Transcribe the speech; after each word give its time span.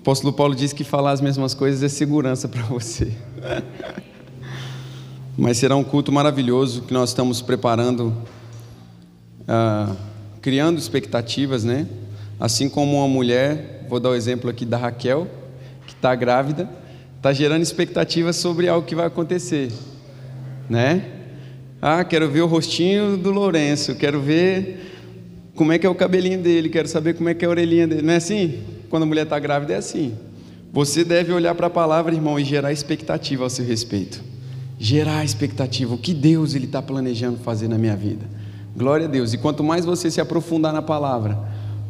O 0.00 0.02
apóstolo 0.02 0.32
Paulo 0.32 0.54
diz 0.54 0.72
que 0.72 0.82
falar 0.82 1.10
as 1.10 1.20
mesmas 1.20 1.52
coisas 1.52 1.82
é 1.82 1.88
segurança 1.88 2.48
para 2.48 2.62
você. 2.62 3.12
Mas 5.36 5.58
será 5.58 5.76
um 5.76 5.84
culto 5.84 6.10
maravilhoso 6.10 6.80
que 6.80 6.94
nós 6.94 7.10
estamos 7.10 7.42
preparando, 7.42 8.16
ah, 9.46 9.94
criando 10.40 10.78
expectativas, 10.78 11.64
né? 11.64 11.86
Assim 12.40 12.66
como 12.66 12.96
uma 12.96 13.08
mulher, 13.08 13.84
vou 13.90 14.00
dar 14.00 14.08
o 14.08 14.14
exemplo 14.14 14.48
aqui 14.48 14.64
da 14.64 14.78
Raquel, 14.78 15.28
que 15.86 15.92
está 15.92 16.14
grávida, 16.14 16.66
está 17.18 17.30
gerando 17.34 17.62
expectativas 17.62 18.36
sobre 18.36 18.68
algo 18.68 18.86
que 18.86 18.94
vai 18.94 19.04
acontecer, 19.04 19.70
né? 20.66 21.10
Ah, 21.82 22.02
quero 22.04 22.26
ver 22.26 22.40
o 22.40 22.46
rostinho 22.46 23.18
do 23.18 23.30
Lourenço, 23.30 23.94
quero 23.96 24.18
ver 24.18 25.52
como 25.54 25.72
é 25.72 25.78
que 25.78 25.86
é 25.86 25.90
o 25.90 25.94
cabelinho 25.94 26.40
dele, 26.40 26.70
quero 26.70 26.88
saber 26.88 27.12
como 27.12 27.28
é 27.28 27.34
que 27.34 27.44
é 27.44 27.48
a 27.48 27.50
orelhinha 27.50 27.86
dele. 27.86 28.00
Não 28.00 28.14
é 28.14 28.16
assim? 28.16 28.79
Quando 28.90 29.04
a 29.04 29.06
mulher 29.06 29.22
está 29.22 29.38
grávida 29.38 29.72
é 29.72 29.76
assim. 29.76 30.14
Você 30.72 31.02
deve 31.02 31.32
olhar 31.32 31.54
para 31.54 31.68
a 31.68 31.70
palavra, 31.70 32.14
irmão, 32.14 32.38
e 32.38 32.44
gerar 32.44 32.72
expectativa 32.72 33.44
ao 33.44 33.48
seu 33.48 33.64
respeito. 33.64 34.22
Gerar 34.78 35.24
expectativa, 35.24 35.94
o 35.94 35.98
que 35.98 36.12
Deus 36.12 36.54
ele 36.54 36.66
está 36.66 36.82
planejando 36.82 37.38
fazer 37.38 37.68
na 37.68 37.78
minha 37.78 37.96
vida. 37.96 38.26
Glória 38.76 39.06
a 39.06 39.08
Deus. 39.08 39.32
E 39.32 39.38
quanto 39.38 39.64
mais 39.64 39.84
você 39.84 40.10
se 40.10 40.20
aprofundar 40.20 40.72
na 40.72 40.82
palavra, 40.82 41.38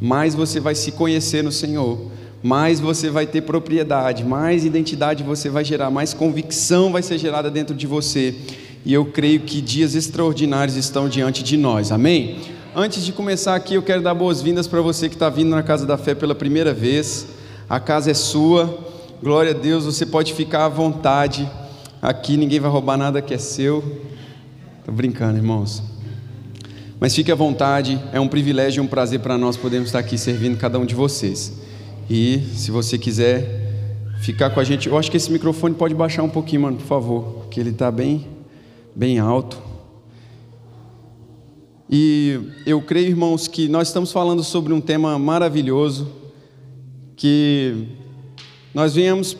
mais 0.00 0.34
você 0.34 0.60
vai 0.60 0.74
se 0.74 0.92
conhecer 0.92 1.42
no 1.42 1.50
Senhor, 1.50 2.10
mais 2.42 2.78
você 2.78 3.10
vai 3.10 3.26
ter 3.26 3.42
propriedade, 3.42 4.24
mais 4.24 4.64
identidade 4.64 5.22
você 5.22 5.48
vai 5.50 5.64
gerar, 5.64 5.90
mais 5.90 6.14
convicção 6.14 6.92
vai 6.92 7.02
ser 7.02 7.18
gerada 7.18 7.50
dentro 7.50 7.74
de 7.74 7.86
você 7.86 8.34
e 8.84 8.92
eu 8.94 9.04
creio 9.06 9.40
que 9.40 9.60
dias 9.60 9.94
extraordinários 9.94 10.76
estão 10.76 11.08
diante 11.08 11.42
de 11.42 11.56
nós, 11.56 11.92
amém? 11.92 12.38
Antes 12.74 13.04
de 13.04 13.12
começar 13.12 13.56
aqui, 13.56 13.74
eu 13.74 13.82
quero 13.82 14.00
dar 14.00 14.14
boas-vindas 14.14 14.68
para 14.68 14.80
você 14.80 15.08
que 15.08 15.16
está 15.16 15.28
vindo 15.28 15.50
na 15.50 15.60
Casa 15.60 15.84
da 15.84 15.98
Fé 15.98 16.14
pela 16.14 16.36
primeira 16.36 16.72
vez. 16.72 17.26
A 17.68 17.80
casa 17.80 18.12
é 18.12 18.14
sua, 18.14 18.78
glória 19.20 19.50
a 19.50 19.54
Deus, 19.54 19.86
você 19.86 20.06
pode 20.06 20.32
ficar 20.32 20.66
à 20.66 20.68
vontade. 20.68 21.50
Aqui 22.00 22.36
ninguém 22.36 22.60
vai 22.60 22.70
roubar 22.70 22.96
nada 22.96 23.20
que 23.20 23.34
é 23.34 23.38
seu. 23.38 23.82
Estou 24.78 24.94
brincando, 24.94 25.36
irmãos. 25.36 25.82
Mas 27.00 27.12
fique 27.12 27.32
à 27.32 27.34
vontade, 27.34 28.00
é 28.12 28.20
um 28.20 28.28
privilégio 28.28 28.80
e 28.80 28.86
um 28.86 28.88
prazer 28.88 29.18
para 29.18 29.36
nós 29.36 29.56
podermos 29.56 29.88
estar 29.88 29.98
aqui 29.98 30.16
servindo 30.16 30.56
cada 30.56 30.78
um 30.78 30.86
de 30.86 30.94
vocês. 30.94 31.52
E 32.08 32.40
se 32.54 32.70
você 32.70 32.96
quiser 32.96 34.14
ficar 34.20 34.50
com 34.50 34.60
a 34.60 34.64
gente, 34.64 34.88
eu 34.88 34.96
acho 34.96 35.10
que 35.10 35.16
esse 35.16 35.32
microfone 35.32 35.74
pode 35.74 35.94
baixar 35.94 36.22
um 36.22 36.30
pouquinho, 36.30 36.62
mano, 36.62 36.76
por 36.76 36.86
favor, 36.86 37.22
porque 37.40 37.58
ele 37.58 37.70
está 37.70 37.90
bem 37.90 38.28
bem 38.94 39.18
alto. 39.18 39.69
E 41.92 42.38
eu 42.64 42.80
creio, 42.80 43.08
irmãos, 43.08 43.48
que 43.48 43.66
nós 43.66 43.88
estamos 43.88 44.12
falando 44.12 44.44
sobre 44.44 44.72
um 44.72 44.80
tema 44.80 45.18
maravilhoso, 45.18 46.08
que 47.16 47.88
nós 48.72 48.94
viemos 48.94 49.36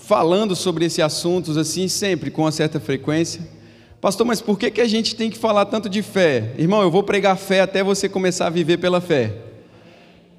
falando 0.00 0.54
sobre 0.54 0.84
esses 0.84 0.98
assuntos 0.98 1.56
assim 1.56 1.88
sempre, 1.88 2.30
com 2.30 2.42
uma 2.42 2.52
certa 2.52 2.78
frequência. 2.78 3.48
Pastor, 4.02 4.26
mas 4.26 4.42
por 4.42 4.58
que, 4.58 4.70
que 4.70 4.82
a 4.82 4.86
gente 4.86 5.16
tem 5.16 5.30
que 5.30 5.38
falar 5.38 5.64
tanto 5.64 5.88
de 5.88 6.02
fé? 6.02 6.52
Irmão, 6.58 6.82
eu 6.82 6.90
vou 6.90 7.02
pregar 7.02 7.38
fé 7.38 7.62
até 7.62 7.82
você 7.82 8.06
começar 8.06 8.48
a 8.48 8.50
viver 8.50 8.76
pela 8.76 9.00
fé. 9.00 9.34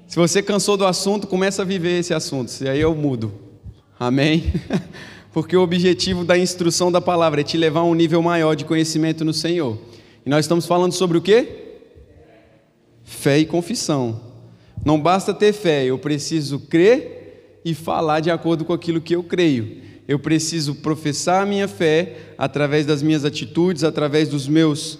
Se 0.06 0.14
você 0.14 0.40
cansou 0.40 0.76
do 0.76 0.86
assunto, 0.86 1.26
começa 1.26 1.62
a 1.62 1.64
viver 1.64 1.98
esse 1.98 2.14
assunto, 2.14 2.52
e 2.62 2.68
aí 2.68 2.80
eu 2.80 2.94
mudo. 2.94 3.32
Amém? 3.98 4.52
porque 5.34 5.56
o 5.56 5.62
objetivo 5.62 6.24
da 6.24 6.38
instrução 6.38 6.92
da 6.92 7.00
palavra 7.00 7.40
é 7.40 7.44
te 7.44 7.56
levar 7.56 7.80
a 7.80 7.84
um 7.84 7.94
nível 7.94 8.22
maior 8.22 8.54
de 8.54 8.64
conhecimento 8.64 9.24
no 9.24 9.34
Senhor. 9.34 9.76
E 10.26 10.28
nós 10.28 10.44
estamos 10.44 10.66
falando 10.66 10.92
sobre 10.92 11.16
o 11.16 11.22
quê? 11.22 11.46
Fé 13.04 13.38
e 13.38 13.46
confissão. 13.46 14.20
Não 14.84 15.00
basta 15.00 15.32
ter 15.32 15.52
fé, 15.52 15.84
eu 15.84 15.96
preciso 16.00 16.58
crer 16.58 17.60
e 17.64 17.72
falar 17.72 18.18
de 18.18 18.28
acordo 18.28 18.64
com 18.64 18.72
aquilo 18.72 19.00
que 19.00 19.14
eu 19.14 19.22
creio. 19.22 19.82
Eu 20.08 20.18
preciso 20.18 20.74
professar 20.74 21.42
a 21.42 21.46
minha 21.46 21.68
fé 21.68 22.16
através 22.36 22.84
das 22.84 23.04
minhas 23.04 23.24
atitudes, 23.24 23.84
através 23.84 24.28
dos 24.28 24.48
meus 24.48 24.98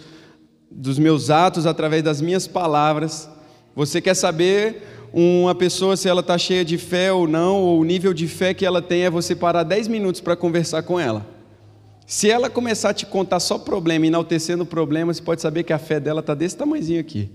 dos 0.71 0.99
meus 0.99 1.31
atos, 1.31 1.67
através 1.67 2.05
das 2.05 2.21
minhas 2.21 2.47
palavras. 2.47 3.29
Você 3.75 4.01
quer 4.01 4.15
saber 4.15 4.83
uma 5.13 5.55
pessoa 5.55 5.97
se 5.97 6.09
ela 6.09 6.21
está 6.21 6.39
cheia 6.39 6.65
de 6.65 6.79
fé 6.79 7.13
ou 7.13 7.27
não, 7.27 7.57
ou 7.57 7.81
o 7.81 7.85
nível 7.85 8.15
de 8.15 8.29
fé 8.29 8.55
que 8.55 8.67
ela 8.67 8.83
tem, 8.83 9.03
é 9.03 9.11
você 9.11 9.35
parar 9.35 9.63
10 9.65 9.89
minutos 9.89 10.21
para 10.21 10.37
conversar 10.37 10.83
com 10.83 11.01
ela. 11.01 11.36
Se 12.07 12.31
ela 12.31 12.49
começar 12.49 12.91
a 12.91 12.95
te 12.95 13.05
contar 13.05 13.41
só 13.41 13.59
problema, 13.59 14.07
enaltecendo 14.07 14.65
problema, 14.65 15.13
você 15.13 15.21
pode 15.21 15.43
saber 15.43 15.65
que 15.65 15.73
a 15.73 15.79
fé 15.79 15.99
dela 15.99 16.21
está 16.21 16.35
desse 16.35 16.57
tamanhozinho 16.57 17.01
aqui. 17.01 17.29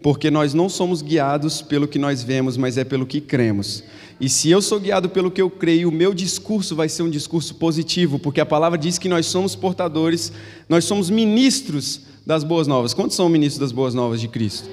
Porque 0.00 0.30
nós 0.30 0.54
não 0.54 0.68
somos 0.68 1.02
guiados 1.02 1.60
pelo 1.60 1.88
que 1.88 1.98
nós 1.98 2.22
vemos, 2.22 2.56
mas 2.56 2.78
é 2.78 2.84
pelo 2.84 3.04
que 3.04 3.20
cremos. 3.20 3.82
E 4.20 4.28
se 4.28 4.48
eu 4.48 4.62
sou 4.62 4.78
guiado 4.78 5.08
pelo 5.08 5.30
que 5.30 5.42
eu 5.42 5.50
creio, 5.50 5.88
o 5.88 5.92
meu 5.92 6.14
discurso 6.14 6.76
vai 6.76 6.88
ser 6.88 7.02
um 7.02 7.10
discurso 7.10 7.56
positivo, 7.56 8.18
porque 8.18 8.40
a 8.40 8.46
palavra 8.46 8.78
diz 8.78 8.96
que 8.96 9.08
nós 9.08 9.26
somos 9.26 9.56
portadores, 9.56 10.32
nós 10.68 10.84
somos 10.84 11.10
ministros 11.10 12.02
das 12.24 12.44
boas 12.44 12.68
novas. 12.68 12.94
Quantos 12.94 13.16
são 13.16 13.28
ministros 13.28 13.58
das 13.58 13.72
boas 13.72 13.92
novas 13.92 14.20
de 14.20 14.28
Cristo? 14.28 14.68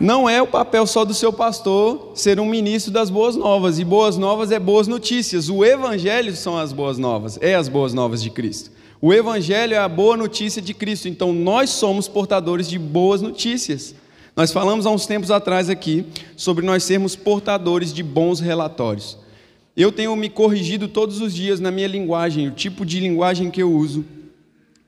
Não 0.00 0.28
é 0.28 0.40
o 0.40 0.46
papel 0.46 0.86
só 0.86 1.04
do 1.04 1.12
seu 1.12 1.32
pastor 1.32 2.12
ser 2.14 2.38
um 2.38 2.46
ministro 2.46 2.92
das 2.92 3.10
boas 3.10 3.34
novas, 3.34 3.80
e 3.80 3.84
boas 3.84 4.16
novas 4.16 4.52
é 4.52 4.58
boas 4.58 4.86
notícias. 4.86 5.48
O 5.48 5.64
evangelho 5.64 6.34
são 6.36 6.56
as 6.56 6.72
boas 6.72 6.98
novas, 6.98 7.36
é 7.40 7.56
as 7.56 7.68
boas 7.68 7.92
novas 7.92 8.22
de 8.22 8.30
Cristo. 8.30 8.70
O 9.00 9.12
evangelho 9.12 9.74
é 9.74 9.78
a 9.78 9.88
boa 9.88 10.16
notícia 10.16 10.62
de 10.62 10.72
Cristo, 10.72 11.08
então 11.08 11.32
nós 11.32 11.70
somos 11.70 12.06
portadores 12.06 12.68
de 12.68 12.78
boas 12.78 13.20
notícias. 13.20 13.94
Nós 14.36 14.52
falamos 14.52 14.86
há 14.86 14.90
uns 14.90 15.04
tempos 15.04 15.32
atrás 15.32 15.68
aqui 15.68 16.06
sobre 16.36 16.64
nós 16.64 16.84
sermos 16.84 17.16
portadores 17.16 17.92
de 17.92 18.04
bons 18.04 18.38
relatórios. 18.38 19.18
Eu 19.76 19.90
tenho 19.90 20.14
me 20.14 20.28
corrigido 20.28 20.86
todos 20.86 21.20
os 21.20 21.34
dias 21.34 21.58
na 21.58 21.72
minha 21.72 21.88
linguagem, 21.88 22.46
o 22.46 22.52
tipo 22.52 22.86
de 22.86 23.00
linguagem 23.00 23.50
que 23.50 23.62
eu 23.62 23.72
uso, 23.72 24.04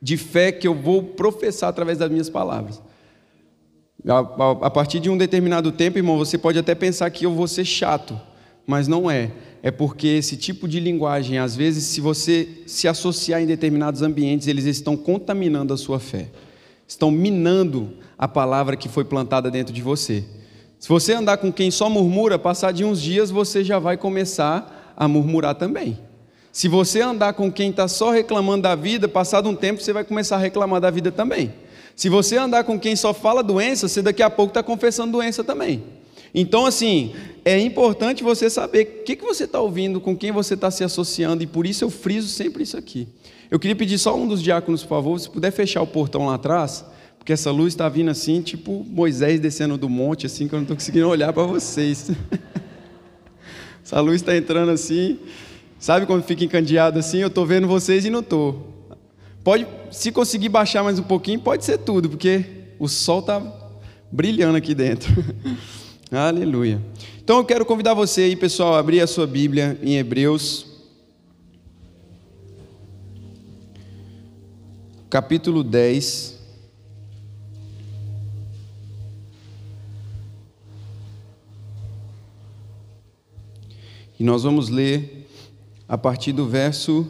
de 0.00 0.16
fé 0.16 0.53
que 0.53 0.69
eu 0.69 0.75
vou 0.75 1.03
professar 1.03 1.69
através 1.69 1.99
das 1.99 2.10
minhas 2.10 2.31
palavras. 2.31 2.81
A, 4.09 4.71
partir 4.71 4.99
de 4.99 5.11
um 5.11 5.16
determinado 5.16 5.71
tempo, 5.71 5.99
irmão, 5.99 6.16
você 6.16 6.38
pode 6.38 6.59
até 6.59 6.75
pensar 6.75 7.11
que 7.11 7.27
eu 7.27 7.34
vou 7.34 7.47
ser 7.47 7.65
chato, 7.65 8.19
mas 8.66 8.88
não 8.88 9.11
é. 9.11 9.31
É 9.62 9.71
porque 9.71 10.06
esse 10.06 10.37
tipo 10.37 10.66
de 10.66 10.81
linguagem, 10.81 11.38
às 11.38 11.55
vezes, 11.55 11.84
se 11.84 12.00
você 12.00 12.49
se 12.66 12.88
associar 12.88 13.43
em 13.43 13.47
determinados 13.47 14.00
ambientes, 14.00 14.47
eles 14.47 14.65
estão 14.65 14.97
contaminando 14.97 15.75
a 15.75 15.77
sua 15.77 16.00
fé, 16.00 16.28
estão 16.88 17.11
minando 17.11 17.93
a 18.16 18.27
palavra 18.27 18.77
que 18.77 18.88
foi 18.88 19.05
plantada 19.05 19.50
dentro 19.50 19.72
de 19.72 19.83
você. 19.83 20.25
Se 20.78 20.88
você 20.88 21.12
andar 21.12 21.37
com 21.37 21.53
quem 21.53 21.71
só 21.71 21.91
murmura, 21.91 22.38
passar 22.38 22.72
de 22.72 22.84
uns 22.84 23.03
dias 23.03 23.31
você 23.31 23.62
já 23.62 23.78
vai 23.78 23.99
começar 23.99 24.94
a 24.97 25.06
murmurar 25.06 25.55
também. 25.55 25.99
Se 26.50 26.69
você 26.69 27.03
andar 27.03 27.34
com 27.34 27.53
quem 27.53 27.69
está 27.71 27.87
só 27.87 28.11
reclamando 28.11 28.62
da 28.62 28.75
vida, 28.75 29.06
passado 29.06 29.49
um 29.49 29.55
tempo 29.55 29.82
você 29.82 29.93
vai 29.93 30.05
começar 30.05 30.37
a 30.37 30.38
reclamar 30.38 30.81
da 30.81 30.91
vida 30.91 31.12
também. 31.12 31.53
Se 31.95 32.09
você 32.09 32.37
andar 32.37 32.65
com 32.65 32.78
quem 32.78 32.97
só 32.97 33.12
fala 33.12 33.43
doença, 33.43 33.89
você 33.89 34.01
daqui 34.01 34.23
a 34.23 34.31
pouco 34.31 34.51
está 34.51 34.62
confessando 34.62 35.12
doença 35.12 35.45
também. 35.45 35.83
Então, 36.34 36.65
assim, 36.65 37.12
é 37.45 37.59
importante 37.59 38.23
você 38.23 38.49
saber 38.49 39.01
o 39.01 39.05
que, 39.05 39.17
que 39.17 39.25
você 39.25 39.45
está 39.45 39.61
ouvindo, 39.61 40.00
com 40.00 40.17
quem 40.17 40.31
você 40.31 40.55
está 40.55 40.71
se 40.71 40.84
associando, 40.84 41.43
e 41.43 41.47
por 41.47 41.67
isso 41.67 41.84
eu 41.84 41.91
friso 41.91 42.29
sempre 42.29 42.62
isso 42.62 42.77
aqui. 42.77 43.09
Eu 43.50 43.59
queria 43.59 43.75
pedir 43.75 43.99
só 43.99 44.17
um 44.17 44.29
dos 44.29 44.43
diáconos, 44.43 44.83
por 44.83 44.89
favor, 44.89 45.19
se 45.19 45.29
puder 45.29 45.50
fechar 45.50 45.83
o 45.83 45.87
portão 45.87 46.27
lá 46.27 46.34
atrás, 46.34 46.84
porque 47.19 47.33
essa 47.33 47.50
luz 47.50 47.73
está 47.73 47.89
vindo 47.89 48.11
assim, 48.11 48.41
tipo 48.41 48.84
Moisés 48.89 49.41
descendo 49.41 49.77
do 49.77 49.89
monte, 49.89 50.27
assim, 50.27 50.47
que 50.47 50.55
eu 50.55 50.59
não 50.59 50.65
estou 50.65 50.77
conseguindo 50.77 51.06
olhar 51.11 51.33
para 51.33 51.43
vocês. 51.43 52.12
essa 53.84 54.00
luz 54.00 54.17
está 54.17 54.37
entrando 54.37 54.71
assim, 54.71 55.19
sabe 55.81 56.06
quando 56.06 56.23
fica 56.23 56.45
encandeado 56.45 56.99
assim? 56.99 57.19
Eu 57.19 57.29
estou 57.29 57.45
vendo 57.45 57.67
vocês 57.67 58.05
e 58.05 58.11
não 58.11 58.21
estou. 58.21 58.80
Pode, 59.43 59.67
se 59.91 60.12
conseguir 60.12 60.51
baixar 60.51 60.83
mais 60.83 60.99
um 60.99 61.03
pouquinho, 61.03 61.41
pode 61.41 61.65
ser 61.65 61.78
tudo, 61.78 62.11
porque 62.11 62.45
o 62.78 62.87
sol 62.87 63.21
está 63.21 63.41
brilhando 64.12 64.59
aqui 64.59 64.75
dentro. 64.75 65.11
Aleluia. 66.12 66.81
Então 67.23 67.39
eu 67.39 67.45
quero 67.45 67.65
convidar 67.65 67.95
você 67.95 68.23
aí, 68.23 68.37
pessoal, 68.37 68.75
a 68.75 68.79
abrir 68.79 69.00
a 69.00 69.06
sua 69.06 69.27
Bíblia 69.27 69.79
em 69.82 69.97
Hebreus, 69.97 70.67
capítulo 75.09 75.64
10. 75.64 76.38
E 84.19 84.23
nós 84.23 84.43
vamos 84.43 84.69
ler 84.69 85.26
a 85.88 85.97
partir 85.97 86.32
do 86.32 86.47
verso 86.47 87.09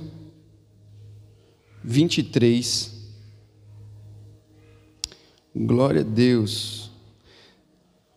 23. 1.82 2.92
Glória 5.54 6.02
a 6.02 6.04
Deus. 6.04 6.90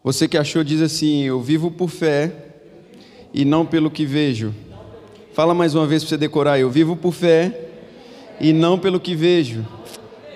Você 0.04 0.28
que 0.28 0.38
achou, 0.38 0.64
diz 0.64 0.82
assim: 0.82 1.24
Eu 1.24 1.42
vivo 1.42 1.72
por 1.72 1.90
fé 1.90 2.32
e 3.34 3.46
não 3.46 3.66
pelo 3.66 3.90
que 3.90 4.06
vejo. 4.06 4.54
Fala 5.34 5.54
mais 5.54 5.74
uma 5.74 5.88
vez 5.88 6.04
para 6.04 6.10
você 6.10 6.18
decorar: 6.18 6.60
Eu 6.60 6.70
vivo 6.70 6.96
por 6.96 7.14
fé 7.14 7.70
e 8.40 8.52
não 8.52 8.78
pelo 8.78 9.00
que 9.00 9.16
vejo. 9.16 9.66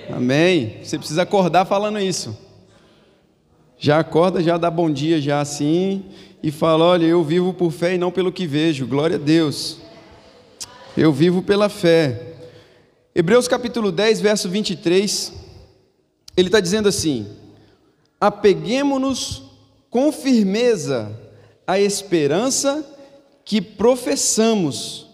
Amém? 0.10 0.78
Você 0.82 0.98
precisa 0.98 1.24
acordar 1.24 1.66
falando 1.66 2.00
isso. 2.00 2.38
Já 3.78 4.00
acorda, 4.00 4.42
já 4.42 4.58
dá 4.58 4.72
bom 4.72 4.90
dia, 4.90 5.22
já 5.22 5.42
assim, 5.42 6.06
e 6.42 6.50
fala: 6.50 6.86
Olha, 6.86 7.06
eu 7.06 7.24
vivo 7.24 7.54
por 7.54 7.72
fé 7.72 7.94
e 7.94 7.98
não 7.98 8.12
pelo 8.12 8.32
que 8.32 8.48
vejo, 8.48 8.88
glória 8.88 9.18
a 9.18 9.20
Deus. 9.20 9.80
Eu 10.96 11.12
vivo 11.12 11.44
pela 11.44 11.70
fé. 11.70 12.37
Hebreus 13.20 13.48
capítulo 13.48 13.92
10, 13.92 14.22
verso 14.22 14.48
23, 14.48 15.34
ele 16.38 16.50
está 16.50 16.60
dizendo 16.60 16.88
assim: 16.88 17.26
Apeguemos-nos 18.22 19.42
com 19.90 20.12
firmeza 20.12 21.20
à 21.66 21.80
esperança 21.80 22.86
que 23.44 23.60
professamos, 23.60 25.08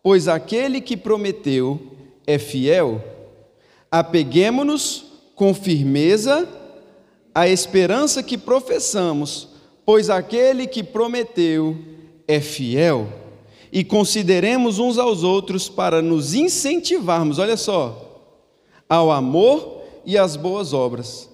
pois 0.00 0.28
aquele 0.28 0.80
que 0.80 0.96
prometeu 0.96 1.80
é 2.24 2.38
fiel. 2.38 3.02
Apeguemos-nos 3.90 5.06
com 5.34 5.52
firmeza 5.52 6.48
à 7.34 7.48
esperança 7.48 8.22
que 8.22 8.38
professamos, 8.38 9.48
pois 9.84 10.08
aquele 10.08 10.68
que 10.68 10.84
prometeu 10.84 11.76
é 12.28 12.38
fiel. 12.40 13.08
E 13.72 13.84
consideremos 13.84 14.78
uns 14.78 14.98
aos 14.98 15.22
outros 15.22 15.68
para 15.68 16.02
nos 16.02 16.34
incentivarmos, 16.34 17.38
olha 17.38 17.56
só, 17.56 18.24
ao 18.88 19.10
amor 19.12 19.82
e 20.04 20.18
às 20.18 20.34
boas 20.34 20.72
obras. 20.72 21.30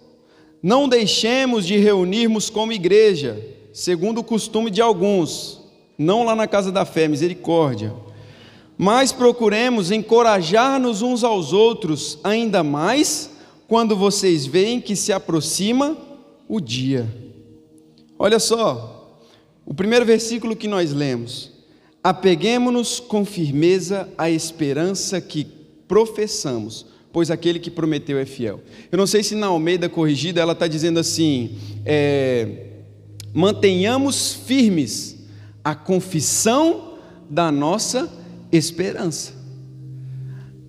Não 0.62 0.88
deixemos 0.88 1.66
de 1.66 1.76
reunirmos 1.78 2.50
como 2.50 2.72
igreja, 2.72 3.42
segundo 3.72 4.18
o 4.18 4.24
costume 4.24 4.70
de 4.70 4.82
alguns, 4.82 5.60
não 5.96 6.24
lá 6.24 6.34
na 6.34 6.46
casa 6.46 6.70
da 6.70 6.84
fé, 6.84 7.08
misericórdia. 7.08 7.94
Mas 8.76 9.12
procuremos 9.12 9.90
encorajar-nos 9.90 11.00
uns 11.00 11.24
aos 11.24 11.52
outros, 11.52 12.18
ainda 12.22 12.62
mais 12.62 13.30
quando 13.66 13.96
vocês 13.96 14.44
veem 14.44 14.80
que 14.80 14.94
se 14.94 15.12
aproxima 15.12 15.96
o 16.48 16.60
dia. 16.60 17.06
Olha 18.18 18.38
só, 18.38 19.18
o 19.64 19.74
primeiro 19.74 20.04
versículo 20.04 20.54
que 20.54 20.68
nós 20.68 20.92
lemos: 20.92 21.52
Apeguemos-nos 22.06 23.00
com 23.00 23.24
firmeza 23.24 24.08
à 24.16 24.30
esperança 24.30 25.20
que 25.20 25.44
professamos, 25.88 26.86
pois 27.12 27.32
aquele 27.32 27.58
que 27.58 27.68
prometeu 27.68 28.16
é 28.16 28.24
fiel. 28.24 28.60
Eu 28.92 28.96
não 28.96 29.08
sei 29.08 29.24
se 29.24 29.34
na 29.34 29.48
Almeida 29.48 29.88
Corrigida 29.88 30.40
ela 30.40 30.52
está 30.52 30.68
dizendo 30.68 31.00
assim: 31.00 31.58
é, 31.84 32.66
mantenhamos 33.34 34.34
firmes 34.34 35.16
a 35.64 35.74
confissão 35.74 36.96
da 37.28 37.50
nossa 37.50 38.08
esperança. 38.52 39.32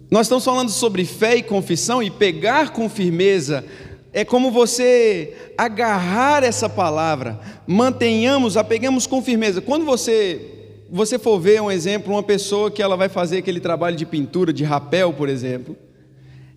Nós 0.10 0.26
estamos 0.26 0.44
falando 0.44 0.72
sobre 0.72 1.06
fé 1.06 1.36
e 1.36 1.44
confissão 1.44 2.02
e 2.02 2.10
pegar 2.10 2.74
com 2.74 2.90
firmeza 2.90 3.64
é 4.12 4.26
como 4.26 4.50
você 4.50 5.52
agarrar 5.56 6.44
essa 6.44 6.68
palavra. 6.68 7.40
Mantenhamos, 7.68 8.58
apeguemos 8.58 9.06
com 9.06 9.22
firmeza. 9.22 9.62
Quando 9.62 9.86
você 9.86 10.57
você 10.90 11.20
for 11.20 11.40
ver 11.40 11.62
um 11.62 11.70
exemplo, 11.70 12.14
uma 12.14 12.24
pessoa 12.24 12.72
que 12.72 12.82
ela 12.82 12.96
vai 12.96 13.10
fazer 13.10 13.40
aquele 13.40 13.60
trabalho 13.60 13.96
de 13.96 14.06
pintura, 14.06 14.54
de 14.54 14.64
rapel, 14.64 15.14
por 15.14 15.30
exemplo, 15.30 15.76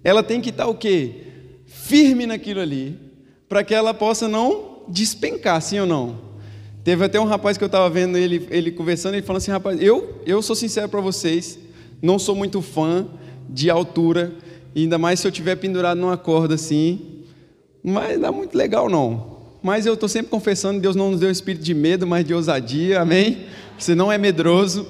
ela 0.02 0.22
tem 0.22 0.40
que 0.40 0.50
estar 0.50 0.66
o 0.66 0.74
quê? 0.74 1.14
Firme 1.66 2.26
naquilo 2.26 2.60
ali, 2.60 2.98
para 3.48 3.64
que 3.64 3.74
ela 3.74 3.92
possa 3.92 4.28
não 4.28 4.82
despencar, 4.88 5.60
sim 5.60 5.78
ou 5.78 5.86
não? 5.86 6.30
Teve 6.82 7.04
até 7.04 7.20
um 7.20 7.24
rapaz 7.24 7.58
que 7.58 7.64
eu 7.64 7.66
estava 7.66 7.90
vendo 7.90 8.16
ele, 8.16 8.46
ele 8.50 8.70
conversando, 8.70 9.14
ele 9.14 9.22
falando 9.22 9.42
assim, 9.42 9.50
rapaz, 9.50 9.80
eu, 9.82 10.20
eu 10.24 10.40
sou 10.40 10.56
sincero 10.56 10.88
para 10.88 11.00
vocês, 11.00 11.58
não 12.00 12.18
sou 12.18 12.34
muito 12.34 12.62
fã 12.62 13.06
de 13.48 13.68
altura, 13.68 14.32
ainda 14.74 14.96
mais 14.96 15.20
se 15.20 15.26
eu 15.26 15.32
tiver 15.32 15.56
pendurado 15.56 15.98
numa 15.98 16.16
corda 16.16 16.54
assim, 16.54 17.24
não 17.82 17.94
vai 17.94 18.16
dar 18.16 18.32
muito 18.32 18.56
legal 18.56 18.88
não. 18.88 19.38
Mas 19.62 19.84
eu 19.84 19.92
estou 19.92 20.08
sempre 20.08 20.30
confessando, 20.30 20.80
Deus 20.80 20.96
não 20.96 21.10
nos 21.10 21.20
deu 21.20 21.30
espírito 21.30 21.62
de 21.62 21.74
medo, 21.74 22.06
mas 22.06 22.24
de 22.24 22.32
ousadia, 22.32 23.00
amém? 23.00 23.44
Você 23.80 23.94
não 23.94 24.12
é 24.12 24.18
medroso, 24.18 24.86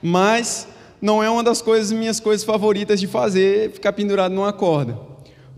mas 0.00 0.68
não 1.02 1.22
é 1.22 1.28
uma 1.28 1.42
das 1.42 1.60
coisas 1.60 1.90
minhas 1.90 2.20
coisas 2.20 2.44
favoritas 2.44 3.00
de 3.00 3.08
fazer, 3.08 3.72
ficar 3.72 3.92
pendurado 3.92 4.32
numa 4.32 4.52
corda. 4.52 4.96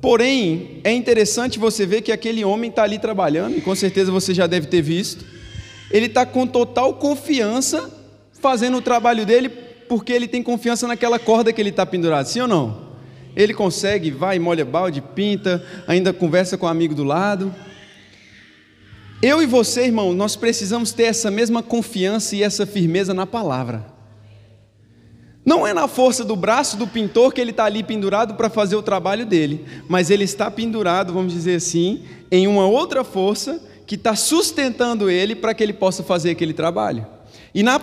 Porém, 0.01 0.81
é 0.83 0.91
interessante 0.91 1.59
você 1.59 1.85
ver 1.85 2.01
que 2.01 2.11
aquele 2.11 2.43
homem 2.43 2.71
está 2.71 2.83
ali 2.83 2.99
trabalhando, 2.99 3.59
e 3.59 3.61
com 3.61 3.75
certeza 3.75 4.11
você 4.11 4.33
já 4.33 4.47
deve 4.47 4.67
ter 4.67 4.81
visto. 4.81 5.27
Ele 5.91 6.07
está 6.07 6.25
com 6.25 6.47
total 6.47 6.95
confiança 6.95 7.91
fazendo 8.41 8.79
o 8.79 8.83
trabalho 8.83 9.27
dele, 9.27 9.51
porque 9.87 10.11
ele 10.11 10.27
tem 10.27 10.43
confiança 10.43 10.89
naquela 10.89 11.19
corda 11.19 11.53
que 11.53 11.61
ele 11.61 11.69
está 11.69 11.85
pendurado, 11.85 12.27
sim 12.27 12.41
ou 12.41 12.49
não? 12.49 12.89
Ele 13.37 13.53
consegue, 13.53 14.11
vai, 14.11 14.39
molha 14.39 14.65
balde, 14.65 15.03
pinta, 15.03 15.63
ainda 15.87 16.15
conversa 16.15 16.57
com 16.57 16.65
o 16.65 16.69
amigo 16.69 16.95
do 16.95 17.05
lado. 17.05 17.55
Eu 19.23 19.43
e 19.43 19.47
você, 19.47 19.83
irmão, 19.83 20.15
nós 20.15 20.35
precisamos 20.35 20.93
ter 20.93 21.05
essa 21.05 21.31
mesma 21.31 21.63
confiança 21.63 22.35
e 22.35 22.43
essa 22.43 22.65
firmeza 22.65 23.13
na 23.13 23.27
palavra. 23.27 23.85
Não 25.45 25.67
é 25.67 25.75
na 25.75 25.87
força 25.87 26.25
do 26.25 26.35
braço 26.35 26.77
do 26.77 26.87
pintor 26.87 27.33
que 27.33 27.41
ele 27.41 27.51
está 27.51 27.65
ali 27.65 27.83
pendurado 27.83 28.35
para 28.35 28.49
fazer 28.49 28.77
o 28.77 28.83
trabalho 28.83 29.27
dele, 29.27 29.65
mas 29.89 30.11
ele 30.11 30.25
está 30.25 30.51
pendurado, 30.51 31.13
vamos 31.13 31.33
dizer 31.33 31.57
assim, 31.57 32.03
em 32.31 32.47
uma 32.47 32.67
outra 32.67 33.05
força 33.05 33.63
que 33.87 33.95
está 33.95 34.15
sustentando 34.15 35.11
ele 35.11 35.35
para 35.35 35.53
que 35.53 35.63
ele 35.63 35.73
possa 35.73 36.03
fazer 36.03 36.31
aquele 36.31 36.55
trabalho. 36.55 37.07
E 37.55 37.63
na 37.63 37.81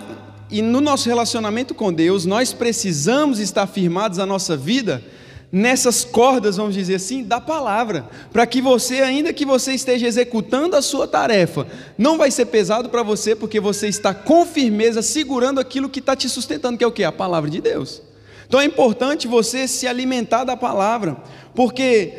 e 0.50 0.62
no 0.62 0.80
nosso 0.80 1.10
relacionamento 1.10 1.74
com 1.74 1.92
Deus, 1.92 2.24
nós 2.24 2.54
precisamos 2.54 3.38
estar 3.38 3.66
firmados 3.66 4.18
a 4.18 4.24
nossa 4.24 4.56
vida 4.56 5.04
nessas 5.50 6.04
cordas, 6.04 6.56
vamos 6.56 6.74
dizer 6.74 6.96
assim, 6.96 7.24
da 7.24 7.40
palavra, 7.40 8.08
para 8.32 8.46
que 8.46 8.60
você, 8.60 9.00
ainda 9.00 9.32
que 9.32 9.46
você 9.46 9.72
esteja 9.72 10.06
executando 10.06 10.76
a 10.76 10.82
sua 10.82 11.08
tarefa, 11.08 11.66
não 11.96 12.18
vai 12.18 12.30
ser 12.30 12.46
pesado 12.46 12.88
para 12.90 13.02
você, 13.02 13.34
porque 13.34 13.58
você 13.58 13.88
está 13.88 14.12
com 14.12 14.44
firmeza 14.44 15.00
segurando 15.00 15.58
aquilo 15.58 15.88
que 15.88 16.00
está 16.00 16.14
te 16.14 16.28
sustentando, 16.28 16.76
que 16.76 16.84
é 16.84 16.86
o 16.86 16.92
que? 16.92 17.02
A 17.02 17.12
palavra 17.12 17.48
de 17.48 17.60
Deus. 17.60 18.02
Então 18.46 18.60
é 18.60 18.64
importante 18.64 19.26
você 19.26 19.66
se 19.66 19.86
alimentar 19.86 20.44
da 20.44 20.56
palavra, 20.56 21.16
porque 21.54 22.12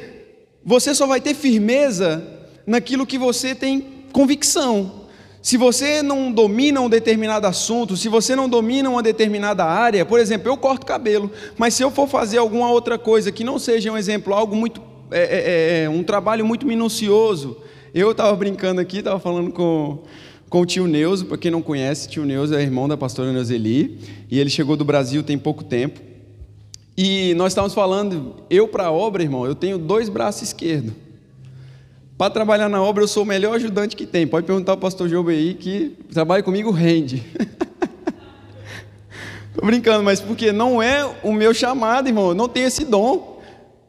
você 0.63 0.93
só 0.93 1.07
vai 1.07 1.21
ter 1.21 1.33
firmeza 1.33 2.23
naquilo 2.65 3.05
que 3.05 3.17
você 3.17 3.55
tem 3.55 4.05
convicção. 4.11 4.98
Se 5.41 5.55
você 5.55 6.03
não 6.03 6.31
domina 6.31 6.81
um 6.81 6.89
determinado 6.89 7.47
assunto, 7.47 7.95
se 7.95 8.09
você 8.09 8.35
não 8.35 8.49
domina 8.49 8.89
uma 8.89 9.01
determinada 9.01 9.63
área, 9.63 10.05
por 10.05 10.19
exemplo, 10.19 10.49
eu 10.51 10.57
corto 10.57 10.85
cabelo, 10.85 11.31
mas 11.57 11.73
se 11.73 11.83
eu 11.83 11.89
for 11.89 12.07
fazer 12.07 12.37
alguma 12.37 12.69
outra 12.69 12.97
coisa 12.97 13.31
que 13.31 13.43
não 13.43 13.57
seja 13.57 13.91
um 13.91 13.97
exemplo, 13.97 14.33
algo 14.33 14.55
muito, 14.55 14.81
é, 15.09 15.19
é, 15.19 15.23
é, 15.23 15.83
é 15.83 15.89
um 15.89 16.03
trabalho 16.03 16.45
muito 16.45 16.67
minucioso, 16.67 17.57
eu 17.93 18.11
estava 18.11 18.35
brincando 18.35 18.81
aqui, 18.81 18.97
estava 18.97 19.17
falando 19.17 19.51
com, 19.51 19.99
com 20.49 20.61
o 20.61 20.65
tio 20.65 20.87
Neuso, 20.87 21.25
para 21.25 21.37
quem 21.37 21.49
não 21.49 21.61
conhece, 21.61 22.09
tio 22.09 22.25
Neuso 22.25 22.53
é 22.53 22.61
irmão 22.61 22.87
da 22.87 22.97
pastora 22.97 23.31
Neuzeli, 23.31 23.97
e 24.29 24.39
ele 24.39 24.49
chegou 24.49 24.75
do 24.75 24.83
Brasil 24.83 25.23
tem 25.23 25.37
pouco 25.37 25.63
tempo, 25.63 26.01
e 26.97 27.33
nós 27.35 27.53
estávamos 27.53 27.73
falando, 27.73 28.35
eu 28.49 28.67
para 28.67 28.87
a 28.87 28.91
obra, 28.91 29.23
irmão, 29.23 29.45
eu 29.45 29.55
tenho 29.55 29.77
dois 29.77 30.09
braços 30.09 30.41
esquerdos, 30.41 30.91
para 32.19 32.29
trabalhar 32.29 32.67
na 32.67 32.83
obra, 32.83 33.01
eu 33.01 33.07
sou 33.07 33.23
o 33.23 33.25
melhor 33.25 33.55
ajudante 33.55 33.95
que 33.95 34.05
tem. 34.05 34.27
Pode 34.27 34.45
perguntar 34.45 34.73
ao 34.73 34.77
pastor 34.77 35.07
João 35.07 35.25
aí, 35.29 35.53
que 35.53 35.95
trabalha 36.11 36.43
comigo, 36.43 36.69
rende. 36.69 37.23
Estou 39.47 39.65
brincando, 39.65 40.03
mas 40.03 40.19
porque 40.19 40.51
não 40.51 40.83
é 40.83 41.09
o 41.23 41.31
meu 41.31 41.53
chamado, 41.53 42.09
irmão. 42.09 42.27
Eu 42.27 42.35
não 42.35 42.49
tenho 42.49 42.67
esse 42.67 42.83
dom. 42.83 43.41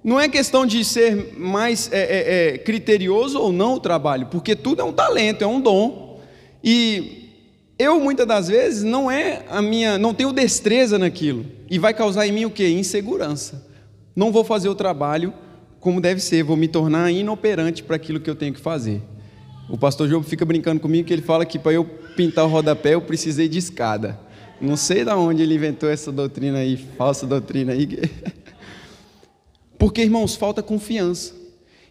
Não 0.05 0.21
é 0.21 0.29
questão 0.29 0.65
de 0.65 0.85
ser 0.85 1.35
mais 1.37 1.91
é, 1.93 1.99
é, 1.99 2.55
é, 2.55 2.59
criterioso 2.59 3.37
ou 3.37 3.51
não 3.51 3.75
o 3.75 3.81
trabalho, 3.81 4.29
porque 4.31 4.55
tudo 4.55 4.81
é 4.81 4.85
um 4.85 4.93
talento, 4.93 5.43
é 5.43 5.47
um 5.49 5.61
dom. 5.61 6.21
E 6.63 7.33
eu, 7.81 7.99
muitas 7.99 8.29
das 8.29 8.47
vezes, 8.47 8.85
não 8.85 9.11
é 9.11 9.45
a 9.51 9.61
minha, 9.61 9.99
não 9.99 10.15
tenho 10.15 10.33
destreza 10.33 11.01
naquilo. 11.01 11.45
E 11.69 11.81
vai 11.81 11.93
causar 11.93 12.29
em 12.29 12.33
mim 12.33 12.45
o 12.45 12.51
quê? 12.51 12.69
Insegurança. 12.69 13.67
Não 14.15 14.31
vou 14.31 14.45
fazer 14.45 14.69
o 14.69 14.75
trabalho 14.77 15.35
como 15.81 16.01
deve 16.01 16.21
ser, 16.21 16.43
vou 16.43 16.57
me 16.57 16.69
tornar 16.69 17.11
inoperante 17.11 17.83
para 17.83 17.97
aquilo 17.97 18.21
que 18.21 18.29
eu 18.29 18.37
tenho 18.37 18.53
que 18.53 18.61
fazer. 18.61 19.03
O 19.69 19.79
pastor 19.79 20.09
João 20.09 20.23
fica 20.23 20.45
brincando 20.45 20.81
comigo 20.81 21.09
que 21.09 21.13
ele 21.13 21.23
fala 21.23 21.47
que 21.47 21.59
para 21.59 21.73
eu 21.73 21.85
pintar 22.17 22.45
o 22.45 22.49
rodapé 22.49 22.95
eu 22.95 23.01
precisei 23.01 23.49
de 23.49 23.59
escada. 23.59 24.19
Não 24.61 24.77
sei 24.77 25.05
de 25.05 25.11
onde 25.11 25.43
ele 25.43 25.55
inventou 25.55 25.89
essa 25.89 26.13
doutrina 26.13 26.59
aí, 26.59 26.77
falsa 26.99 27.27
doutrina 27.27 27.73
aí. 27.73 27.89
Porque, 29.79 30.03
irmãos, 30.03 30.37
falta 30.37 30.63
confiança. 30.63 31.35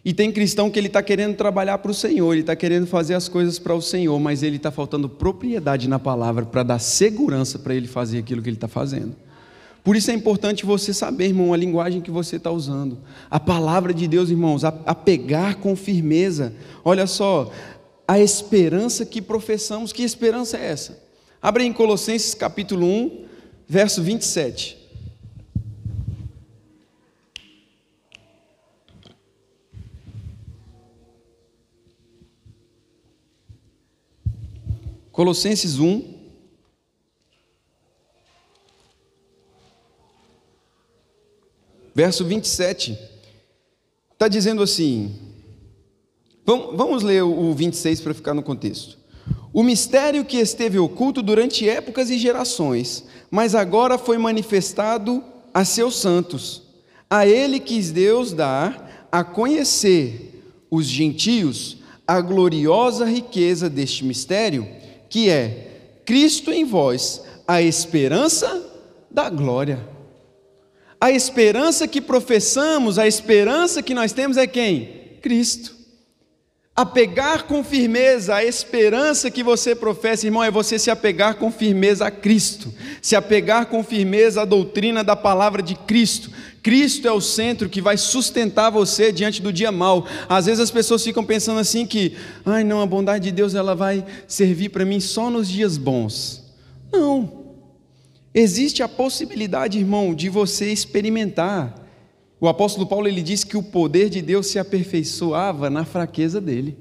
E 0.04 0.14
tem 0.14 0.30
cristão 0.30 0.70
que 0.70 0.78
ele 0.78 0.86
está 0.86 1.02
querendo 1.02 1.34
trabalhar 1.34 1.78
para 1.78 1.90
o 1.90 1.94
Senhor, 1.94 2.32
ele 2.32 2.42
está 2.42 2.54
querendo 2.54 2.86
fazer 2.86 3.14
as 3.14 3.28
coisas 3.28 3.58
para 3.58 3.74
o 3.74 3.82
Senhor, 3.82 4.18
mas 4.20 4.42
ele 4.42 4.56
está 4.56 4.70
faltando 4.70 5.08
propriedade 5.08 5.88
na 5.88 5.98
palavra 5.98 6.46
para 6.46 6.62
dar 6.62 6.78
segurança 6.78 7.58
para 7.58 7.74
ele 7.74 7.88
fazer 7.88 8.18
aquilo 8.18 8.40
que 8.40 8.48
ele 8.48 8.56
está 8.56 8.68
fazendo. 8.68 9.14
Por 9.82 9.96
isso 9.96 10.10
é 10.10 10.14
importante 10.14 10.66
você 10.66 10.92
saber, 10.92 11.26
irmão, 11.26 11.52
a 11.52 11.56
linguagem 11.56 12.00
que 12.00 12.10
você 12.10 12.36
está 12.36 12.50
usando. 12.50 12.98
A 13.30 13.40
palavra 13.40 13.94
de 13.94 14.06
Deus, 14.06 14.28
irmãos, 14.28 14.64
a, 14.64 14.68
a 14.84 14.94
pegar 14.94 15.56
com 15.56 15.74
firmeza. 15.74 16.52
Olha 16.84 17.06
só, 17.06 17.50
a 18.06 18.18
esperança 18.20 19.06
que 19.06 19.22
professamos, 19.22 19.92
que 19.92 20.02
esperança 20.02 20.58
é 20.58 20.66
essa? 20.66 21.02
Abre 21.40 21.64
em 21.64 21.72
Colossenses 21.72 22.34
capítulo 22.34 22.86
1, 22.86 23.24
verso 23.66 24.02
27. 24.02 24.78
Colossenses 35.10 35.78
1. 35.78 36.19
Verso 42.00 42.24
27. 42.24 42.98
Está 44.14 44.26
dizendo 44.26 44.62
assim. 44.62 45.14
Vamos 46.46 47.02
ler 47.02 47.20
o 47.20 47.52
26 47.52 48.00
para 48.00 48.14
ficar 48.14 48.32
no 48.32 48.42
contexto. 48.42 48.96
O 49.52 49.62
mistério 49.62 50.24
que 50.24 50.38
esteve 50.38 50.78
oculto 50.78 51.20
durante 51.20 51.68
épocas 51.68 52.08
e 52.08 52.16
gerações, 52.16 53.04
mas 53.30 53.54
agora 53.54 53.98
foi 53.98 54.16
manifestado 54.16 55.22
a 55.52 55.62
seus 55.62 55.94
santos. 55.96 56.62
A 57.10 57.26
ele 57.26 57.60
quis 57.60 57.90
Deus 57.90 58.32
dar 58.32 59.06
a 59.12 59.22
conhecer 59.22 60.42
os 60.70 60.86
gentios 60.86 61.76
a 62.08 62.22
gloriosa 62.22 63.04
riqueza 63.04 63.68
deste 63.68 64.06
mistério, 64.06 64.66
que 65.10 65.28
é 65.28 66.00
Cristo 66.06 66.50
em 66.50 66.64
vós, 66.64 67.22
a 67.46 67.60
esperança 67.60 68.66
da 69.10 69.28
glória. 69.28 69.89
A 71.00 71.10
esperança 71.10 71.88
que 71.88 72.00
professamos, 72.00 72.98
a 72.98 73.08
esperança 73.08 73.82
que 73.82 73.94
nós 73.94 74.12
temos 74.12 74.36
é 74.36 74.46
quem? 74.46 75.16
Cristo. 75.22 75.80
Apegar 76.76 77.44
com 77.44 77.64
firmeza 77.64 78.34
a 78.34 78.44
esperança 78.44 79.30
que 79.30 79.42
você 79.42 79.74
professa, 79.74 80.26
irmão, 80.26 80.42
é 80.42 80.50
você 80.50 80.78
se 80.78 80.90
apegar 80.90 81.36
com 81.36 81.50
firmeza 81.50 82.06
a 82.06 82.10
Cristo, 82.10 82.72
se 83.02 83.16
apegar 83.16 83.66
com 83.66 83.82
firmeza 83.82 84.42
à 84.42 84.44
doutrina 84.44 85.02
da 85.02 85.16
palavra 85.16 85.62
de 85.62 85.74
Cristo. 85.74 86.30
Cristo 86.62 87.08
é 87.08 87.12
o 87.12 87.20
centro 87.20 87.68
que 87.68 87.80
vai 87.80 87.96
sustentar 87.96 88.70
você 88.70 89.10
diante 89.10 89.40
do 89.40 89.52
dia 89.52 89.72
mal. 89.72 90.06
Às 90.28 90.46
vezes 90.46 90.60
as 90.60 90.70
pessoas 90.70 91.02
ficam 91.02 91.24
pensando 91.24 91.60
assim 91.60 91.86
que, 91.86 92.14
ai 92.44 92.62
não, 92.62 92.80
a 92.82 92.86
bondade 92.86 93.24
de 93.24 93.32
Deus 93.32 93.54
ela 93.54 93.74
vai 93.74 94.04
servir 94.28 94.68
para 94.68 94.84
mim 94.84 95.00
só 95.00 95.30
nos 95.30 95.48
dias 95.48 95.78
bons. 95.78 96.44
Não. 96.92 97.39
Existe 98.34 98.82
a 98.82 98.88
possibilidade, 98.88 99.78
irmão, 99.78 100.14
de 100.14 100.28
você 100.28 100.72
experimentar 100.72 101.80
o 102.40 102.48
apóstolo 102.48 102.86
Paulo 102.86 103.06
ele 103.06 103.20
diz 103.20 103.44
que 103.44 103.56
o 103.56 103.62
poder 103.62 104.08
de 104.08 104.22
Deus 104.22 104.46
se 104.46 104.58
aperfeiçoava 104.58 105.68
na 105.68 105.84
fraqueza 105.84 106.40
dele. 106.40 106.78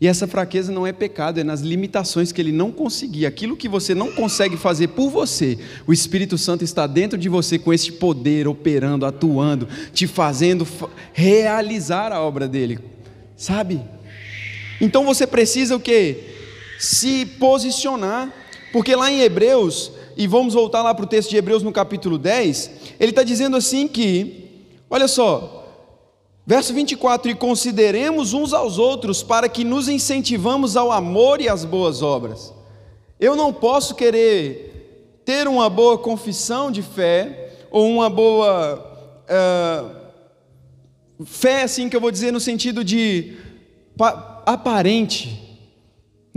E 0.00 0.06
essa 0.06 0.28
fraqueza 0.28 0.70
não 0.70 0.86
é 0.86 0.92
pecado, 0.92 1.40
é 1.40 1.44
nas 1.44 1.60
limitações 1.60 2.30
que 2.30 2.40
ele 2.40 2.52
não 2.52 2.70
conseguia. 2.70 3.26
Aquilo 3.26 3.56
que 3.56 3.68
você 3.68 3.92
não 3.92 4.12
consegue 4.12 4.56
fazer 4.56 4.88
por 4.88 5.10
você, 5.10 5.58
o 5.84 5.92
Espírito 5.92 6.38
Santo 6.38 6.62
está 6.62 6.86
dentro 6.86 7.18
de 7.18 7.28
você 7.28 7.58
com 7.58 7.72
esse 7.72 7.90
poder 7.90 8.46
operando, 8.46 9.04
atuando, 9.04 9.66
te 9.92 10.06
fazendo 10.06 10.64
realizar 11.12 12.12
a 12.12 12.22
obra 12.22 12.46
dele. 12.46 12.78
Sabe? 13.36 13.82
Então 14.80 15.04
você 15.04 15.26
precisa 15.26 15.74
o 15.74 15.80
quê? 15.80 16.22
Se 16.78 17.26
posicionar, 17.26 18.32
porque 18.72 18.94
lá 18.94 19.10
em 19.10 19.22
Hebreus, 19.22 19.90
e 20.18 20.26
vamos 20.26 20.52
voltar 20.52 20.82
lá 20.82 20.92
para 20.92 21.06
o 21.06 21.08
texto 21.08 21.30
de 21.30 21.38
Hebreus 21.38 21.62
no 21.62 21.72
capítulo 21.72 22.18
10, 22.18 22.70
ele 23.00 23.12
está 23.12 23.22
dizendo 23.22 23.56
assim 23.56 23.88
que 23.88 24.48
Olha 24.90 25.06
só, 25.06 25.66
verso 26.46 26.72
24: 26.72 27.30
E 27.30 27.34
consideremos 27.34 28.32
uns 28.32 28.52
aos 28.52 28.78
outros 28.78 29.22
para 29.22 29.48
que 29.48 29.64
nos 29.64 29.88
incentivamos 29.88 30.76
ao 30.76 30.90
amor 30.90 31.40
e 31.40 31.48
às 31.48 31.64
boas 31.64 32.02
obras. 32.02 32.54
Eu 33.20 33.36
não 33.36 33.52
posso 33.52 33.94
querer 33.94 35.20
ter 35.24 35.46
uma 35.46 35.68
boa 35.68 35.98
confissão 35.98 36.70
de 36.70 36.82
fé, 36.82 37.52
ou 37.70 37.86
uma 37.86 38.08
boa 38.08 38.82
uh, 39.28 41.24
fé, 41.26 41.64
assim 41.64 41.88
que 41.88 41.96
eu 41.96 42.00
vou 42.00 42.10
dizer, 42.10 42.32
no 42.32 42.40
sentido 42.40 42.82
de 42.82 43.36
aparente. 44.46 45.47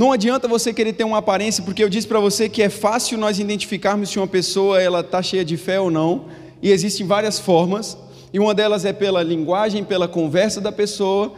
Não 0.01 0.11
adianta 0.11 0.47
você 0.47 0.73
querer 0.73 0.93
ter 0.93 1.03
uma 1.03 1.19
aparência, 1.19 1.63
porque 1.63 1.83
eu 1.83 1.87
disse 1.87 2.07
para 2.07 2.19
você 2.19 2.49
que 2.49 2.63
é 2.63 2.69
fácil 2.69 3.19
nós 3.19 3.37
identificarmos 3.37 4.09
se 4.09 4.17
uma 4.17 4.25
pessoa 4.25 4.81
ela 4.81 5.01
está 5.01 5.21
cheia 5.21 5.45
de 5.45 5.55
fé 5.57 5.79
ou 5.79 5.91
não, 5.91 6.25
e 6.59 6.71
existem 6.71 7.05
várias 7.05 7.37
formas. 7.37 7.95
E 8.33 8.39
uma 8.39 8.55
delas 8.55 8.83
é 8.83 8.93
pela 8.93 9.21
linguagem, 9.21 9.83
pela 9.83 10.07
conversa 10.07 10.59
da 10.59 10.71
pessoa, 10.71 11.33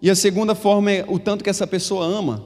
e 0.00 0.08
a 0.08 0.14
segunda 0.14 0.54
forma 0.54 0.90
é 0.90 1.04
o 1.06 1.18
tanto 1.18 1.44
que 1.44 1.50
essa 1.50 1.66
pessoa 1.66 2.06
ama. 2.06 2.42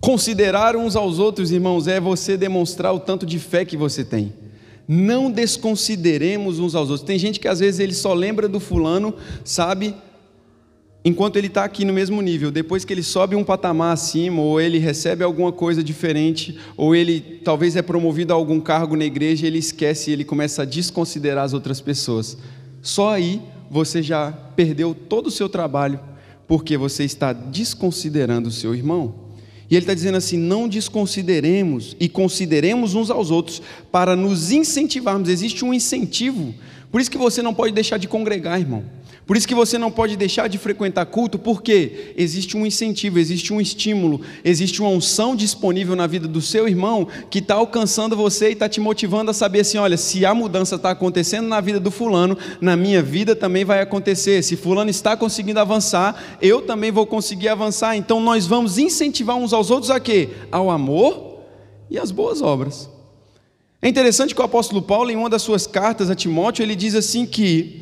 Considerar 0.00 0.76
uns 0.76 0.96
aos 0.96 1.18
outros, 1.18 1.50
irmãos, 1.50 1.86
é 1.86 2.00
você 2.00 2.34
demonstrar 2.34 2.94
o 2.94 3.00
tanto 3.00 3.26
de 3.26 3.38
fé 3.38 3.66
que 3.66 3.76
você 3.76 4.02
tem. 4.02 4.32
Não 4.88 5.30
desconsideremos 5.30 6.58
uns 6.58 6.74
aos 6.74 6.88
outros. 6.88 7.06
Tem 7.06 7.18
gente 7.18 7.38
que 7.38 7.48
às 7.48 7.60
vezes 7.60 7.80
ele 7.80 7.92
só 7.92 8.14
lembra 8.14 8.48
do 8.48 8.58
fulano, 8.58 9.12
sabe, 9.44 9.94
enquanto 11.04 11.36
ele 11.36 11.48
está 11.48 11.64
aqui 11.64 11.84
no 11.84 11.92
mesmo 11.92 12.20
nível. 12.20 12.50
Depois 12.50 12.84
que 12.84 12.92
ele 12.92 13.02
sobe 13.02 13.34
um 13.34 13.44
patamar 13.44 13.92
acima, 13.92 14.40
ou 14.40 14.60
ele 14.60 14.78
recebe 14.78 15.24
alguma 15.24 15.52
coisa 15.52 15.82
diferente, 15.82 16.56
ou 16.76 16.94
ele 16.94 17.20
talvez 17.20 17.76
é 17.76 17.82
promovido 17.82 18.32
a 18.32 18.36
algum 18.36 18.60
cargo 18.60 18.96
na 18.96 19.04
igreja, 19.04 19.46
ele 19.46 19.58
esquece 19.58 20.10
e 20.10 20.12
ele 20.12 20.24
começa 20.24 20.62
a 20.62 20.66
desconsiderar 20.66 21.44
as 21.44 21.52
outras 21.52 21.80
pessoas. 21.80 22.36
Só 22.80 23.10
aí 23.10 23.40
você 23.70 24.02
já 24.02 24.30
perdeu 24.30 24.94
todo 24.94 25.28
o 25.28 25.30
seu 25.30 25.48
trabalho, 25.48 25.98
porque 26.46 26.76
você 26.76 27.04
está 27.04 27.32
desconsiderando 27.32 28.48
o 28.48 28.52
seu 28.52 28.74
irmão. 28.74 29.22
E 29.70 29.74
ele 29.74 29.84
está 29.84 29.94
dizendo 29.94 30.18
assim: 30.18 30.36
não 30.36 30.68
desconsideremos 30.68 31.96
e 31.98 32.06
consideremos 32.06 32.94
uns 32.94 33.10
aos 33.10 33.30
outros 33.30 33.62
para 33.90 34.14
nos 34.14 34.50
incentivarmos. 34.50 35.30
Existe 35.30 35.64
um 35.64 35.72
incentivo. 35.72 36.54
Por 36.90 37.00
isso 37.00 37.10
que 37.10 37.16
você 37.16 37.40
não 37.40 37.54
pode 37.54 37.72
deixar 37.72 37.96
de 37.96 38.06
congregar, 38.06 38.60
irmão. 38.60 38.84
Por 39.24 39.36
isso 39.36 39.46
que 39.46 39.54
você 39.54 39.78
não 39.78 39.90
pode 39.90 40.16
deixar 40.16 40.48
de 40.48 40.58
frequentar 40.58 41.06
culto, 41.06 41.38
porque 41.38 42.12
existe 42.16 42.56
um 42.56 42.66
incentivo, 42.66 43.20
existe 43.20 43.52
um 43.52 43.60
estímulo, 43.60 44.20
existe 44.44 44.80
uma 44.80 44.90
unção 44.90 45.36
disponível 45.36 45.94
na 45.94 46.08
vida 46.08 46.26
do 46.26 46.40
seu 46.40 46.66
irmão 46.66 47.06
que 47.30 47.38
está 47.38 47.54
alcançando 47.54 48.16
você 48.16 48.48
e 48.48 48.52
está 48.52 48.68
te 48.68 48.80
motivando 48.80 49.30
a 49.30 49.34
saber 49.34 49.60
assim: 49.60 49.78
olha, 49.78 49.96
se 49.96 50.26
a 50.26 50.34
mudança 50.34 50.74
está 50.74 50.90
acontecendo 50.90 51.46
na 51.46 51.60
vida 51.60 51.78
do 51.78 51.90
fulano, 51.90 52.36
na 52.60 52.76
minha 52.76 53.00
vida 53.00 53.36
também 53.36 53.64
vai 53.64 53.80
acontecer. 53.80 54.42
Se 54.42 54.56
fulano 54.56 54.90
está 54.90 55.16
conseguindo 55.16 55.60
avançar, 55.60 56.38
eu 56.42 56.60
também 56.62 56.90
vou 56.90 57.06
conseguir 57.06 57.48
avançar. 57.48 57.96
Então 57.96 58.20
nós 58.20 58.44
vamos 58.46 58.76
incentivar 58.76 59.36
uns 59.36 59.52
aos 59.52 59.70
outros 59.70 59.90
a 59.90 60.00
quê? 60.00 60.30
Ao 60.50 60.68
amor 60.68 61.42
e 61.88 61.96
às 61.96 62.10
boas 62.10 62.42
obras. 62.42 62.90
É 63.80 63.88
interessante 63.88 64.34
que 64.34 64.40
o 64.40 64.44
apóstolo 64.44 64.82
Paulo, 64.82 65.10
em 65.10 65.16
uma 65.16 65.30
das 65.30 65.42
suas 65.42 65.66
cartas 65.66 66.10
a 66.10 66.14
Timóteo, 66.14 66.62
ele 66.62 66.74
diz 66.76 66.94
assim 66.94 67.24
que 67.24 67.81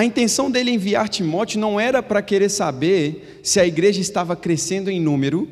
a 0.00 0.04
intenção 0.04 0.50
dele 0.50 0.70
enviar 0.70 1.10
Timóteo 1.10 1.60
não 1.60 1.78
era 1.78 2.02
para 2.02 2.22
querer 2.22 2.48
saber 2.48 3.38
se 3.42 3.60
a 3.60 3.66
igreja 3.66 4.00
estava 4.00 4.34
crescendo 4.34 4.90
em 4.90 4.98
número, 4.98 5.46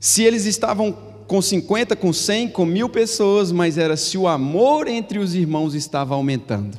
se 0.00 0.24
eles 0.24 0.44
estavam 0.44 0.92
com 1.28 1.40
50, 1.40 1.94
com 1.94 2.12
100, 2.12 2.48
com 2.48 2.66
mil 2.66 2.88
pessoas, 2.88 3.52
mas 3.52 3.78
era 3.78 3.96
se 3.96 4.18
o 4.18 4.26
amor 4.26 4.88
entre 4.88 5.20
os 5.20 5.36
irmãos 5.36 5.72
estava 5.72 6.16
aumentando. 6.16 6.76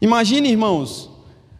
Imagine, 0.00 0.48
irmãos, 0.48 1.10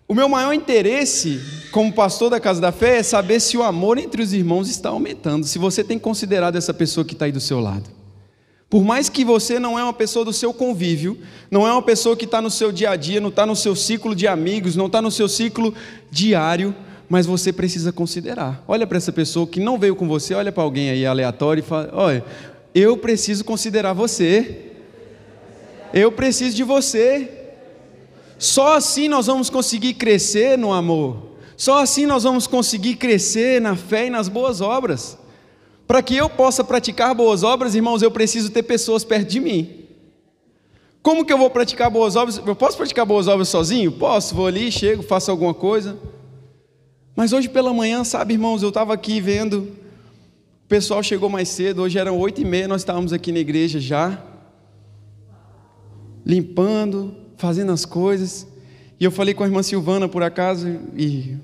o 0.08 0.14
meu 0.14 0.26
maior 0.26 0.54
interesse 0.54 1.38
como 1.70 1.92
pastor 1.92 2.30
da 2.30 2.40
Casa 2.40 2.62
da 2.62 2.72
Fé 2.72 2.96
é 2.96 3.02
saber 3.02 3.40
se 3.40 3.58
o 3.58 3.62
amor 3.62 3.98
entre 3.98 4.22
os 4.22 4.32
irmãos 4.32 4.70
está 4.70 4.88
aumentando, 4.88 5.44
se 5.44 5.58
você 5.58 5.84
tem 5.84 5.98
considerado 5.98 6.56
essa 6.56 6.72
pessoa 6.72 7.04
que 7.04 7.12
está 7.12 7.26
aí 7.26 7.32
do 7.32 7.40
seu 7.40 7.60
lado. 7.60 8.03
Por 8.74 8.82
mais 8.82 9.08
que 9.08 9.24
você 9.24 9.60
não 9.60 9.78
é 9.78 9.84
uma 9.84 9.92
pessoa 9.92 10.24
do 10.24 10.32
seu 10.32 10.52
convívio, 10.52 11.16
não 11.48 11.64
é 11.64 11.70
uma 11.70 11.80
pessoa 11.80 12.16
que 12.16 12.24
está 12.24 12.42
no 12.42 12.50
seu 12.50 12.72
dia 12.72 12.90
a 12.90 12.96
dia, 12.96 13.20
não 13.20 13.28
está 13.28 13.46
no 13.46 13.54
seu 13.54 13.76
ciclo 13.76 14.16
de 14.16 14.26
amigos, 14.26 14.74
não 14.74 14.86
está 14.86 15.00
no 15.00 15.12
seu 15.12 15.28
ciclo 15.28 15.72
diário, 16.10 16.74
mas 17.08 17.24
você 17.24 17.52
precisa 17.52 17.92
considerar. 17.92 18.64
Olha 18.66 18.84
para 18.84 18.98
essa 18.98 19.12
pessoa 19.12 19.46
que 19.46 19.60
não 19.60 19.78
veio 19.78 19.94
com 19.94 20.08
você, 20.08 20.34
olha 20.34 20.50
para 20.50 20.64
alguém 20.64 20.90
aí 20.90 21.06
aleatório 21.06 21.60
e 21.60 21.62
fala: 21.64 21.88
olha, 21.92 22.24
eu 22.74 22.96
preciso 22.96 23.44
considerar 23.44 23.92
você. 23.92 24.72
Eu 25.92 26.10
preciso 26.10 26.56
de 26.56 26.64
você. 26.64 27.30
Só 28.40 28.76
assim 28.76 29.06
nós 29.06 29.26
vamos 29.26 29.48
conseguir 29.48 29.94
crescer 29.94 30.58
no 30.58 30.72
amor. 30.72 31.36
Só 31.56 31.80
assim 31.80 32.06
nós 32.06 32.24
vamos 32.24 32.48
conseguir 32.48 32.96
crescer 32.96 33.60
na 33.60 33.76
fé 33.76 34.08
e 34.08 34.10
nas 34.10 34.28
boas 34.28 34.60
obras. 34.60 35.16
Para 35.86 36.02
que 36.02 36.16
eu 36.16 36.30
possa 36.30 36.64
praticar 36.64 37.14
boas 37.14 37.42
obras, 37.42 37.74
irmãos, 37.74 38.02
eu 38.02 38.10
preciso 38.10 38.50
ter 38.50 38.62
pessoas 38.62 39.04
perto 39.04 39.28
de 39.28 39.40
mim. 39.40 39.84
Como 41.02 41.24
que 41.24 41.32
eu 41.32 41.36
vou 41.36 41.50
praticar 41.50 41.90
boas 41.90 42.16
obras? 42.16 42.40
Eu 42.44 42.56
posso 42.56 42.78
praticar 42.78 43.04
boas 43.04 43.28
obras 43.28 43.48
sozinho? 43.48 43.92
Posso, 43.92 44.34
vou 44.34 44.46
ali, 44.46 44.72
chego, 44.72 45.02
faço 45.02 45.30
alguma 45.30 45.52
coisa. 45.52 45.98
Mas 47.14 47.32
hoje 47.32 47.48
pela 47.48 47.72
manhã, 47.74 48.02
sabe, 48.02 48.32
irmãos, 48.32 48.62
eu 48.62 48.70
estava 48.70 48.94
aqui 48.94 49.20
vendo, 49.20 49.72
o 50.64 50.68
pessoal 50.68 51.02
chegou 51.02 51.28
mais 51.28 51.48
cedo, 51.48 51.82
hoje 51.82 51.98
eram 51.98 52.18
oito 52.18 52.40
e 52.40 52.44
meia, 52.44 52.66
nós 52.66 52.80
estávamos 52.80 53.12
aqui 53.12 53.30
na 53.30 53.38
igreja 53.38 53.78
já, 53.78 54.18
limpando, 56.24 57.14
fazendo 57.36 57.70
as 57.70 57.84
coisas. 57.84 58.46
E 58.98 59.04
eu 59.04 59.12
falei 59.12 59.34
com 59.34 59.44
a 59.44 59.46
irmã 59.46 59.62
Silvana, 59.62 60.08
por 60.08 60.22
acaso, 60.22 60.66
e 60.96 61.36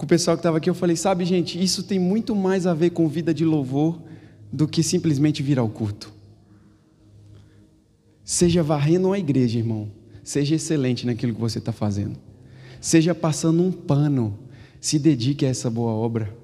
com 0.00 0.06
o 0.06 0.08
pessoal 0.08 0.34
que 0.34 0.38
estava 0.38 0.56
aqui, 0.56 0.70
eu 0.70 0.74
falei: 0.74 0.96
sabe, 0.96 1.26
gente, 1.26 1.62
isso 1.62 1.82
tem 1.82 1.98
muito 1.98 2.34
mais 2.34 2.66
a 2.66 2.72
ver 2.72 2.88
com 2.88 3.06
vida 3.06 3.34
de 3.34 3.44
louvor 3.44 4.00
do 4.50 4.66
que 4.66 4.82
simplesmente 4.82 5.42
vir 5.42 5.58
ao 5.58 5.68
culto. 5.68 6.10
Seja 8.24 8.62
varrendo 8.62 9.08
uma 9.08 9.18
igreja, 9.18 9.58
irmão. 9.58 9.90
Seja 10.24 10.54
excelente 10.54 11.04
naquilo 11.04 11.34
que 11.34 11.40
você 11.40 11.58
está 11.58 11.70
fazendo. 11.70 12.16
Seja 12.80 13.14
passando 13.14 13.62
um 13.62 13.70
pano. 13.70 14.38
Se 14.80 14.98
dedique 14.98 15.44
a 15.44 15.50
essa 15.50 15.68
boa 15.68 15.92
obra. 15.92 16.34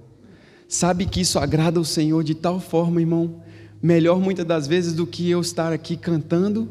Sabe 0.69 1.07
que 1.07 1.23
isso 1.23 1.39
agrada 1.39 1.81
o 1.81 1.85
Senhor 1.85 2.23
de 2.23 2.35
tal 2.35 2.61
forma, 2.61 3.01
irmão, 3.01 3.41
melhor 3.81 4.21
muitas 4.21 4.45
das 4.45 4.67
vezes 4.67 4.93
do 4.93 5.07
que 5.07 5.31
eu 5.31 5.41
estar 5.41 5.73
aqui 5.73 5.97
cantando 5.97 6.69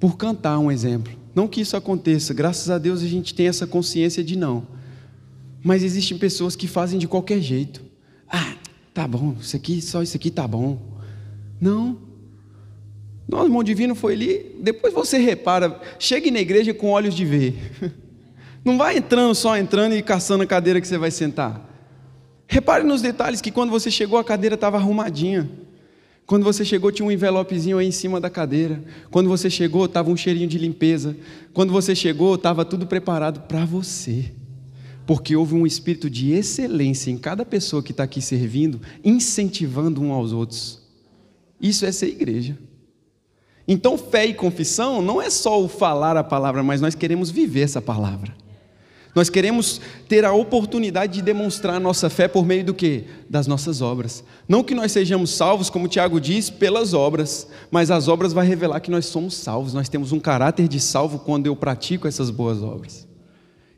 por 0.00 0.16
cantar 0.16 0.58
um 0.58 0.70
exemplo. 0.70 1.12
Não 1.34 1.46
que 1.46 1.60
isso 1.60 1.76
aconteça, 1.76 2.32
graças 2.32 2.70
a 2.70 2.78
Deus 2.78 3.02
a 3.02 3.06
gente 3.06 3.34
tem 3.34 3.48
essa 3.48 3.66
consciência 3.66 4.24
de 4.24 4.34
não. 4.34 4.80
Mas 5.62 5.82
existem 5.82 6.18
pessoas 6.18 6.56
que 6.56 6.66
fazem 6.66 6.98
de 6.98 7.06
qualquer 7.06 7.40
jeito. 7.40 7.82
Ah, 8.28 8.54
tá 8.92 9.06
bom, 9.06 9.36
isso 9.40 9.54
aqui, 9.54 9.80
só 9.80 10.02
isso 10.02 10.16
aqui 10.16 10.30
tá 10.30 10.46
bom. 10.46 10.78
Não. 11.60 11.98
Nosso 13.28 13.46
irmão 13.46 13.62
divino 13.62 13.94
foi 13.94 14.14
ali, 14.14 14.56
depois 14.60 14.92
você 14.92 15.18
repara, 15.18 15.80
chegue 15.98 16.30
na 16.30 16.40
igreja 16.40 16.74
com 16.74 16.90
olhos 16.90 17.14
de 17.14 17.24
ver. 17.24 17.72
Não 18.64 18.76
vai 18.76 18.98
entrando 18.98 19.34
só 19.34 19.56
entrando 19.56 19.94
e 19.94 20.02
caçando 20.02 20.42
a 20.42 20.46
cadeira 20.46 20.80
que 20.80 20.86
você 20.86 20.98
vai 20.98 21.10
sentar. 21.10 21.68
Repare 22.46 22.84
nos 22.84 23.00
detalhes 23.00 23.40
que 23.40 23.50
quando 23.50 23.70
você 23.70 23.90
chegou 23.90 24.18
a 24.18 24.24
cadeira 24.24 24.54
estava 24.54 24.76
arrumadinha. 24.76 25.48
Quando 26.26 26.44
você 26.44 26.64
chegou, 26.64 26.92
tinha 26.92 27.06
um 27.06 27.10
envelopezinho 27.10 27.78
aí 27.78 27.86
em 27.86 27.92
cima 27.92 28.20
da 28.20 28.30
cadeira. 28.30 28.82
Quando 29.10 29.28
você 29.28 29.50
chegou, 29.50 29.86
estava 29.86 30.10
um 30.10 30.16
cheirinho 30.16 30.46
de 30.46 30.58
limpeza. 30.58 31.16
Quando 31.52 31.72
você 31.72 31.94
chegou, 31.94 32.36
estava 32.36 32.64
tudo 32.64 32.86
preparado 32.86 33.40
para 33.48 33.64
você. 33.64 34.30
Porque 35.06 35.34
houve 35.34 35.54
um 35.54 35.66
espírito 35.66 36.08
de 36.08 36.32
excelência 36.32 37.10
em 37.10 37.18
cada 37.18 37.44
pessoa 37.44 37.82
que 37.82 37.90
está 37.90 38.04
aqui 38.04 38.20
servindo, 38.20 38.80
incentivando 39.04 40.00
um 40.00 40.12
aos 40.12 40.32
outros. 40.32 40.80
Isso 41.60 41.84
é 41.84 41.92
ser 41.92 42.08
igreja. 42.08 42.58
Então, 43.66 43.96
fé 43.96 44.26
e 44.26 44.34
confissão 44.34 45.00
não 45.00 45.22
é 45.22 45.30
só 45.30 45.62
o 45.62 45.68
falar 45.68 46.16
a 46.16 46.24
palavra, 46.24 46.62
mas 46.62 46.80
nós 46.80 46.94
queremos 46.94 47.30
viver 47.30 47.62
essa 47.62 47.80
palavra. 47.80 48.34
Nós 49.14 49.28
queremos 49.28 49.80
ter 50.08 50.24
a 50.24 50.32
oportunidade 50.32 51.14
de 51.14 51.22
demonstrar 51.22 51.78
nossa 51.78 52.08
fé 52.08 52.26
por 52.26 52.46
meio 52.46 52.64
do 52.64 52.72
que? 52.72 53.04
Das 53.28 53.46
nossas 53.46 53.82
obras. 53.82 54.24
Não 54.48 54.64
que 54.64 54.74
nós 54.74 54.90
sejamos 54.90 55.30
salvos, 55.30 55.68
como 55.68 55.86
Tiago 55.86 56.18
diz, 56.18 56.48
pelas 56.48 56.94
obras, 56.94 57.46
mas 57.70 57.90
as 57.90 58.08
obras 58.08 58.32
vão 58.32 58.42
revelar 58.42 58.80
que 58.80 58.90
nós 58.90 59.06
somos 59.06 59.34
salvos. 59.34 59.74
Nós 59.74 59.88
temos 59.88 60.12
um 60.12 60.20
caráter 60.20 60.66
de 60.66 60.80
salvo 60.80 61.18
quando 61.18 61.46
eu 61.46 61.54
pratico 61.54 62.08
essas 62.08 62.30
boas 62.30 62.62
obras. 62.62 63.06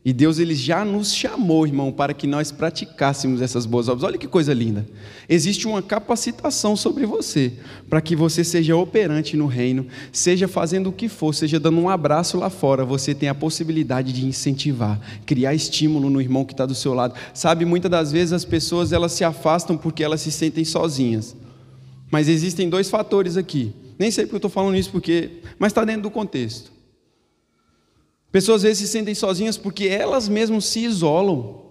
E 0.05 0.13
Deus 0.13 0.39
ele 0.39 0.55
já 0.55 0.85
nos 0.85 1.15
chamou, 1.15 1.67
irmão, 1.67 1.91
para 1.91 2.13
que 2.13 2.27
nós 2.27 2.53
praticássemos 2.53 3.41
essas 3.41 3.65
boas 3.65 3.89
obras. 3.89 4.05
Olha 4.05 4.19
que 4.19 4.29
coisa 4.29 4.53
linda. 4.53 4.85
Existe 5.27 5.67
uma 5.67 5.81
capacitação 5.81 6.77
sobre 6.77 7.07
você, 7.07 7.55
para 7.89 8.03
que 8.03 8.15
você 8.15 8.45
seja 8.45 8.77
operante 8.77 9.35
no 9.35 9.47
reino, 9.47 9.87
seja 10.13 10.47
fazendo 10.47 10.91
o 10.91 10.93
que 10.93 11.09
for, 11.09 11.35
seja 11.35 11.59
dando 11.59 11.81
um 11.81 11.89
abraço 11.89 12.37
lá 12.37 12.51
fora, 12.51 12.85
você 12.85 13.15
tem 13.15 13.31
a 13.31 13.35
possibilidade 13.35 14.13
de 14.13 14.27
incentivar, 14.27 15.01
criar 15.25 15.55
estímulo 15.55 16.11
no 16.11 16.21
irmão 16.21 16.45
que 16.45 16.53
está 16.53 16.67
do 16.67 16.75
seu 16.75 16.93
lado. 16.93 17.15
Sabe, 17.33 17.65
muitas 17.65 17.91
das 17.91 18.13
vezes 18.13 18.35
as 18.35 18.45
pessoas 18.45 18.93
elas 18.93 19.13
se 19.13 19.25
afastam 19.25 19.75
porque 19.75 20.05
elas 20.05 20.21
se 20.21 20.31
sentem 20.31 20.67
sozinhas. 20.67 21.35
Mas 22.11 22.29
existem 22.29 22.69
dois 22.69 22.91
fatores 22.91 23.39
aqui. 23.39 23.73
Nem 23.99 24.11
sei 24.11 24.27
porque 24.27 24.35
eu 24.35 24.39
estou 24.39 24.51
falando 24.51 24.77
isso, 24.77 24.91
porque, 24.91 25.41
mas 25.59 25.73
está 25.73 25.83
dentro 25.83 26.03
do 26.03 26.11
contexto. 26.11 26.74
Pessoas 28.35 28.57
às 28.57 28.63
vezes 28.65 28.79
se 28.79 28.89
sentem 28.89 29.15
sozinhas 29.15 29.57
porque 29.57 29.85
elas 29.87 30.29
mesmas 30.29 30.65
se 30.65 30.81
isolam 30.81 31.63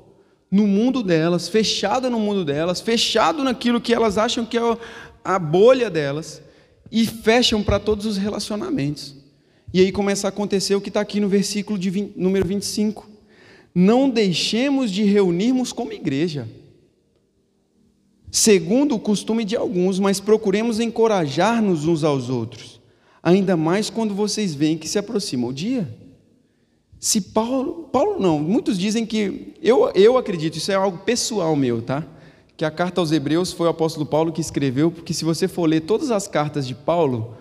no 0.50 0.66
mundo 0.66 1.04
delas, 1.04 1.50
fechada 1.50 2.10
no 2.10 2.18
mundo 2.18 2.46
delas, 2.46 2.80
fechado 2.80 3.44
naquilo 3.44 3.82
que 3.82 3.94
elas 3.94 4.18
acham 4.18 4.46
que 4.46 4.58
é 4.58 4.78
a 5.26 5.38
bolha 5.38 5.90
delas 5.90 6.42
e 6.90 7.06
fecham 7.06 7.62
para 7.62 7.80
todos 7.80 8.06
os 8.06 8.16
relacionamentos. 8.16 9.14
E 9.74 9.82
aí 9.82 9.92
começa 9.92 10.26
a 10.26 10.30
acontecer 10.30 10.74
o 10.74 10.80
que 10.80 10.88
está 10.88 11.02
aqui 11.02 11.20
no 11.20 11.28
versículo 11.28 11.78
de 11.78 11.90
20, 11.90 12.14
número 12.18 12.48
25. 12.48 13.10
Não 13.76 14.10
deixemos 14.10 14.90
de 14.90 15.04
reunirmos 15.04 15.74
como 15.74 15.92
igreja, 15.92 16.48
segundo 18.32 18.96
o 18.96 19.00
costume 19.02 19.44
de 19.44 19.58
alguns, 19.58 20.00
mas 20.00 20.22
procuremos 20.22 20.80
encorajar-nos 20.80 21.86
uns 21.86 22.06
aos 22.06 22.30
outros, 22.30 22.80
ainda 23.22 23.58
mais 23.58 23.90
quando 23.90 24.16
vocês 24.16 24.56
veem 24.56 24.78
que 24.78 24.88
se 24.88 24.98
aproxima 24.98 25.46
o 25.46 25.52
dia. 25.52 26.02
Se 27.04 27.20
Paulo, 27.20 27.90
Paulo 27.92 28.18
não, 28.18 28.40
muitos 28.40 28.80
dizem 28.80 29.06
que, 29.06 29.56
eu, 29.62 29.92
eu 29.94 30.18
acredito, 30.18 30.56
isso 30.56 30.72
é 30.72 30.76
algo 30.76 31.00
pessoal 31.00 31.54
meu, 31.54 31.82
tá? 31.82 32.02
Que 32.56 32.64
a 32.64 32.72
carta 32.72 33.02
aos 33.02 33.12
Hebreus 33.12 33.52
foi 33.52 33.68
o 33.68 33.72
apóstolo 33.72 34.06
Paulo 34.06 34.32
que 34.32 34.40
escreveu, 34.40 34.90
porque 34.90 35.14
se 35.14 35.26
você 35.26 35.50
for 35.50 35.66
ler 35.66 35.82
todas 35.82 36.12
as 36.12 36.30
cartas 36.30 36.66
de 36.66 36.74
Paulo, 36.74 37.36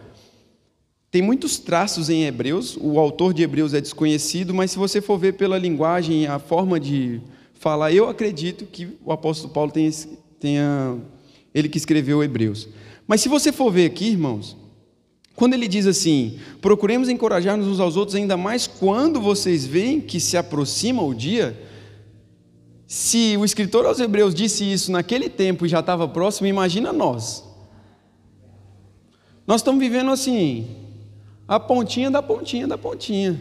tem 1.12 1.22
muitos 1.22 1.60
traços 1.60 2.10
em 2.10 2.24
Hebreus, 2.24 2.76
o 2.76 2.98
autor 2.98 3.32
de 3.32 3.44
Hebreus 3.44 3.72
é 3.72 3.80
desconhecido, 3.80 4.52
mas 4.52 4.72
se 4.72 4.78
você 4.78 5.00
for 5.00 5.16
ver 5.16 5.34
pela 5.34 5.56
linguagem, 5.56 6.26
a 6.26 6.40
forma 6.40 6.80
de 6.80 7.20
falar, 7.54 7.92
eu 7.92 8.08
acredito 8.08 8.66
que 8.66 8.98
o 9.04 9.12
apóstolo 9.12 9.52
Paulo 9.52 9.70
tenha, 9.70 9.92
tenha 10.40 10.98
ele 11.54 11.68
que 11.68 11.78
escreveu 11.78 12.20
Hebreus. 12.20 12.68
Mas 13.06 13.20
se 13.20 13.28
você 13.28 13.52
for 13.52 13.70
ver 13.70 13.86
aqui, 13.86 14.08
irmãos, 14.08 14.56
quando 15.34 15.54
ele 15.54 15.66
diz 15.66 15.86
assim: 15.86 16.38
procuremos 16.60 17.08
encorajar-nos 17.08 17.66
uns 17.66 17.80
aos 17.80 17.96
outros, 17.96 18.14
ainda 18.14 18.36
mais 18.36 18.66
quando 18.66 19.20
vocês 19.20 19.66
veem 19.66 20.00
que 20.00 20.20
se 20.20 20.36
aproxima 20.36 21.02
o 21.02 21.14
dia. 21.14 21.58
Se 22.86 23.36
o 23.38 23.44
escritor 23.44 23.86
aos 23.86 24.00
Hebreus 24.00 24.34
disse 24.34 24.70
isso 24.70 24.92
naquele 24.92 25.30
tempo 25.30 25.64
e 25.64 25.68
já 25.68 25.80
estava 25.80 26.06
próximo, 26.06 26.46
imagina 26.46 26.92
nós. 26.92 27.42
Nós 29.46 29.60
estamos 29.60 29.80
vivendo 29.80 30.10
assim, 30.10 30.66
a 31.48 31.58
pontinha 31.58 32.10
da 32.10 32.22
pontinha 32.22 32.68
da 32.68 32.76
pontinha. 32.76 33.40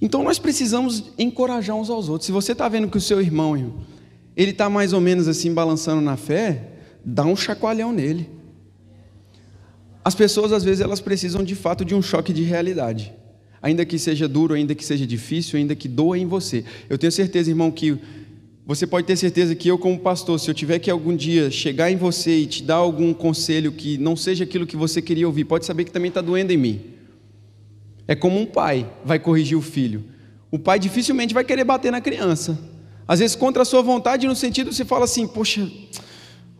Então 0.00 0.22
nós 0.22 0.38
precisamos 0.38 1.04
encorajar 1.18 1.76
uns 1.76 1.90
aos 1.90 2.08
outros. 2.08 2.26
Se 2.26 2.32
você 2.32 2.52
está 2.52 2.68
vendo 2.68 2.88
que 2.88 2.96
o 2.96 3.00
seu 3.00 3.20
irmão, 3.20 3.56
ele 4.36 4.50
está 4.50 4.68
mais 4.68 4.92
ou 4.92 5.00
menos 5.00 5.26
assim 5.26 5.52
balançando 5.52 6.00
na 6.00 6.16
fé, 6.16 6.72
dá 7.04 7.24
um 7.24 7.36
chacoalhão 7.36 7.92
nele. 7.92 8.39
As 10.04 10.14
pessoas 10.14 10.52
às 10.52 10.64
vezes 10.64 10.80
elas 10.80 11.00
precisam 11.00 11.44
de 11.44 11.54
fato 11.54 11.84
de 11.84 11.94
um 11.94 12.02
choque 12.02 12.32
de 12.32 12.42
realidade. 12.42 13.12
Ainda 13.62 13.84
que 13.84 13.98
seja 13.98 14.26
duro, 14.26 14.54
ainda 14.54 14.74
que 14.74 14.84
seja 14.84 15.06
difícil, 15.06 15.58
ainda 15.58 15.74
que 15.74 15.86
doa 15.86 16.18
em 16.18 16.26
você. 16.26 16.64
Eu 16.88 16.96
tenho 16.96 17.12
certeza, 17.12 17.50
irmão, 17.50 17.70
que 17.70 17.98
você 18.66 18.86
pode 18.86 19.06
ter 19.06 19.16
certeza 19.16 19.54
que 19.54 19.68
eu, 19.68 19.76
como 19.76 19.98
pastor, 19.98 20.38
se 20.38 20.48
eu 20.48 20.54
tiver 20.54 20.78
que 20.78 20.90
algum 20.90 21.14
dia 21.14 21.50
chegar 21.50 21.90
em 21.90 21.96
você 21.96 22.38
e 22.38 22.46
te 22.46 22.62
dar 22.62 22.76
algum 22.76 23.12
conselho 23.12 23.72
que 23.72 23.98
não 23.98 24.16
seja 24.16 24.44
aquilo 24.44 24.66
que 24.66 24.76
você 24.76 25.02
queria 25.02 25.26
ouvir, 25.26 25.44
pode 25.44 25.66
saber 25.66 25.84
que 25.84 25.90
também 25.90 26.08
está 26.08 26.20
doendo 26.20 26.52
em 26.52 26.56
mim. 26.56 26.80
É 28.06 28.14
como 28.14 28.40
um 28.40 28.46
pai 28.46 28.90
vai 29.04 29.18
corrigir 29.18 29.58
o 29.58 29.62
filho. 29.62 30.04
O 30.50 30.58
pai 30.58 30.78
dificilmente 30.78 31.34
vai 31.34 31.44
querer 31.44 31.64
bater 31.64 31.92
na 31.92 32.00
criança. 32.00 32.58
Às 33.06 33.18
vezes 33.18 33.36
contra 33.36 33.62
a 33.62 33.64
sua 33.64 33.82
vontade, 33.82 34.26
no 34.26 34.36
sentido 34.36 34.72
você 34.72 34.84
fala 34.84 35.04
assim, 35.04 35.26
poxa, 35.26 35.68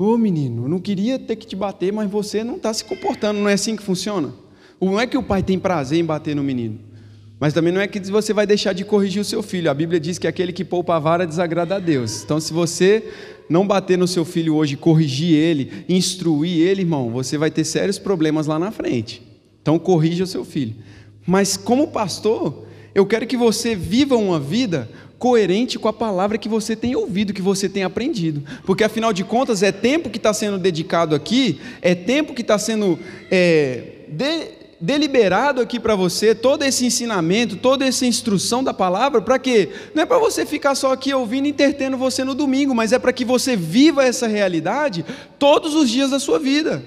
Ô 0.01 0.15
oh, 0.15 0.17
menino, 0.17 0.65
eu 0.65 0.69
não 0.71 0.79
queria 0.79 1.19
ter 1.19 1.37
que 1.37 1.47
te 1.47 1.55
bater, 1.55 1.93
mas 1.93 2.11
você 2.11 2.43
não 2.43 2.57
está 2.57 2.73
se 2.73 2.83
comportando, 2.83 3.39
não 3.39 3.51
é 3.51 3.53
assim 3.53 3.77
que 3.77 3.83
funciona? 3.83 4.33
Não 4.81 4.99
é 4.99 5.07
que 5.07 5.19
o 5.19 5.23
pai 5.23 5.43
tem 5.43 5.59
prazer 5.59 5.99
em 5.99 6.05
bater 6.07 6.35
no 6.35 6.43
menino, 6.43 6.79
mas 7.39 7.53
também 7.53 7.71
não 7.71 7.83
é 7.83 7.87
que 7.87 8.01
você 8.11 8.33
vai 8.33 8.47
deixar 8.47 8.73
de 8.73 8.83
corrigir 8.83 9.21
o 9.21 9.25
seu 9.27 9.43
filho. 9.43 9.71
A 9.71 9.75
Bíblia 9.75 10.01
diz 10.01 10.17
que 10.17 10.27
aquele 10.27 10.55
que 10.55 10.65
poupa 10.65 10.97
a 10.97 10.99
vara 10.99 11.27
desagrada 11.27 11.77
a 11.77 11.79
Deus. 11.79 12.23
Então, 12.25 12.41
se 12.41 12.51
você 12.51 13.13
não 13.47 13.67
bater 13.67 13.99
no 13.99 14.09
seu 14.09 14.25
filho 14.25 14.55
hoje, 14.55 14.75
corrigir 14.75 15.35
ele, 15.35 15.85
instruir 15.87 16.67
ele, 16.67 16.81
irmão, 16.81 17.11
você 17.11 17.37
vai 17.37 17.51
ter 17.51 17.65
sérios 17.65 17.99
problemas 17.99 18.47
lá 18.47 18.59
na 18.59 18.71
frente. 18.71 19.21
Então, 19.61 19.79
corrija 19.79 20.25
o 20.25 20.27
seu 20.27 20.47
filho. 20.47 20.77
Mas, 21.27 21.59
como 21.59 21.89
pastor, 21.89 22.65
eu 22.95 23.05
quero 23.05 23.27
que 23.27 23.37
você 23.37 23.75
viva 23.75 24.17
uma 24.17 24.41
vida 24.41 24.89
coerente 25.21 25.79
com 25.79 25.87
a 25.87 25.93
palavra 25.93 26.39
que 26.39 26.49
você 26.49 26.75
tem 26.75 26.97
ouvido, 26.97 27.35
que 27.35 27.43
você 27.43 27.69
tem 27.69 27.85
aprendido. 27.85 28.43
Porque 28.65 28.83
afinal 28.83 29.13
de 29.13 29.23
contas, 29.23 29.63
é 29.63 29.71
tempo 29.71 30.09
que 30.09 30.17
está 30.17 30.33
sendo 30.33 30.59
dedicado 30.59 31.15
aqui, 31.15 31.61
é 31.83 31.95
tempo 31.95 32.33
que 32.33 32.41
está 32.41 32.59
sendo 32.59 32.99
é, 33.31 34.07
de, 34.09 34.49
deliberado 34.81 35.61
aqui 35.61 35.79
para 35.79 35.95
você, 35.95 36.35
todo 36.35 36.63
esse 36.63 36.87
ensinamento, 36.87 37.57
toda 37.57 37.85
essa 37.85 38.07
instrução 38.07 38.65
da 38.65 38.73
palavra, 38.73 39.21
para 39.21 39.39
quê? 39.39 39.69
Não 39.95 40.03
é 40.03 40.07
para 40.07 40.19
você 40.19 40.47
ficar 40.47 40.75
só 40.75 40.91
aqui 40.95 41.13
ouvindo 41.13 41.45
e 41.45 41.51
entretendo 41.51 41.99
você 41.99 42.25
no 42.25 42.35
domingo, 42.35 42.75
mas 42.75 42.91
é 42.91 42.99
para 42.99 43.13
que 43.13 43.25
você 43.25 43.55
viva 43.55 44.03
essa 44.03 44.27
realidade 44.27 45.05
todos 45.39 45.75
os 45.75 45.91
dias 45.91 46.11
da 46.11 46.19
sua 46.19 46.39
vida. 46.39 46.83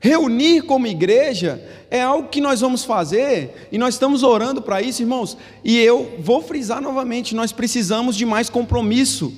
Reunir 0.00 0.62
como 0.62 0.86
igreja 0.86 1.62
é 1.90 2.00
algo 2.00 2.30
que 2.30 2.40
nós 2.40 2.62
vamos 2.62 2.84
fazer 2.84 3.68
e 3.70 3.76
nós 3.76 3.94
estamos 3.94 4.22
orando 4.22 4.62
para 4.62 4.80
isso, 4.80 5.02
irmãos. 5.02 5.36
E 5.62 5.78
eu 5.78 6.16
vou 6.18 6.42
frisar 6.42 6.80
novamente: 6.80 7.34
nós 7.34 7.52
precisamos 7.52 8.16
de 8.16 8.24
mais 8.24 8.48
compromisso. 8.48 9.30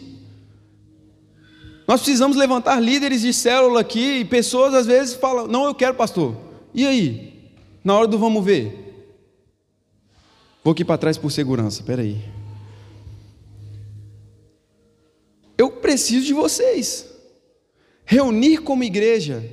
Nós 1.86 2.00
precisamos 2.00 2.36
levantar 2.36 2.78
líderes 2.80 3.22
de 3.22 3.32
célula 3.32 3.80
aqui 3.80 4.20
e 4.20 4.24
pessoas 4.24 4.72
às 4.72 4.86
vezes 4.86 5.14
falam: 5.14 5.48
Não, 5.48 5.64
eu 5.64 5.74
quero, 5.74 5.94
pastor. 5.94 6.36
E 6.72 6.86
aí? 6.86 7.50
Na 7.82 7.96
hora 7.96 8.06
do 8.06 8.16
vamos 8.16 8.44
ver. 8.44 8.78
Vou 10.62 10.70
aqui 10.70 10.84
para 10.84 10.96
trás 10.96 11.18
por 11.18 11.32
segurança, 11.32 11.80
espera 11.80 12.02
aí. 12.02 12.22
Eu 15.58 15.72
preciso 15.72 16.24
de 16.24 16.32
vocês. 16.32 17.10
Reunir 18.04 18.58
como 18.58 18.84
igreja 18.84 19.44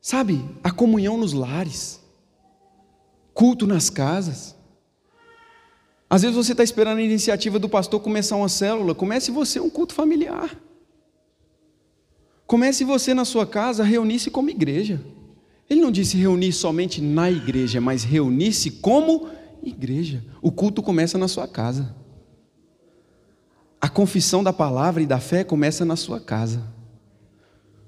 Sabe, 0.00 0.42
a 0.64 0.70
comunhão 0.70 1.18
nos 1.18 1.32
lares, 1.32 2.00
culto 3.34 3.66
nas 3.66 3.90
casas. 3.90 4.56
Às 6.08 6.22
vezes 6.22 6.36
você 6.36 6.52
está 6.52 6.64
esperando 6.64 6.98
a 6.98 7.02
iniciativa 7.02 7.58
do 7.58 7.68
pastor 7.68 8.00
começar 8.00 8.36
uma 8.36 8.48
célula, 8.48 8.94
comece 8.94 9.30
você 9.30 9.60
um 9.60 9.70
culto 9.70 9.94
familiar. 9.94 10.58
Comece 12.46 12.82
você 12.82 13.14
na 13.14 13.24
sua 13.24 13.46
casa 13.46 13.82
a 13.82 13.86
reunir-se 13.86 14.30
como 14.30 14.50
igreja. 14.50 15.00
Ele 15.68 15.80
não 15.80 15.92
disse 15.92 16.16
reunir 16.16 16.52
somente 16.52 17.00
na 17.00 17.30
igreja, 17.30 17.80
mas 17.80 18.02
reunir-se 18.02 18.72
como 18.72 19.28
igreja. 19.62 20.24
O 20.42 20.50
culto 20.50 20.82
começa 20.82 21.16
na 21.16 21.28
sua 21.28 21.46
casa. 21.46 21.94
A 23.80 23.88
confissão 23.88 24.42
da 24.42 24.52
palavra 24.52 25.00
e 25.00 25.06
da 25.06 25.20
fé 25.20 25.44
começa 25.44 25.84
na 25.84 25.94
sua 25.94 26.18
casa. 26.18 26.60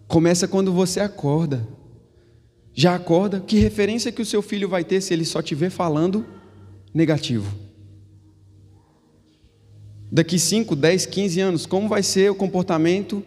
Começa 0.07 0.46
quando 0.46 0.72
você 0.72 1.01
acorda. 1.01 1.66
Já 2.74 2.94
acorda? 2.94 3.40
Que 3.40 3.58
referência 3.58 4.12
que 4.12 4.22
o 4.22 4.26
seu 4.26 4.40
filho 4.40 4.68
vai 4.68 4.85
ter 4.85 5.00
se 5.00 5.12
ele 5.12 5.24
só 5.24 5.40
estiver 5.40 5.70
falando 5.70 6.26
negativo? 6.94 7.52
Daqui 10.11 10.38
5, 10.38 10.76
10, 10.76 11.06
15 11.06 11.40
anos, 11.40 11.66
como 11.66 11.88
vai 11.88 12.02
ser 12.02 12.30
o 12.30 12.35
comportamento 12.35 13.22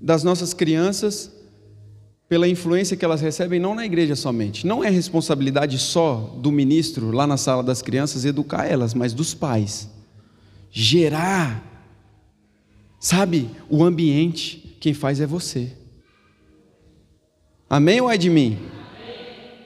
das 0.00 0.22
nossas 0.22 0.52
crianças 0.54 1.32
pela 2.28 2.48
influência 2.48 2.96
que 2.96 3.04
elas 3.04 3.20
recebem, 3.20 3.60
não 3.60 3.74
na 3.74 3.84
igreja 3.84 4.16
somente. 4.16 4.66
Não 4.66 4.82
é 4.82 4.88
responsabilidade 4.88 5.78
só 5.78 6.36
do 6.40 6.50
ministro 6.50 7.10
lá 7.10 7.26
na 7.26 7.36
sala 7.36 7.62
das 7.62 7.82
crianças 7.82 8.24
educar 8.24 8.64
elas, 8.64 8.94
mas 8.94 9.12
dos 9.12 9.34
pais. 9.34 9.88
Gerar, 10.70 11.62
sabe, 12.98 13.50
o 13.68 13.84
ambiente, 13.84 14.76
quem 14.80 14.94
faz 14.94 15.20
é 15.20 15.26
você. 15.26 15.72
Amém 17.68 18.00
ou 18.00 18.10
é 18.10 18.16
de 18.16 18.30
mim? 18.30 18.58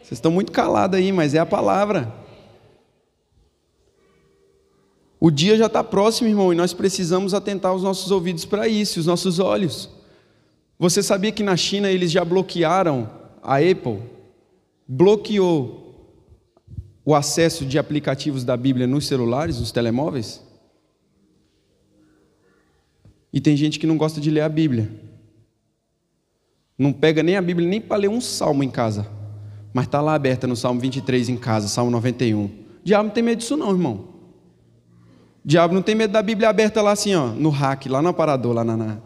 Vocês 0.03 0.19
estão 0.19 0.31
muito 0.31 0.53
calados 0.53 0.99
aí, 0.99 1.13
mas 1.13 1.35
é 1.35 1.39
a 1.39 1.47
palavra. 1.47 2.13
O 5.21 5.31
dia 5.31 5.57
já 5.57 5.67
está 5.67 5.83
próximo, 5.83 6.29
irmão, 6.29 6.53
e 6.53 6.57
nós 6.57 6.73
precisamos 6.73 7.35
atentar 7.35 7.75
os 7.75 7.83
nossos 7.83 8.11
ouvidos 8.11 8.45
para 8.45 8.69
isso, 8.69 9.01
os 9.01 9.07
nossos 9.07 9.39
olhos. 9.39 9.91
Você 10.79 11.03
sabia 11.03 11.33
que 11.33 11.43
na 11.43 11.57
China 11.57 11.91
eles 11.91 12.11
já 12.11 12.25
bloquearam 12.25 13.11
a 13.43 13.57
Apple? 13.57 14.01
Bloqueou 14.87 16.15
o 17.05 17.15
acesso 17.15 17.67
de 17.67 17.79
aplicativos 17.79 18.45
da 18.45 18.57
Bíblia 18.57 18.87
nos 18.87 19.07
celulares, 19.07 19.59
nos 19.59 19.73
telemóveis? 19.73 20.41
E 23.33 23.41
tem 23.41 23.57
gente 23.57 23.79
que 23.79 23.87
não 23.87 23.99
gosta 23.99 24.21
de 24.21 24.31
ler 24.31 24.43
a 24.43 24.49
Bíblia. 24.49 25.08
Não 26.79 26.93
pega 26.93 27.23
nem 27.23 27.37
a 27.37 27.43
Bíblia 27.43 27.69
nem 27.69 27.81
para 27.81 27.97
ler 27.97 28.09
um 28.09 28.21
salmo 28.21 28.63
em 28.63 28.71
casa. 28.71 29.07
Mas 29.73 29.87
está 29.87 30.01
lá 30.01 30.15
aberta 30.15 30.47
no 30.47 30.57
Salmo 30.57 30.81
23 30.81 31.29
em 31.29 31.37
casa, 31.37 31.69
Salmo 31.69 31.91
91. 31.91 32.45
O 32.45 32.51
diabo 32.85 33.05
não 33.05 33.11
tem 33.11 33.23
medo 33.23 33.39
disso 33.39 33.57
não, 33.57 33.71
irmão. 33.71 33.95
O 35.45 35.49
diabo 35.49 35.75
não 35.75 35.83
tem 35.83 35.95
medo 35.95 36.13
da 36.13 36.23
Bíblia 36.23 36.49
aberta 36.49 36.81
lá 36.81 36.93
assim, 36.93 37.15
ó, 37.15 37.27
no 37.29 37.51
rack, 37.51 37.89
lá 37.89 38.01
no 38.01 38.09
aparador, 38.09 38.55
lá 38.55 38.65
na. 38.65 38.99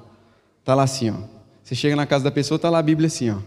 Tá 0.64 0.74
lá 0.74 0.82
assim, 0.82 1.10
ó. 1.10 1.14
Você 1.62 1.74
chega 1.74 1.96
na 1.96 2.06
casa 2.06 2.24
da 2.24 2.30
pessoa, 2.30 2.58
tá 2.58 2.68
lá 2.68 2.78
a 2.78 2.82
Bíblia 2.82 3.06
assim, 3.06 3.30
ó. 3.30 3.38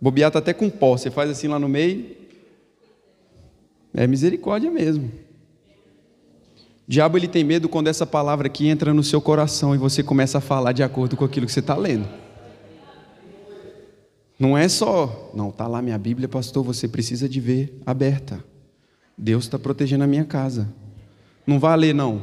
Bobear 0.00 0.30
tá 0.30 0.38
até 0.38 0.54
com 0.54 0.70
pó, 0.70 0.96
você 0.96 1.10
faz 1.10 1.30
assim 1.30 1.48
lá 1.48 1.58
no 1.58 1.68
meio. 1.68 2.16
É 3.92 4.06
misericórdia 4.06 4.70
mesmo. 4.70 5.06
O 5.06 6.90
diabo 6.90 7.18
ele 7.18 7.28
tem 7.28 7.44
medo 7.44 7.68
quando 7.68 7.88
essa 7.88 8.06
palavra 8.06 8.46
aqui 8.46 8.68
entra 8.68 8.94
no 8.94 9.04
seu 9.04 9.20
coração 9.20 9.74
e 9.74 9.78
você 9.78 10.02
começa 10.02 10.38
a 10.38 10.40
falar 10.40 10.72
de 10.72 10.82
acordo 10.82 11.16
com 11.16 11.24
aquilo 11.24 11.46
que 11.46 11.52
você 11.52 11.60
está 11.60 11.76
lendo. 11.76 12.08
Não 14.38 14.56
é 14.56 14.68
só, 14.68 15.32
não, 15.34 15.50
tá 15.50 15.66
lá 15.66 15.82
minha 15.82 15.98
Bíblia, 15.98 16.28
pastor, 16.28 16.62
você 16.62 16.86
precisa 16.86 17.28
de 17.28 17.40
ver 17.40 17.76
aberta. 17.84 18.42
Deus 19.16 19.44
está 19.44 19.58
protegendo 19.58 20.04
a 20.04 20.06
minha 20.06 20.24
casa. 20.24 20.72
Não 21.44 21.58
vá 21.58 21.74
ler, 21.74 21.92
não. 21.92 22.22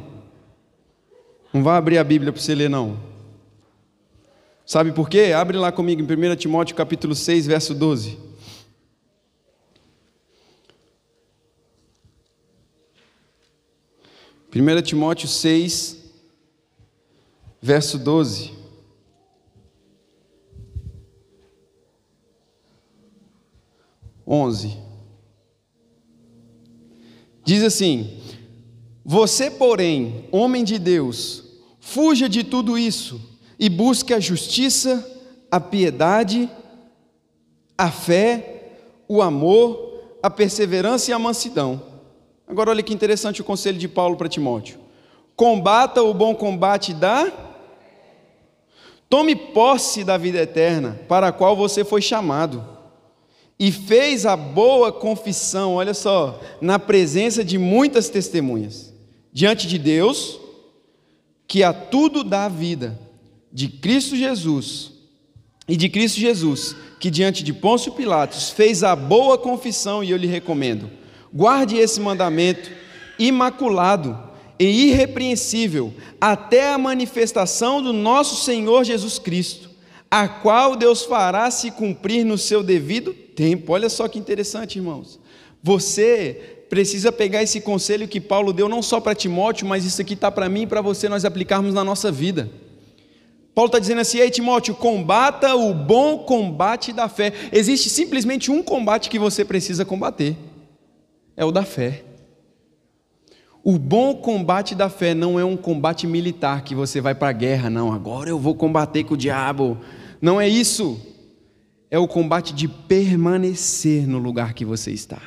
Não 1.52 1.62
vá 1.62 1.76
abrir 1.76 1.98
a 1.98 2.04
Bíblia 2.04 2.32
para 2.32 2.40
você 2.40 2.54
ler, 2.54 2.70
não. 2.70 2.98
Sabe 4.64 4.92
por 4.92 5.10
quê? 5.10 5.32
Abre 5.36 5.58
lá 5.58 5.70
comigo 5.70 6.00
em 6.00 6.32
1 6.32 6.36
Timóteo 6.36 6.74
capítulo 6.74 7.14
6, 7.14 7.46
verso 7.46 7.74
12. 7.74 8.18
Primeira 14.50 14.80
Timóteo 14.80 15.28
6, 15.28 15.98
verso 17.60 17.98
12. 17.98 18.55
Onze. 24.26 24.76
Diz 27.44 27.62
assim: 27.62 28.20
você, 29.08 29.48
porém, 29.48 30.24
homem 30.32 30.64
de 30.64 30.80
Deus, 30.80 31.44
fuja 31.78 32.28
de 32.28 32.42
tudo 32.42 32.76
isso 32.76 33.20
e 33.56 33.68
busque 33.68 34.12
a 34.12 34.18
justiça, 34.18 35.08
a 35.48 35.60
piedade, 35.60 36.50
a 37.78 37.88
fé, 37.88 38.72
o 39.06 39.22
amor, 39.22 40.18
a 40.20 40.28
perseverança 40.28 41.12
e 41.12 41.14
a 41.14 41.20
mansidão. 41.20 41.80
Agora, 42.48 42.70
olha 42.70 42.82
que 42.82 42.92
interessante 42.92 43.40
o 43.40 43.44
conselho 43.44 43.78
de 43.78 43.86
Paulo 43.86 44.16
para 44.16 44.28
Timóteo: 44.28 44.80
combata 45.36 46.02
o 46.02 46.12
bom 46.12 46.34
combate 46.34 46.92
da. 46.92 47.32
Tome 49.08 49.36
posse 49.36 50.02
da 50.02 50.16
vida 50.18 50.38
eterna, 50.38 50.98
para 51.06 51.28
a 51.28 51.32
qual 51.32 51.54
você 51.54 51.84
foi 51.84 52.02
chamado 52.02 52.75
e 53.58 53.72
fez 53.72 54.26
a 54.26 54.36
boa 54.36 54.92
confissão, 54.92 55.74
olha 55.74 55.94
só, 55.94 56.40
na 56.60 56.78
presença 56.78 57.42
de 57.42 57.56
muitas 57.56 58.08
testemunhas 58.08 58.92
diante 59.32 59.66
de 59.66 59.78
Deus, 59.78 60.38
que 61.46 61.62
a 61.62 61.72
tudo 61.72 62.24
dá 62.24 62.48
vida, 62.48 62.98
de 63.52 63.68
Cristo 63.68 64.16
Jesus, 64.16 64.92
e 65.68 65.76
de 65.76 65.88
Cristo 65.88 66.20
Jesus, 66.20 66.76
que 67.00 67.10
diante 67.10 67.42
de 67.42 67.52
Pôncio 67.52 67.92
Pilatos 67.92 68.50
fez 68.50 68.82
a 68.82 68.94
boa 68.94 69.36
confissão, 69.36 70.02
e 70.02 70.10
eu 70.10 70.16
lhe 70.16 70.26
recomendo, 70.26 70.90
guarde 71.32 71.76
esse 71.76 72.00
mandamento 72.00 72.70
imaculado 73.18 74.18
e 74.58 74.88
irrepreensível 74.88 75.92
até 76.20 76.72
a 76.72 76.78
manifestação 76.78 77.82
do 77.82 77.92
nosso 77.92 78.42
Senhor 78.44 78.84
Jesus 78.84 79.18
Cristo, 79.18 79.70
a 80.10 80.28
qual 80.28 80.76
Deus 80.76 81.04
fará 81.04 81.50
se 81.50 81.70
cumprir 81.70 82.24
no 82.24 82.38
seu 82.38 82.62
devido 82.62 83.14
tempo. 83.36 83.72
Olha 83.72 83.88
só 83.88 84.08
que 84.08 84.18
interessante, 84.18 84.78
irmãos. 84.78 85.20
Você 85.62 86.64
precisa 86.68 87.12
pegar 87.12 87.42
esse 87.42 87.60
conselho 87.60 88.08
que 88.08 88.20
Paulo 88.20 88.52
deu 88.52 88.68
não 88.68 88.82
só 88.82 88.98
para 88.98 89.14
Timóteo, 89.14 89.66
mas 89.66 89.84
isso 89.84 90.00
aqui 90.00 90.14
está 90.14 90.30
para 90.30 90.48
mim 90.48 90.62
e 90.62 90.66
para 90.66 90.80
você 90.80 91.08
nós 91.08 91.24
aplicarmos 91.24 91.74
na 91.74 91.84
nossa 91.84 92.10
vida. 92.10 92.50
Paulo 93.54 93.68
está 93.68 93.78
dizendo 93.78 94.00
assim: 94.00 94.18
Ei, 94.18 94.30
Timóteo, 94.30 94.74
combata 94.74 95.54
o 95.54 95.72
bom 95.72 96.18
combate 96.18 96.92
da 96.92 97.08
fé. 97.08 97.32
Existe 97.52 97.88
simplesmente 97.88 98.50
um 98.50 98.62
combate 98.62 99.08
que 99.08 99.18
você 99.18 99.44
precisa 99.44 99.84
combater: 99.84 100.36
é 101.36 101.44
o 101.44 101.52
da 101.52 101.62
fé. 101.62 102.02
O 103.64 103.78
bom 103.78 104.14
combate 104.14 104.76
da 104.76 104.88
fé 104.88 105.12
não 105.12 105.40
é 105.40 105.44
um 105.44 105.56
combate 105.56 106.06
militar 106.06 106.62
que 106.62 106.72
você 106.72 107.00
vai 107.00 107.16
para 107.16 107.30
a 107.30 107.32
guerra, 107.32 107.68
não. 107.68 107.92
Agora 107.92 108.30
eu 108.30 108.38
vou 108.38 108.54
combater 108.54 109.02
com 109.02 109.14
o 109.14 109.16
diabo. 109.16 109.78
Não 110.22 110.40
é 110.40 110.48
isso. 110.48 111.00
É 111.90 111.98
o 111.98 112.08
combate 112.08 112.52
de 112.52 112.66
permanecer 112.68 114.06
no 114.06 114.18
lugar 114.18 114.54
que 114.54 114.64
você 114.64 114.90
está 114.90 115.20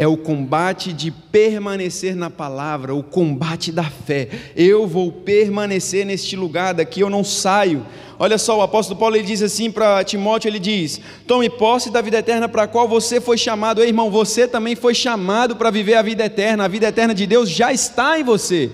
é 0.00 0.06
o 0.06 0.16
combate 0.16 0.94
de 0.94 1.10
permanecer 1.10 2.16
na 2.16 2.30
palavra, 2.30 2.94
o 2.94 3.02
combate 3.02 3.70
da 3.70 3.84
fé. 3.84 4.30
Eu 4.56 4.86
vou 4.86 5.12
permanecer 5.12 6.06
neste 6.06 6.36
lugar, 6.36 6.72
daqui 6.72 7.00
eu 7.00 7.10
não 7.10 7.22
saio. 7.22 7.84
Olha 8.18 8.38
só, 8.38 8.56
o 8.56 8.62
apóstolo 8.62 8.98
Paulo 8.98 9.16
ele 9.16 9.26
diz 9.26 9.42
assim 9.42 9.70
para 9.70 10.02
Timóteo, 10.02 10.48
ele 10.48 10.58
diz: 10.58 10.98
"Tome 11.26 11.50
posse 11.50 11.90
da 11.90 12.00
vida 12.00 12.18
eterna 12.18 12.48
para 12.48 12.62
a 12.62 12.66
qual 12.66 12.88
você 12.88 13.20
foi 13.20 13.36
chamado". 13.36 13.82
Ei, 13.82 13.88
irmão, 13.88 14.10
você 14.10 14.48
também 14.48 14.74
foi 14.74 14.94
chamado 14.94 15.54
para 15.54 15.70
viver 15.70 15.96
a 15.96 16.02
vida 16.02 16.24
eterna. 16.24 16.64
A 16.64 16.68
vida 16.68 16.88
eterna 16.88 17.14
de 17.14 17.26
Deus 17.26 17.50
já 17.50 17.70
está 17.70 18.18
em 18.18 18.24
você. 18.24 18.70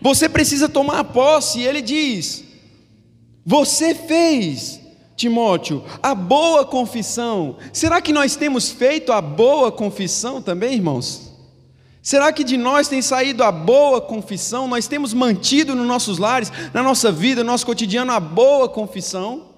Você 0.00 0.28
precisa 0.28 0.68
tomar 0.68 1.02
posse, 1.02 1.62
ele 1.62 1.82
diz: 1.82 2.44
"Você 3.44 3.92
fez 3.92 4.83
Timóteo, 5.16 5.84
a 6.02 6.14
boa 6.14 6.64
confissão. 6.64 7.56
Será 7.72 8.00
que 8.00 8.12
nós 8.12 8.36
temos 8.36 8.70
feito 8.70 9.12
a 9.12 9.20
boa 9.20 9.70
confissão 9.70 10.42
também, 10.42 10.74
irmãos? 10.74 11.32
Será 12.02 12.32
que 12.32 12.44
de 12.44 12.56
nós 12.56 12.88
tem 12.88 13.00
saído 13.00 13.42
a 13.42 13.50
boa 13.50 14.00
confissão? 14.00 14.68
Nós 14.68 14.86
temos 14.86 15.14
mantido 15.14 15.74
nos 15.74 15.86
nossos 15.86 16.18
lares, 16.18 16.52
na 16.74 16.82
nossa 16.82 17.10
vida, 17.10 17.42
no 17.42 17.50
nosso 17.50 17.64
cotidiano, 17.64 18.12
a 18.12 18.20
boa 18.20 18.68
confissão? 18.68 19.54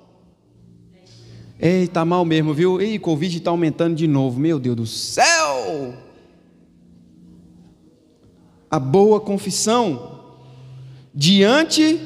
Ei, 1.59 1.89
tá 1.89 2.05
mal 2.05 2.25
mesmo, 2.25 2.53
viu? 2.53 2.81
Ei, 2.81 2.99
Covid 2.99 3.39
está 3.39 3.51
aumentando 3.51 3.97
de 3.97 4.07
novo, 4.07 4.39
meu 4.39 4.61
Deus 4.61 4.77
do 4.77 4.87
céu! 4.87 5.95
A 8.71 8.79
boa 8.79 9.19
confissão 9.21 10.21
diante 11.15 11.99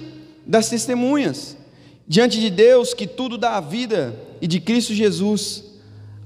das 0.46 0.68
testemunhas 0.68 1.56
diante 2.11 2.40
de 2.40 2.51
Deus 2.51 2.92
que 2.92 3.07
tudo 3.07 3.38
dá 3.38 3.57
a 3.57 3.61
vida 3.61 4.18
e 4.42 4.49
de 4.49 4.59
Cristo 4.59 4.92
Jesus. 4.92 5.62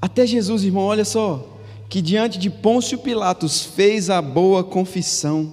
Até 0.01 0.27
Jesus, 0.27 0.65
irmão, 0.65 0.85
olha 0.85 1.05
só, 1.05 1.61
que 1.91 2.01
diante 2.01 2.39
de 2.39 2.49
Pôncio 2.49 2.97
Pilatos 2.97 3.63
fez 3.63 4.09
a 4.09 4.23
boa 4.23 4.65
confissão. 4.65 5.53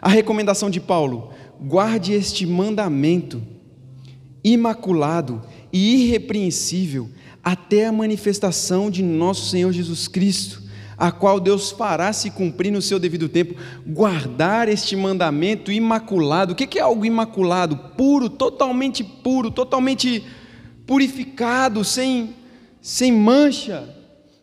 A 0.00 0.08
recomendação 0.08 0.70
de 0.70 0.78
Paulo: 0.78 1.30
guarde 1.60 2.12
este 2.12 2.46
mandamento 2.46 3.42
imaculado 4.44 5.42
e 5.72 6.04
irrepreensível 6.04 7.08
até 7.42 7.86
a 7.86 7.92
manifestação 7.92 8.88
de 8.88 9.02
nosso 9.02 9.50
Senhor 9.50 9.72
Jesus 9.72 10.06
Cristo, 10.06 10.61
a 10.96 11.10
qual 11.10 11.40
Deus 11.40 11.70
fará 11.70 12.12
se 12.12 12.30
cumprir 12.30 12.70
no 12.70 12.82
seu 12.82 12.98
devido 12.98 13.28
tempo. 13.28 13.54
Guardar 13.86 14.68
este 14.68 14.94
mandamento 14.96 15.72
imaculado. 15.72 16.52
O 16.52 16.56
que 16.56 16.78
é 16.78 16.82
algo 16.82 17.04
imaculado? 17.04 17.76
Puro, 17.96 18.28
totalmente 18.28 19.02
puro, 19.02 19.50
totalmente 19.50 20.24
purificado, 20.86 21.84
sem, 21.84 22.34
sem 22.80 23.12
mancha, 23.12 23.88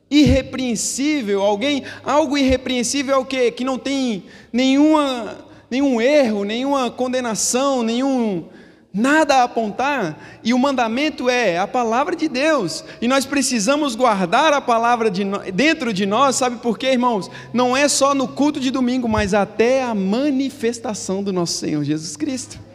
irrepreensível. 0.10 1.42
Alguém, 1.42 1.84
algo 2.04 2.38
irrepreensível 2.38 3.16
é 3.16 3.18
o 3.18 3.26
quê? 3.26 3.52
Que 3.52 3.64
não 3.64 3.78
tem 3.78 4.24
nenhuma, 4.52 5.38
nenhum 5.70 6.02
erro, 6.02 6.44
nenhuma 6.44 6.90
condenação, 6.90 7.84
nenhum 7.84 8.46
nada 8.94 9.36
a 9.36 9.44
apontar, 9.44 10.18
e 10.44 10.54
o 10.54 10.60
mandamento 10.60 11.30
é 11.30 11.58
a 11.58 11.68
palavra 11.68 12.16
de 12.16 12.28
Deus, 12.28 12.84
e 13.02 13.08
nós 13.08 13.26
precisamos 13.26 13.96
guardar 13.96 14.52
a 14.54 14.62
palavra 14.62 15.12
de 15.12 15.24
dentro 15.54 15.94
de 15.94 16.06
nós, 16.06 16.36
sabe 16.36 16.58
por 16.58 16.78
quê, 16.78 16.88
irmãos? 16.88 17.30
Não 17.54 17.78
é 17.78 17.88
só 17.88 18.16
no 18.16 18.28
culto 18.28 18.60
de 18.60 18.72
domingo, 18.72 19.08
mas 19.08 19.34
até 19.34 19.84
a 19.84 19.94
manifestação 19.94 21.22
do 21.22 21.32
nosso 21.32 21.54
Senhor 21.54 21.84
Jesus 21.84 22.18
Cristo. 22.18 22.69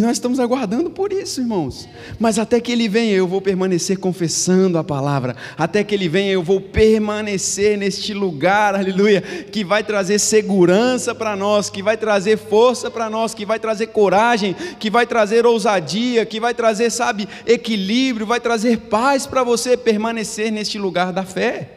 E 0.00 0.02
nós 0.02 0.12
estamos 0.12 0.40
aguardando 0.40 0.88
por 0.88 1.12
isso, 1.12 1.42
irmãos. 1.42 1.86
Mas 2.18 2.38
até 2.38 2.58
que 2.58 2.72
Ele 2.72 2.88
venha, 2.88 3.12
eu 3.12 3.28
vou 3.28 3.38
permanecer 3.38 3.98
confessando 3.98 4.78
a 4.78 4.82
palavra. 4.82 5.36
Até 5.58 5.84
que 5.84 5.94
Ele 5.94 6.08
venha, 6.08 6.32
eu 6.32 6.42
vou 6.42 6.58
permanecer 6.58 7.76
neste 7.76 8.14
lugar, 8.14 8.74
aleluia, 8.74 9.20
que 9.20 9.62
vai 9.62 9.84
trazer 9.84 10.18
segurança 10.18 11.14
para 11.14 11.36
nós, 11.36 11.68
que 11.68 11.82
vai 11.82 11.98
trazer 11.98 12.38
força 12.38 12.90
para 12.90 13.10
nós, 13.10 13.34
que 13.34 13.44
vai 13.44 13.58
trazer 13.58 13.88
coragem, 13.88 14.56
que 14.78 14.88
vai 14.88 15.06
trazer 15.06 15.44
ousadia, 15.44 16.24
que 16.24 16.40
vai 16.40 16.54
trazer, 16.54 16.88
sabe, 16.88 17.28
equilíbrio, 17.46 18.24
vai 18.24 18.40
trazer 18.40 18.78
paz 18.78 19.26
para 19.26 19.44
você 19.44 19.76
permanecer 19.76 20.50
neste 20.50 20.78
lugar 20.78 21.12
da 21.12 21.24
fé. 21.24 21.72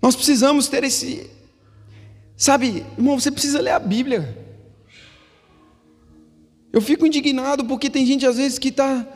Nós 0.00 0.14
precisamos 0.14 0.68
ter 0.68 0.84
esse. 0.84 1.28
Sabe, 2.36 2.86
irmão, 2.96 3.18
você 3.18 3.32
precisa 3.32 3.60
ler 3.60 3.72
a 3.72 3.80
Bíblia. 3.80 4.46
Eu 6.72 6.80
fico 6.80 7.06
indignado 7.06 7.64
porque 7.64 7.88
tem 7.88 8.04
gente 8.04 8.26
às 8.26 8.36
vezes 8.36 8.58
que 8.58 8.68
está 8.68 9.06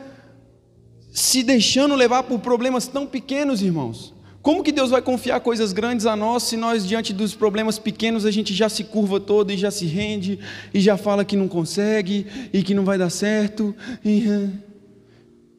se 1.11 1.43
deixando 1.43 1.93
levar 1.93 2.23
por 2.23 2.39
problemas 2.39 2.87
tão 2.87 3.05
pequenos, 3.05 3.61
irmãos. 3.61 4.13
Como 4.41 4.63
que 4.63 4.73
Deus 4.73 4.89
vai 4.89 5.01
confiar 5.01 5.39
coisas 5.39 5.71
grandes 5.71 6.05
a 6.05 6.15
nós 6.15 6.43
se 6.43 6.57
nós, 6.57 6.85
diante 6.85 7.13
dos 7.13 7.33
problemas 7.33 7.79
pequenos, 7.79 8.25
a 8.25 8.31
gente 8.31 8.53
já 8.53 8.67
se 8.67 8.83
curva 8.83 9.19
todo 9.19 9.51
e 9.51 9.57
já 9.57 9.71
se 9.71 9.85
rende 9.85 10.37
e 10.73 10.81
já 10.81 10.97
fala 10.97 11.23
que 11.23 11.37
não 11.37 11.47
consegue 11.47 12.27
e 12.51 12.61
que 12.61 12.73
não 12.73 12.83
vai 12.83 12.97
dar 12.97 13.09
certo? 13.09 13.73
E, 14.03 14.25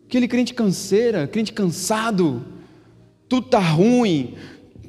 aquele 0.07 0.29
crente 0.29 0.53
canseira, 0.53 1.27
crente 1.27 1.53
cansado, 1.53 2.45
tudo 3.27 3.47
está 3.47 3.59
ruim, 3.59 4.35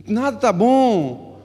nada 0.05 0.35
está 0.35 0.51
bom. 0.51 1.41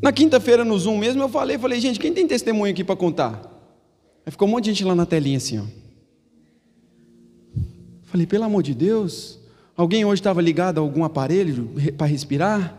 Na 0.00 0.12
quinta-feira 0.12 0.64
no 0.64 0.78
Zoom 0.78 0.98
mesmo 0.98 1.20
eu 1.20 1.28
falei, 1.28 1.58
falei, 1.58 1.80
gente, 1.80 1.98
quem 1.98 2.12
tem 2.12 2.28
testemunho 2.28 2.72
aqui 2.72 2.84
para 2.84 2.94
contar? 2.94 3.49
Aí 4.24 4.30
ficou 4.30 4.46
um 4.46 4.50
monte 4.50 4.64
de 4.64 4.70
gente 4.70 4.84
lá 4.84 4.94
na 4.94 5.06
telinha 5.06 5.38
assim, 5.38 5.58
ó. 5.58 5.64
Falei, 8.04 8.26
pelo 8.26 8.44
amor 8.44 8.62
de 8.62 8.74
Deus, 8.74 9.38
alguém 9.76 10.04
hoje 10.04 10.20
estava 10.20 10.42
ligado 10.42 10.78
a 10.78 10.80
algum 10.80 11.04
aparelho 11.04 11.70
para 11.96 12.06
respirar? 12.06 12.76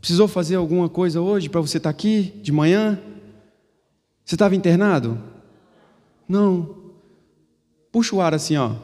Precisou 0.00 0.28
fazer 0.28 0.54
alguma 0.54 0.88
coisa 0.88 1.20
hoje 1.20 1.48
para 1.48 1.60
você 1.60 1.78
estar 1.78 1.88
tá 1.88 1.90
aqui 1.90 2.32
de 2.42 2.52
manhã? 2.52 2.98
Você 4.24 4.36
estava 4.36 4.54
internado? 4.54 5.20
Não. 6.28 6.76
Puxa 7.90 8.14
o 8.14 8.20
ar 8.20 8.34
assim, 8.34 8.56
ó. 8.56 8.76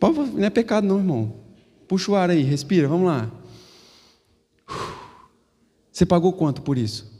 Não 0.00 0.44
é 0.44 0.50
pecado 0.50 0.86
não, 0.86 0.98
irmão. 0.98 1.34
Puxa 1.86 2.10
o 2.10 2.14
ar 2.14 2.30
aí, 2.30 2.42
respira, 2.42 2.88
vamos 2.88 3.06
lá. 3.06 3.30
Você 5.92 6.04
pagou 6.04 6.32
quanto 6.32 6.62
por 6.62 6.78
isso? 6.78 7.13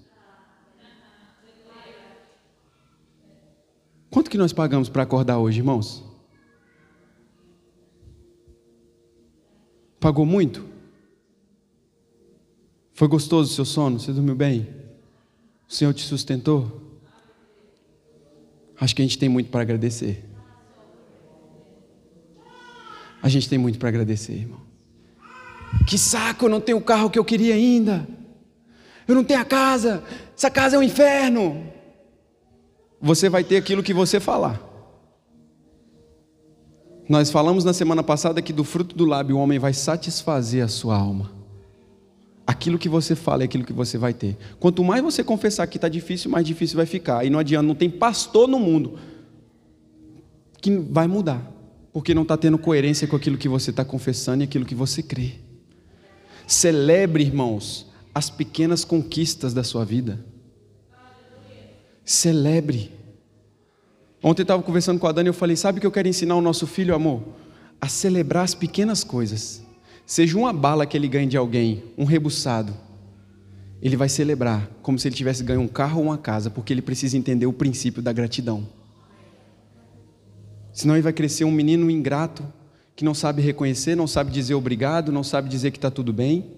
Quanto 4.15 4.31
que 4.31 4.39
nós 4.39 4.53
pagamos 4.53 4.89
para 4.89 5.03
acordar 5.03 5.39
hoje, 5.39 5.59
irmãos? 5.59 6.05
Pagou 9.99 10.25
muito? 10.25 10.65
Foi 12.93 13.09
gostoso 13.09 13.51
o 13.51 13.55
seu 13.57 13.65
sono? 13.65 13.99
Você 13.99 14.13
dormiu 14.13 14.37
bem? 14.37 14.69
O 15.69 15.75
Senhor 15.75 15.93
te 15.93 16.05
sustentou? 16.05 17.01
Acho 18.81 18.95
que 18.95 19.03
a 19.03 19.05
gente 19.05 19.19
tem 19.19 19.29
muito 19.29 19.51
para 19.51 19.63
agradecer. 19.63 20.25
A 23.21 23.29
gente 23.29 23.49
tem 23.49 23.59
muito 23.59 23.81
para 23.81 23.89
agradecer, 23.89 24.35
irmão. 24.35 24.61
Que 25.89 25.99
saco, 25.99 26.45
eu 26.45 26.51
não 26.51 26.61
tenho 26.61 26.79
o 26.79 26.85
carro 26.85 27.11
que 27.11 27.19
eu 27.19 27.25
queria 27.25 27.57
ainda. 27.57 28.07
Eu 29.09 29.17
não 29.17 29.25
tenho 29.25 29.41
a 29.41 29.45
casa. 29.45 30.05
Essa 30.37 30.53
casa 30.53 30.77
é 30.77 30.79
um 30.79 30.85
inferno 30.85 31.74
você 33.01 33.29
vai 33.29 33.45
ter 33.45 33.57
aquilo 33.57 33.83
que 33.83 33.95
você 33.95 34.19
falar. 34.19 34.61
Nós 37.09 37.31
falamos 37.31 37.65
na 37.65 37.73
semana 37.73 38.03
passada 38.03 38.41
que 38.41 38.53
do 38.53 38.65
fruto 38.65 38.97
do 38.97 39.05
lábio 39.05 39.37
o 39.37 39.39
homem 39.39 39.59
vai 39.59 39.75
satisfazer 39.75 40.65
a 40.65 40.69
sua 40.69 40.97
alma. 40.97 41.31
Aquilo 42.47 42.79
que 42.79 42.89
você 42.89 43.15
fala 43.15 43.43
é 43.43 43.45
aquilo 43.45 43.65
que 43.65 43.73
você 43.73 43.99
vai 43.99 44.13
ter. 44.13 44.37
Quanto 44.59 44.83
mais 44.83 45.03
você 45.03 45.23
confessar 45.23 45.67
que 45.67 45.77
está 45.77 45.89
difícil, 45.89 46.31
mais 46.31 46.47
difícil 46.47 46.77
vai 46.77 46.87
ficar. 46.87 47.25
E 47.25 47.31
não 47.31 47.39
adianta, 47.39 47.67
não 47.67 47.75
tem 47.75 47.91
pastor 47.91 48.49
no 48.49 48.59
mundo 48.59 48.99
que 50.61 50.79
vai 50.79 51.07
mudar, 51.07 51.47
porque 51.93 52.15
não 52.15 52.23
está 52.23 52.39
tendo 52.39 52.57
coerência 52.57 53.07
com 53.07 53.17
aquilo 53.17 53.37
que 53.37 53.49
você 53.49 53.69
está 53.69 53.85
confessando 53.85 54.43
e 54.43 54.45
aquilo 54.45 54.65
que 54.65 54.75
você 54.75 55.03
crê. 55.03 55.35
Celebre, 56.47 57.23
irmãos, 57.23 57.87
as 58.15 58.31
pequenas 58.31 58.85
conquistas 58.85 59.53
da 59.53 59.63
sua 59.63 59.85
vida. 59.85 60.25
Celebre. 62.05 62.93
Ontem 64.23 64.43
eu 64.43 64.45
estava 64.45 64.63
conversando 64.63 64.99
com 64.99 65.07
a 65.07 65.13
Dani 65.13 65.29
e 65.29 65.31
eu 65.31 65.35
falei: 65.35 65.57
sabe 65.57 65.79
o 65.79 65.81
que 65.81 65.87
eu 65.87 65.93
quero 65.93 66.09
ensinar 66.09 66.37
o 66.37 66.41
nosso 66.41 66.67
filho, 66.67 66.95
amor? 66.95 67.23
A 67.81 67.89
celebrar 67.89 68.45
as 68.45 68.55
pequenas 68.55 69.03
coisas. 69.03 69.63
Seja 70.07 70.37
uma 70.37 70.53
bala 70.53 70.85
que 70.85 70.97
ele 70.97 71.09
ganhe 71.09 71.27
de 71.27 71.37
alguém, 71.37 71.83
um 71.97 72.05
rebuçado. 72.05 72.75
Ele 73.81 73.97
vai 73.97 74.09
celebrar 74.09 74.71
como 74.83 74.99
se 74.99 75.09
ele 75.09 75.15
tivesse 75.15 75.43
ganho 75.43 75.61
um 75.61 75.69
carro 75.69 76.01
ou 76.01 76.07
uma 76.07 76.19
casa, 76.19 76.51
porque 76.51 76.73
ele 76.73 76.83
precisa 76.83 77.17
entender 77.17 77.47
o 77.47 77.53
princípio 77.53 78.03
da 78.03 78.13
gratidão. 78.13 78.67
Senão 80.73 80.95
ele 80.95 81.03
vai 81.03 81.13
crescer 81.13 81.45
um 81.45 81.51
menino 81.51 81.91
ingrato, 81.91 82.45
que 82.97 83.05
não 83.05 83.15
sabe 83.15 83.41
reconhecer, 83.41 83.95
não 83.95 84.07
sabe 84.07 84.31
dizer 84.31 84.55
obrigado, 84.55 85.13
não 85.13 85.23
sabe 85.23 85.49
dizer 85.49 85.71
que 85.71 85.79
está 85.79 85.91
tudo 85.91 86.13
bem. 86.13 86.53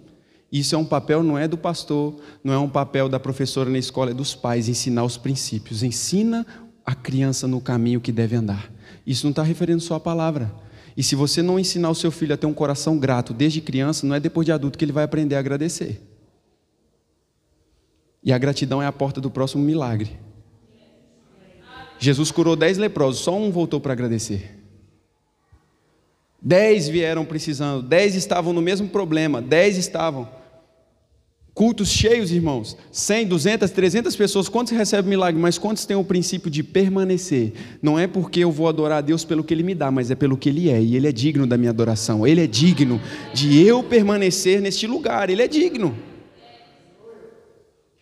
Isso 0.50 0.74
é 0.74 0.78
um 0.78 0.84
papel, 0.84 1.22
não 1.22 1.36
é 1.36 1.48
do 1.48 1.58
pastor, 1.58 2.20
não 2.42 2.52
é 2.52 2.58
um 2.58 2.68
papel 2.68 3.08
da 3.08 3.18
professora 3.18 3.68
na 3.68 3.78
escola, 3.78 4.12
é 4.12 4.14
dos 4.14 4.34
pais, 4.34 4.68
ensinar 4.68 5.04
os 5.04 5.16
princípios. 5.16 5.82
Ensina 5.82 6.46
a 6.84 6.94
criança 6.94 7.48
no 7.48 7.60
caminho 7.60 8.00
que 8.00 8.12
deve 8.12 8.36
andar. 8.36 8.72
Isso 9.06 9.26
não 9.26 9.30
está 9.30 9.42
referindo 9.42 9.80
só 9.80 9.96
à 9.96 10.00
palavra. 10.00 10.52
E 10.96 11.02
se 11.02 11.14
você 11.14 11.42
não 11.42 11.58
ensinar 11.58 11.90
o 11.90 11.94
seu 11.94 12.10
filho 12.10 12.32
a 12.32 12.36
ter 12.36 12.46
um 12.46 12.54
coração 12.54 12.96
grato 12.96 13.34
desde 13.34 13.60
criança, 13.60 14.06
não 14.06 14.14
é 14.14 14.20
depois 14.20 14.46
de 14.46 14.52
adulto 14.52 14.78
que 14.78 14.84
ele 14.84 14.92
vai 14.92 15.04
aprender 15.04 15.34
a 15.34 15.40
agradecer. 15.40 16.00
E 18.22 18.32
a 18.32 18.38
gratidão 18.38 18.82
é 18.82 18.86
a 18.86 18.92
porta 18.92 19.20
do 19.20 19.30
próximo 19.30 19.62
milagre. 19.62 20.18
Jesus 21.98 22.30
curou 22.30 22.56
dez 22.56 22.78
leprosos, 22.78 23.20
só 23.20 23.36
um 23.36 23.50
voltou 23.50 23.80
para 23.80 23.92
agradecer. 23.92 24.58
Dez 26.46 26.88
vieram 26.88 27.24
precisando, 27.24 27.82
dez 27.82 28.14
estavam 28.14 28.52
no 28.52 28.62
mesmo 28.62 28.86
problema, 28.86 29.42
dez 29.42 29.76
estavam. 29.76 30.28
Cultos 31.52 31.88
cheios, 31.88 32.30
irmãos. 32.30 32.76
100, 32.92 33.26
200, 33.26 33.70
300 33.72 34.14
pessoas. 34.14 34.48
Quantos 34.48 34.72
recebem 34.72 35.08
milagre? 35.08 35.40
Mas 35.40 35.58
quantos 35.58 35.84
têm 35.84 35.96
o 35.96 36.04
princípio 36.04 36.48
de 36.48 36.62
permanecer? 36.62 37.52
Não 37.82 37.98
é 37.98 38.06
porque 38.06 38.38
eu 38.38 38.52
vou 38.52 38.68
adorar 38.68 38.98
a 38.98 39.00
Deus 39.00 39.24
pelo 39.24 39.42
que 39.42 39.52
Ele 39.52 39.64
me 39.64 39.74
dá, 39.74 39.90
mas 39.90 40.08
é 40.08 40.14
pelo 40.14 40.36
que 40.36 40.48
Ele 40.48 40.70
é. 40.70 40.80
E 40.80 40.94
Ele 40.94 41.08
é 41.08 41.12
digno 41.12 41.48
da 41.48 41.56
minha 41.56 41.70
adoração. 41.70 42.24
Ele 42.24 42.44
é 42.44 42.46
digno 42.46 43.00
de 43.34 43.60
eu 43.66 43.82
permanecer 43.82 44.60
neste 44.60 44.86
lugar. 44.86 45.28
Ele 45.28 45.42
é 45.42 45.48
digno. 45.48 45.96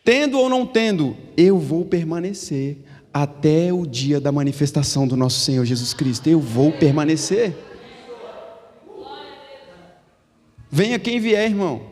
Tendo 0.05 0.39
ou 0.39 0.51
não 0.51 0.67
tendo, 0.67 1.17
eu 1.35 1.59
vou 1.59 1.87
permanecer 1.87 2.77
até 3.11 3.73
o 3.73 3.87
dia 3.87 4.21
da 4.21 4.31
manifestação 4.31 5.09
do 5.09 5.17
nosso 5.17 5.41
Senhor 5.41 5.65
Jesus 5.65 5.95
Cristo. 5.95 6.29
Eu 6.29 6.41
vou 6.41 6.73
permanecer. 6.73 7.55
Venha 10.77 10.99
quem 10.99 11.21
vier, 11.21 11.49
irmão. 11.49 11.83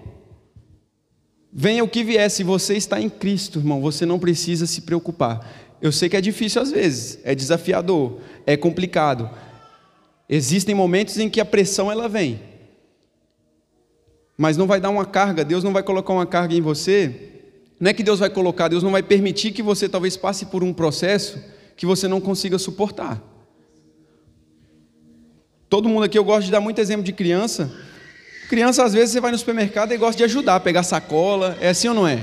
Venha 1.52 1.84
o 1.84 1.88
que 1.88 2.02
vier, 2.02 2.28
se 2.28 2.42
você 2.42 2.74
está 2.74 3.00
em 3.00 3.08
Cristo, 3.08 3.60
irmão, 3.60 3.80
você 3.80 4.04
não 4.04 4.18
precisa 4.18 4.66
se 4.66 4.80
preocupar. 4.80 5.48
Eu 5.80 5.92
sei 5.92 6.08
que 6.08 6.16
é 6.16 6.20
difícil 6.20 6.60
às 6.60 6.72
vezes, 6.72 7.20
é 7.22 7.32
desafiador, 7.32 8.18
é 8.44 8.56
complicado. 8.56 9.30
Existem 10.28 10.74
momentos 10.74 11.16
em 11.16 11.30
que 11.30 11.40
a 11.40 11.44
pressão 11.44 11.92
ela 11.92 12.08
vem. 12.08 12.42
Mas 14.36 14.56
não 14.56 14.66
vai 14.66 14.80
dar 14.80 14.90
uma 14.90 15.06
carga, 15.06 15.44
Deus 15.44 15.62
não 15.62 15.72
vai 15.72 15.84
colocar 15.84 16.12
uma 16.12 16.26
carga 16.26 16.52
em 16.52 16.60
você 16.60 17.30
Não 17.78 17.88
é 17.88 17.94
que 17.94 18.02
Deus 18.02 18.18
vai 18.18 18.30
colocar, 18.30 18.66
Deus 18.66 18.82
não 18.82 18.90
vai 18.90 19.02
permitir 19.04 19.52
que 19.52 19.62
você 19.62 19.88
talvez 19.88 20.16
passe 20.16 20.46
por 20.46 20.64
um 20.64 20.72
processo 20.72 21.40
que 21.76 21.86
você 21.86 22.08
não 22.08 22.20
consiga 22.20 22.58
suportar. 22.58 23.22
Todo 25.68 25.88
mundo 25.88 26.02
aqui, 26.02 26.18
eu 26.18 26.24
gosto 26.24 26.46
de 26.46 26.50
dar 26.50 26.60
muito 26.60 26.80
exemplo 26.80 27.04
de 27.04 27.12
criança. 27.12 27.72
Criança, 28.52 28.84
às 28.84 28.92
vezes, 28.92 29.12
você 29.12 29.18
vai 29.18 29.32
no 29.32 29.38
supermercado 29.38 29.92
e 29.92 29.96
gosta 29.96 30.14
de 30.14 30.24
ajudar, 30.24 30.60
pegar 30.60 30.82
sacola. 30.82 31.56
É 31.58 31.70
assim 31.70 31.88
ou 31.88 31.94
não 31.94 32.06
é? 32.06 32.22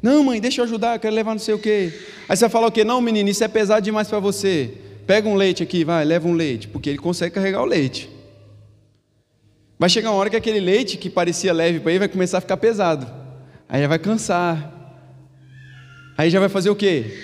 Não, 0.00 0.24
mãe, 0.24 0.40
deixa 0.40 0.62
eu 0.62 0.64
ajudar, 0.64 0.96
eu 0.96 0.98
quero 0.98 1.14
levar 1.14 1.32
não 1.32 1.38
sei 1.38 1.52
o 1.52 1.58
quê. 1.58 1.92
Aí 2.26 2.34
você 2.34 2.48
fala 2.48 2.68
o 2.68 2.72
quê? 2.72 2.84
Não, 2.84 3.02
menino, 3.02 3.28
isso 3.28 3.44
é 3.44 3.48
pesado 3.48 3.82
demais 3.82 4.08
para 4.08 4.18
você. 4.18 4.72
Pega 5.06 5.28
um 5.28 5.34
leite 5.34 5.62
aqui, 5.62 5.84
vai, 5.84 6.06
leva 6.06 6.26
um 6.26 6.32
leite, 6.32 6.68
porque 6.68 6.88
ele 6.88 6.96
consegue 6.96 7.34
carregar 7.34 7.60
o 7.60 7.66
leite. 7.66 8.08
Vai 9.78 9.90
chegar 9.90 10.10
uma 10.10 10.16
hora 10.16 10.30
que 10.30 10.36
aquele 10.36 10.58
leite 10.58 10.96
que 10.96 11.10
parecia 11.10 11.52
leve 11.52 11.80
para 11.80 11.90
ele 11.92 11.98
vai 11.98 12.08
começar 12.08 12.38
a 12.38 12.40
ficar 12.40 12.56
pesado. 12.56 13.06
Aí 13.68 13.82
já 13.82 13.88
vai 13.88 13.98
cansar. 13.98 14.72
Aí 16.16 16.30
já 16.30 16.40
vai 16.40 16.48
fazer 16.48 16.70
o 16.70 16.74
quê? 16.74 17.14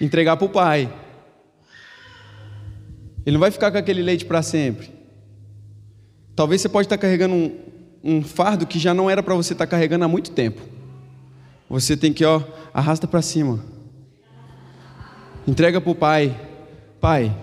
Entregar 0.00 0.38
para 0.38 0.46
o 0.46 0.48
pai. 0.48 0.90
Ele 3.26 3.34
não 3.34 3.40
vai 3.40 3.50
ficar 3.50 3.70
com 3.70 3.76
aquele 3.76 4.00
leite 4.00 4.24
para 4.24 4.40
sempre. 4.40 4.99
Talvez 6.40 6.62
você 6.62 6.70
pode 6.70 6.86
estar 6.86 6.96
carregando 6.96 7.34
um, 7.34 7.52
um 8.02 8.22
fardo 8.22 8.66
que 8.66 8.78
já 8.78 8.94
não 8.94 9.10
era 9.10 9.22
para 9.22 9.34
você 9.34 9.52
estar 9.52 9.66
carregando 9.66 10.06
há 10.06 10.08
muito 10.08 10.30
tempo. 10.30 10.62
Você 11.68 11.94
tem 11.98 12.14
que, 12.14 12.24
ó, 12.24 12.42
arrasta 12.72 13.06
para 13.06 13.20
cima. 13.20 13.62
Entrega 15.46 15.82
para 15.82 15.90
o 15.90 15.94
pai. 15.94 16.34
Pai, 16.98 17.36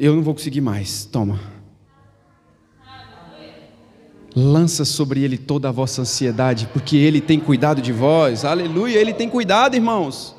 eu 0.00 0.16
não 0.16 0.22
vou 0.22 0.32
conseguir 0.32 0.62
mais. 0.62 1.04
Toma. 1.04 1.38
Lança 4.34 4.86
sobre 4.86 5.22
ele 5.22 5.36
toda 5.36 5.68
a 5.68 5.70
vossa 5.70 6.00
ansiedade, 6.00 6.70
porque 6.72 6.96
ele 6.96 7.20
tem 7.20 7.38
cuidado 7.38 7.82
de 7.82 7.92
vós. 7.92 8.46
Aleluia, 8.46 8.98
ele 8.98 9.12
tem 9.12 9.28
cuidado, 9.28 9.74
irmãos. 9.74 10.34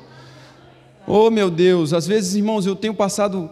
Oh, 1.06 1.30
meu 1.30 1.48
Deus, 1.48 1.92
às 1.92 2.08
vezes, 2.08 2.34
irmãos, 2.34 2.66
eu 2.66 2.74
tenho 2.74 2.92
passado 2.92 3.48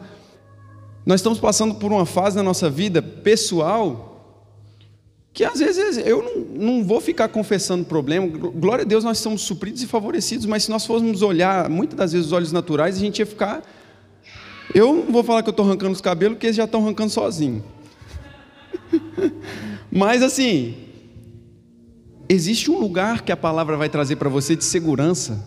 nós 1.04 1.20
estamos 1.20 1.38
passando 1.38 1.74
por 1.74 1.92
uma 1.92 2.06
fase 2.06 2.36
na 2.36 2.42
nossa 2.42 2.70
vida 2.70 3.02
pessoal 3.02 4.12
que 5.34 5.42
às 5.42 5.58
vezes 5.58 5.98
eu 5.98 6.22
não, 6.22 6.74
não, 6.74 6.84
vou 6.84 7.00
ficar 7.00 7.26
confessando 7.26 7.84
problema. 7.84 8.24
Glória 8.28 8.84
a 8.84 8.86
Deus, 8.86 9.02
nós 9.02 9.18
somos 9.18 9.42
supridos 9.42 9.82
e 9.82 9.86
favorecidos, 9.86 10.46
mas 10.46 10.62
se 10.62 10.70
nós 10.70 10.86
fôssemos 10.86 11.22
olhar 11.22 11.68
muitas 11.68 11.98
das 11.98 12.12
vezes 12.12 12.28
os 12.28 12.32
olhos 12.32 12.52
naturais, 12.52 12.96
a 12.96 13.00
gente 13.00 13.18
ia 13.18 13.26
ficar. 13.26 13.62
Eu 14.72 14.94
não 14.94 15.12
vou 15.12 15.24
falar 15.24 15.42
que 15.42 15.48
eu 15.48 15.50
estou 15.50 15.66
arrancando 15.66 15.90
os 15.92 16.00
cabelos, 16.00 16.36
porque 16.36 16.46
eles 16.46 16.56
já 16.56 16.64
estão 16.64 16.80
arrancando 16.80 17.10
sozinhos. 17.10 17.64
mas 19.90 20.22
assim, 20.22 20.76
existe 22.28 22.70
um 22.70 22.78
lugar 22.78 23.22
que 23.22 23.32
a 23.32 23.36
palavra 23.36 23.76
vai 23.76 23.88
trazer 23.88 24.14
para 24.14 24.28
você 24.28 24.54
de 24.54 24.64
segurança 24.64 25.44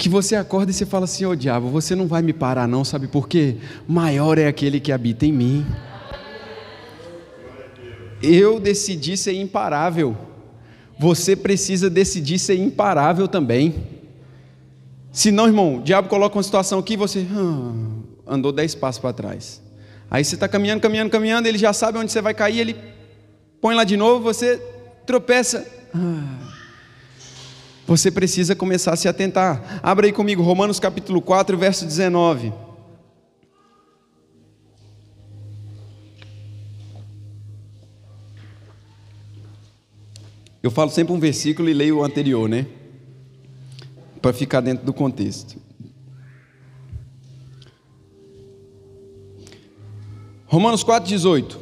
que 0.00 0.08
você 0.08 0.34
acorda 0.34 0.70
e 0.70 0.74
você 0.74 0.86
fala 0.86 1.04
assim: 1.04 1.26
Ô 1.26 1.30
oh, 1.30 1.36
diabo, 1.36 1.68
você 1.68 1.94
não 1.94 2.06
vai 2.06 2.22
me 2.22 2.32
parar, 2.32 2.66
não, 2.66 2.82
sabe 2.84 3.06
por 3.06 3.28
quê? 3.28 3.56
Maior 3.86 4.38
é 4.38 4.46
aquele 4.46 4.80
que 4.80 4.90
habita 4.90 5.26
em 5.26 5.32
mim. 5.32 5.66
Eu 8.22 8.58
decidi 8.58 9.16
ser 9.16 9.34
imparável. 9.34 10.16
Você 10.98 11.36
precisa 11.36 11.88
decidir 11.90 12.38
ser 12.38 12.56
imparável 12.56 13.28
também. 13.28 13.74
Se 15.12 15.30
não, 15.30 15.46
irmão, 15.46 15.78
o 15.78 15.82
diabo 15.82 16.08
coloca 16.08 16.36
uma 16.36 16.42
situação 16.42 16.78
aqui 16.78 16.94
e 16.94 16.96
você 16.96 17.26
ah, 17.34 17.72
andou 18.26 18.52
dez 18.52 18.74
passos 18.74 19.00
para 19.00 19.12
trás. 19.12 19.60
Aí 20.10 20.24
você 20.24 20.34
está 20.34 20.48
caminhando, 20.48 20.80
caminhando, 20.80 21.10
caminhando, 21.10 21.46
ele 21.46 21.58
já 21.58 21.72
sabe 21.72 21.98
onde 21.98 22.10
você 22.10 22.22
vai 22.22 22.32
cair, 22.32 22.58
ele 22.58 22.76
põe 23.60 23.74
lá 23.74 23.84
de 23.84 23.96
novo, 23.96 24.22
você 24.22 24.56
tropeça. 25.06 25.66
Ah, 25.94 26.39
você 27.90 28.08
precisa 28.08 28.54
começar 28.54 28.92
a 28.92 28.96
se 28.96 29.08
atentar. 29.08 29.80
Abra 29.82 30.06
aí 30.06 30.12
comigo, 30.12 30.44
Romanos 30.44 30.78
capítulo 30.78 31.20
4, 31.20 31.58
verso 31.58 31.84
19. 31.84 32.52
Eu 40.62 40.70
falo 40.70 40.88
sempre 40.88 41.12
um 41.12 41.18
versículo 41.18 41.68
e 41.68 41.74
leio 41.74 41.98
o 41.98 42.04
anterior, 42.04 42.48
né? 42.48 42.68
Para 44.22 44.32
ficar 44.32 44.60
dentro 44.60 44.86
do 44.86 44.92
contexto. 44.92 45.60
Romanos 50.46 50.84
4,18. 50.84 51.56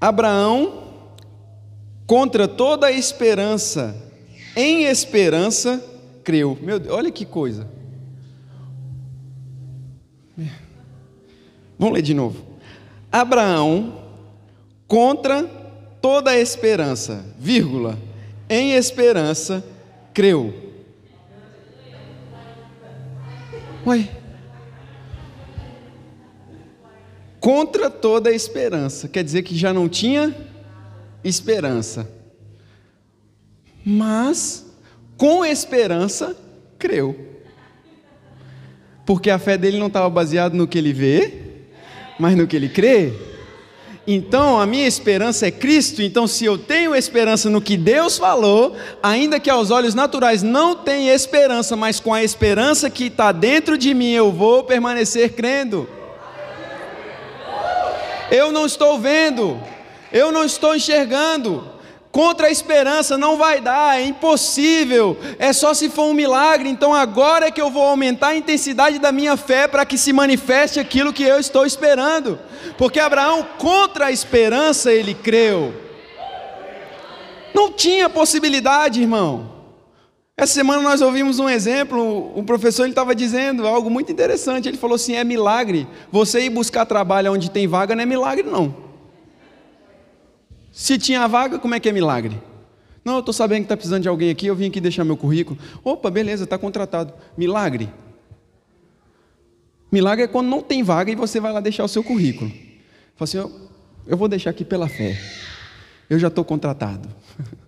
Abraão, 0.00 1.12
contra 2.08 2.48
toda 2.48 2.88
a 2.88 2.92
esperança, 2.92 4.07
em 4.58 4.86
esperança 4.86 5.80
creu. 6.24 6.58
Meu 6.60 6.80
Deus, 6.80 6.92
olha 6.92 7.12
que 7.12 7.24
coisa. 7.24 7.68
Vamos 11.78 11.94
ler 11.94 12.02
de 12.02 12.12
novo. 12.12 12.44
Abraão, 13.10 14.02
contra 14.88 15.44
toda 16.02 16.32
a 16.32 16.38
esperança, 16.40 17.24
vírgula, 17.38 17.96
em 18.50 18.72
esperança 18.72 19.64
creu. 20.12 20.52
Ué. 23.86 24.08
Contra 27.38 27.88
toda 27.88 28.30
a 28.30 28.34
esperança, 28.34 29.06
quer 29.06 29.22
dizer 29.22 29.42
que 29.42 29.56
já 29.56 29.72
não 29.72 29.88
tinha 29.88 30.34
esperança 31.22 32.17
mas 33.90 34.66
com 35.16 35.42
esperança 35.42 36.36
creu. 36.78 37.18
Porque 39.06 39.30
a 39.30 39.38
fé 39.38 39.56
dele 39.56 39.78
não 39.78 39.86
estava 39.86 40.10
baseada 40.10 40.54
no 40.54 40.68
que 40.68 40.76
ele 40.76 40.92
vê, 40.92 41.32
mas 42.18 42.36
no 42.36 42.46
que 42.46 42.54
ele 42.54 42.68
crê. 42.68 43.14
Então, 44.06 44.60
a 44.60 44.66
minha 44.66 44.86
esperança 44.86 45.46
é 45.46 45.50
Cristo. 45.50 46.02
Então, 46.02 46.26
se 46.26 46.44
eu 46.44 46.58
tenho 46.58 46.94
esperança 46.94 47.48
no 47.48 47.62
que 47.62 47.78
Deus 47.78 48.18
falou, 48.18 48.76
ainda 49.02 49.40
que 49.40 49.48
aos 49.48 49.70
olhos 49.70 49.94
naturais 49.94 50.42
não 50.42 50.74
tenha 50.74 51.14
esperança, 51.14 51.74
mas 51.74 51.98
com 51.98 52.12
a 52.12 52.22
esperança 52.22 52.90
que 52.90 53.04
está 53.04 53.32
dentro 53.32 53.78
de 53.78 53.94
mim, 53.94 54.10
eu 54.10 54.30
vou 54.30 54.64
permanecer 54.64 55.32
crendo. 55.32 55.88
Eu 58.30 58.52
não 58.52 58.66
estou 58.66 58.98
vendo, 58.98 59.58
eu 60.12 60.30
não 60.30 60.44
estou 60.44 60.76
enxergando, 60.76 61.77
Contra 62.10 62.46
a 62.46 62.50
esperança 62.50 63.18
não 63.18 63.36
vai 63.36 63.60
dar, 63.60 64.00
é 64.00 64.04
impossível, 64.04 65.16
é 65.38 65.52
só 65.52 65.74
se 65.74 65.90
for 65.90 66.04
um 66.04 66.14
milagre. 66.14 66.68
Então 66.68 66.94
agora 66.94 67.46
é 67.46 67.50
que 67.50 67.60
eu 67.60 67.70
vou 67.70 67.82
aumentar 67.82 68.28
a 68.28 68.36
intensidade 68.36 68.98
da 68.98 69.12
minha 69.12 69.36
fé 69.36 69.68
para 69.68 69.84
que 69.84 69.98
se 69.98 70.12
manifeste 70.12 70.80
aquilo 70.80 71.12
que 71.12 71.22
eu 71.22 71.38
estou 71.38 71.66
esperando. 71.66 72.38
Porque 72.78 72.98
Abraão, 72.98 73.46
contra 73.58 74.06
a 74.06 74.12
esperança, 74.12 74.90
ele 74.90 75.12
creu. 75.12 75.74
Não 77.54 77.72
tinha 77.72 78.08
possibilidade, 78.08 79.00
irmão. 79.00 79.58
Essa 80.36 80.54
semana 80.54 80.80
nós 80.80 81.00
ouvimos 81.00 81.40
um 81.40 81.48
exemplo, 81.48 82.32
o 82.34 82.42
professor 82.44 82.84
ele 82.84 82.92
estava 82.92 83.12
dizendo 83.14 83.66
algo 83.66 83.90
muito 83.90 84.10
interessante. 84.12 84.68
Ele 84.68 84.78
falou 84.78 84.94
assim: 84.94 85.14
é 85.14 85.24
milagre. 85.24 85.86
Você 86.10 86.40
ir 86.40 86.50
buscar 86.50 86.86
trabalho 86.86 87.32
onde 87.32 87.50
tem 87.50 87.66
vaga 87.66 87.94
não 87.94 88.02
é 88.02 88.06
milagre, 88.06 88.48
não. 88.48 88.87
Se 90.78 90.96
tinha 90.96 91.26
vaga, 91.26 91.58
como 91.58 91.74
é 91.74 91.80
que 91.80 91.88
é 91.88 91.92
milagre? 91.92 92.40
Não, 93.04 93.14
eu 93.14 93.18
estou 93.18 93.32
sabendo 93.32 93.62
que 93.62 93.64
está 93.64 93.76
precisando 93.76 94.02
de 94.02 94.08
alguém 94.08 94.30
aqui, 94.30 94.46
eu 94.46 94.54
vim 94.54 94.68
aqui 94.68 94.80
deixar 94.80 95.04
meu 95.04 95.16
currículo. 95.16 95.58
Opa, 95.82 96.08
beleza, 96.08 96.44
está 96.44 96.56
contratado. 96.56 97.12
Milagre. 97.36 97.92
Milagre 99.90 100.26
é 100.26 100.28
quando 100.28 100.46
não 100.46 100.62
tem 100.62 100.84
vaga 100.84 101.10
e 101.10 101.16
você 101.16 101.40
vai 101.40 101.52
lá 101.52 101.58
deixar 101.58 101.82
o 101.82 101.88
seu 101.88 102.04
currículo. 102.04 102.48
Fala 103.16 103.24
assim, 103.24 103.38
eu, 103.38 103.50
eu 104.06 104.16
vou 104.16 104.28
deixar 104.28 104.50
aqui 104.50 104.64
pela 104.64 104.88
fé. 104.88 105.20
Eu 106.08 106.16
já 106.16 106.28
estou 106.28 106.44
contratado. 106.44 107.08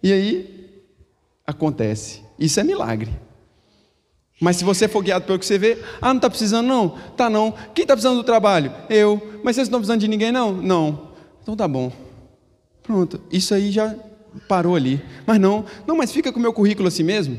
E 0.00 0.12
aí, 0.12 0.84
acontece. 1.46 2.22
Isso 2.38 2.60
é 2.60 2.62
milagre. 2.62 3.10
Mas 4.38 4.56
se 4.56 4.64
você 4.64 4.86
for 4.86 5.02
guiado 5.02 5.24
pelo 5.24 5.38
que 5.38 5.46
você 5.46 5.56
vê, 5.56 5.82
ah, 5.98 6.08
não 6.08 6.16
está 6.16 6.28
precisando 6.28 6.66
não? 6.66 6.90
Tá 7.16 7.30
não. 7.30 7.52
Quem 7.74 7.84
está 7.84 7.94
precisando 7.94 8.18
do 8.18 8.22
trabalho? 8.22 8.70
Eu. 8.90 9.40
Mas 9.42 9.56
vocês 9.56 9.66
não 9.70 9.78
estão 9.78 9.80
precisando 9.80 10.00
de 10.02 10.08
ninguém 10.08 10.30
não? 10.30 10.52
Não. 10.52 11.08
Então 11.42 11.56
tá 11.56 11.66
bom. 11.66 11.90
Pronto, 12.84 13.20
isso 13.32 13.54
aí 13.54 13.72
já 13.72 13.96
parou 14.46 14.76
ali. 14.76 15.02
Mas 15.26 15.40
não, 15.40 15.64
não, 15.86 15.96
mas 15.96 16.12
fica 16.12 16.30
com 16.30 16.38
o 16.38 16.42
meu 16.42 16.52
currículo 16.52 16.86
assim 16.86 17.02
mesmo. 17.02 17.38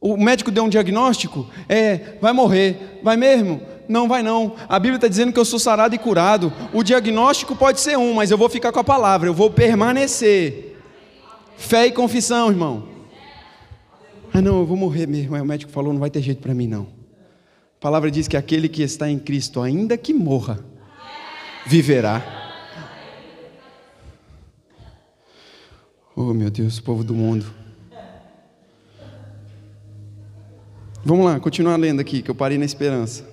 O 0.00 0.16
médico 0.16 0.52
deu 0.52 0.64
um 0.64 0.68
diagnóstico, 0.68 1.50
é, 1.68 2.16
vai 2.20 2.32
morrer, 2.32 3.00
vai 3.02 3.16
mesmo? 3.16 3.60
Não, 3.88 4.06
vai 4.06 4.22
não. 4.22 4.54
A 4.68 4.78
Bíblia 4.78 4.96
está 4.96 5.08
dizendo 5.08 5.32
que 5.32 5.38
eu 5.38 5.44
sou 5.44 5.58
sarado 5.58 5.94
e 5.94 5.98
curado. 5.98 6.52
O 6.72 6.82
diagnóstico 6.82 7.56
pode 7.56 7.80
ser 7.80 7.98
um, 7.98 8.14
mas 8.14 8.30
eu 8.30 8.38
vou 8.38 8.48
ficar 8.48 8.70
com 8.70 8.80
a 8.80 8.84
palavra, 8.84 9.28
eu 9.28 9.34
vou 9.34 9.50
permanecer. 9.50 10.76
Fé 11.56 11.86
e 11.86 11.92
confissão, 11.92 12.50
irmão. 12.50 12.88
Ah, 14.32 14.40
não, 14.40 14.60
eu 14.60 14.66
vou 14.66 14.76
morrer 14.76 15.06
mesmo. 15.06 15.34
Aí 15.34 15.40
o 15.40 15.44
médico 15.44 15.72
falou, 15.72 15.92
não 15.92 16.00
vai 16.00 16.10
ter 16.10 16.20
jeito 16.20 16.40
para 16.40 16.54
mim 16.54 16.68
não. 16.68 16.82
A 16.82 17.80
palavra 17.80 18.10
diz 18.10 18.28
que 18.28 18.36
aquele 18.36 18.68
que 18.68 18.82
está 18.82 19.08
em 19.08 19.18
Cristo, 19.18 19.60
ainda 19.60 19.96
que 19.96 20.12
morra, 20.12 20.64
viverá. 21.66 22.45
Oh, 26.18 26.32
meu 26.32 26.50
Deus, 26.50 26.80
povo 26.80 27.04
do 27.04 27.14
mundo. 27.14 27.44
Vamos 31.04 31.26
lá, 31.26 31.38
continuar 31.38 31.76
lendo 31.76 32.00
aqui, 32.00 32.22
que 32.22 32.30
eu 32.30 32.34
parei 32.34 32.56
na 32.56 32.64
esperança. 32.64 33.28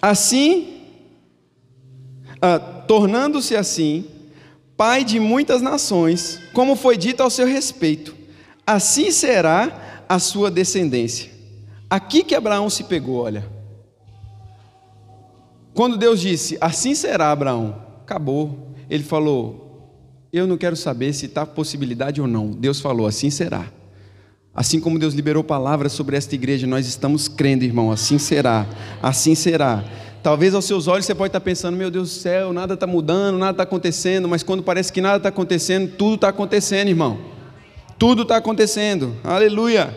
Assim, 0.00 0.84
ah, 2.40 2.60
tornando-se 2.60 3.56
assim, 3.56 4.04
pai 4.76 5.02
de 5.02 5.18
muitas 5.18 5.60
nações, 5.60 6.38
como 6.52 6.76
foi 6.76 6.96
dito 6.96 7.20
ao 7.20 7.30
seu 7.30 7.48
respeito, 7.48 8.14
assim 8.64 9.10
será 9.10 10.04
a 10.08 10.20
sua 10.20 10.52
descendência. 10.52 11.32
Aqui 11.90 12.22
que 12.22 12.36
Abraão 12.36 12.70
se 12.70 12.84
pegou, 12.84 13.24
olha. 13.24 13.44
Quando 15.74 15.96
Deus 15.96 16.20
disse, 16.20 16.56
assim 16.60 16.94
será 16.94 17.32
Abraão, 17.32 17.84
acabou. 18.02 18.72
Ele 18.88 19.02
falou, 19.02 19.67
eu 20.32 20.46
não 20.46 20.56
quero 20.56 20.76
saber 20.76 21.12
se 21.12 21.26
está 21.26 21.46
possibilidade 21.46 22.20
ou 22.20 22.26
não. 22.26 22.50
Deus 22.50 22.80
falou, 22.80 23.06
assim 23.06 23.30
será. 23.30 23.66
Assim 24.54 24.80
como 24.80 24.98
Deus 24.98 25.14
liberou 25.14 25.44
palavras 25.44 25.92
sobre 25.92 26.16
esta 26.16 26.34
igreja, 26.34 26.66
nós 26.66 26.86
estamos 26.86 27.28
crendo, 27.28 27.64
irmão, 27.64 27.92
assim 27.92 28.18
será, 28.18 28.66
assim 29.00 29.34
será. 29.34 29.84
Talvez 30.22 30.52
aos 30.52 30.64
seus 30.64 30.88
olhos 30.88 31.06
você 31.06 31.14
pode 31.14 31.28
estar 31.28 31.40
pensando, 31.40 31.76
meu 31.76 31.90
Deus 31.90 32.08
do 32.10 32.14
céu, 32.14 32.52
nada 32.52 32.74
está 32.74 32.86
mudando, 32.86 33.38
nada 33.38 33.52
está 33.52 33.62
acontecendo, 33.62 34.28
mas 34.28 34.42
quando 34.42 34.62
parece 34.62 34.92
que 34.92 35.00
nada 35.00 35.18
está 35.18 35.28
acontecendo, 35.28 35.92
tudo 35.96 36.16
está 36.16 36.28
acontecendo, 36.28 36.88
irmão. 36.88 37.18
Tudo 37.98 38.22
está 38.22 38.36
acontecendo, 38.36 39.16
aleluia. 39.22 39.96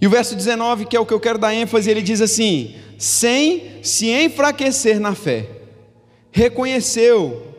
E 0.00 0.06
o 0.06 0.10
verso 0.10 0.36
19, 0.36 0.84
que 0.84 0.96
é 0.96 1.00
o 1.00 1.06
que 1.06 1.14
eu 1.14 1.20
quero 1.20 1.38
dar 1.38 1.54
ênfase, 1.54 1.90
ele 1.90 2.02
diz 2.02 2.20
assim: 2.20 2.74
sem 2.98 3.82
se 3.82 4.10
enfraquecer 4.10 5.00
na 5.00 5.14
fé, 5.14 5.48
reconheceu 6.30 7.55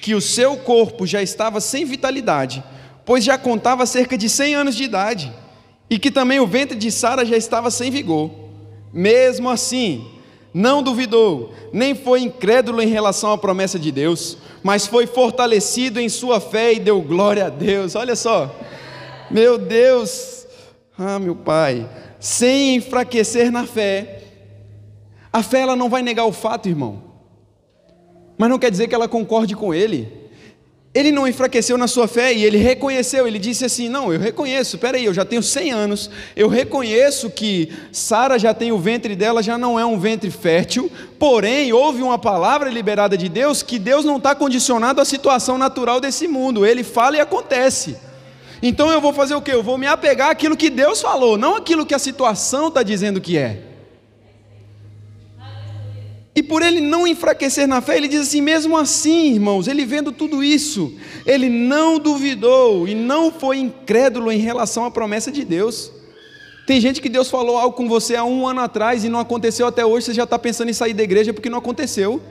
que 0.00 0.14
o 0.14 0.20
seu 0.20 0.56
corpo 0.56 1.06
já 1.06 1.22
estava 1.22 1.60
sem 1.60 1.84
vitalidade, 1.84 2.62
pois 3.04 3.24
já 3.24 3.36
contava 3.36 3.86
cerca 3.86 4.16
de 4.16 4.28
100 4.28 4.54
anos 4.54 4.74
de 4.74 4.84
idade, 4.84 5.32
e 5.88 5.98
que 5.98 6.10
também 6.10 6.40
o 6.40 6.46
ventre 6.46 6.78
de 6.78 6.90
Sara 6.90 7.24
já 7.24 7.36
estava 7.36 7.70
sem 7.70 7.90
vigor. 7.90 8.30
Mesmo 8.92 9.50
assim, 9.50 10.08
não 10.54 10.82
duvidou, 10.82 11.52
nem 11.72 11.94
foi 11.94 12.22
incrédulo 12.22 12.80
em 12.80 12.88
relação 12.88 13.32
à 13.32 13.38
promessa 13.38 13.78
de 13.78 13.92
Deus, 13.92 14.38
mas 14.62 14.86
foi 14.86 15.06
fortalecido 15.06 16.00
em 16.00 16.08
sua 16.08 16.40
fé 16.40 16.72
e 16.72 16.80
deu 16.80 17.00
glória 17.00 17.46
a 17.46 17.48
Deus. 17.48 17.94
Olha 17.94 18.16
só, 18.16 18.54
meu 19.30 19.58
Deus, 19.58 20.46
ah, 20.98 21.18
meu 21.18 21.34
Pai, 21.36 21.88
sem 22.18 22.76
enfraquecer 22.76 23.50
na 23.50 23.66
fé. 23.66 24.22
A 25.32 25.42
fé 25.42 25.60
ela 25.60 25.76
não 25.76 25.88
vai 25.88 26.02
negar 26.02 26.24
o 26.24 26.32
fato, 26.32 26.68
irmão, 26.68 27.09
mas 28.40 28.48
não 28.48 28.58
quer 28.58 28.70
dizer 28.70 28.88
que 28.88 28.94
ela 28.94 29.06
concorde 29.06 29.54
com 29.54 29.74
ele. 29.74 30.10
Ele 30.94 31.12
não 31.12 31.28
enfraqueceu 31.28 31.76
na 31.76 31.86
sua 31.86 32.08
fé 32.08 32.32
e 32.32 32.42
ele 32.42 32.56
reconheceu, 32.56 33.28
ele 33.28 33.38
disse 33.38 33.66
assim: 33.66 33.86
Não, 33.86 34.10
eu 34.10 34.18
reconheço, 34.18 34.78
peraí, 34.78 35.04
eu 35.04 35.12
já 35.12 35.26
tenho 35.26 35.42
100 35.42 35.70
anos, 35.70 36.10
eu 36.34 36.48
reconheço 36.48 37.28
que 37.28 37.70
Sara 37.92 38.38
já 38.38 38.54
tem 38.54 38.72
o 38.72 38.78
ventre 38.78 39.14
dela, 39.14 39.42
já 39.42 39.58
não 39.58 39.78
é 39.78 39.84
um 39.84 39.98
ventre 39.98 40.30
fértil, 40.30 40.90
porém, 41.18 41.70
houve 41.70 42.00
uma 42.00 42.18
palavra 42.18 42.70
liberada 42.70 43.14
de 43.14 43.28
Deus 43.28 43.62
que 43.62 43.78
Deus 43.78 44.06
não 44.06 44.16
está 44.16 44.34
condicionado 44.34 45.02
à 45.02 45.04
situação 45.04 45.58
natural 45.58 46.00
desse 46.00 46.26
mundo, 46.26 46.64
ele 46.64 46.82
fala 46.82 47.18
e 47.18 47.20
acontece. 47.20 47.98
Então 48.62 48.90
eu 48.90 49.02
vou 49.02 49.12
fazer 49.12 49.34
o 49.34 49.42
que? 49.42 49.52
Eu 49.52 49.62
vou 49.62 49.76
me 49.76 49.86
apegar 49.86 50.30
àquilo 50.30 50.56
que 50.56 50.70
Deus 50.70 51.02
falou, 51.02 51.36
não 51.36 51.56
aquilo 51.56 51.84
que 51.84 51.94
a 51.94 51.98
situação 51.98 52.68
está 52.68 52.82
dizendo 52.82 53.20
que 53.20 53.36
é. 53.36 53.69
E 56.40 56.42
por 56.42 56.62
ele 56.62 56.80
não 56.80 57.06
enfraquecer 57.06 57.68
na 57.68 57.82
fé, 57.82 57.98
ele 57.98 58.08
diz 58.08 58.22
assim: 58.22 58.40
mesmo 58.40 58.74
assim, 58.74 59.34
irmãos, 59.34 59.68
ele 59.68 59.84
vendo 59.84 60.10
tudo 60.10 60.42
isso, 60.42 60.96
ele 61.26 61.50
não 61.50 61.98
duvidou 61.98 62.88
e 62.88 62.94
não 62.94 63.30
foi 63.30 63.58
incrédulo 63.58 64.32
em 64.32 64.38
relação 64.38 64.86
à 64.86 64.90
promessa 64.90 65.30
de 65.30 65.44
Deus. 65.44 65.92
Tem 66.66 66.80
gente 66.80 67.02
que 67.02 67.10
Deus 67.10 67.28
falou 67.28 67.58
algo 67.58 67.76
com 67.76 67.86
você 67.86 68.16
há 68.16 68.24
um 68.24 68.48
ano 68.48 68.62
atrás 68.62 69.04
e 69.04 69.10
não 69.10 69.20
aconteceu 69.20 69.66
até 69.66 69.84
hoje, 69.84 70.06
você 70.06 70.14
já 70.14 70.24
está 70.24 70.38
pensando 70.38 70.70
em 70.70 70.72
sair 70.72 70.94
da 70.94 71.02
igreja 71.02 71.34
porque 71.34 71.50
não 71.50 71.58
aconteceu. 71.58 72.22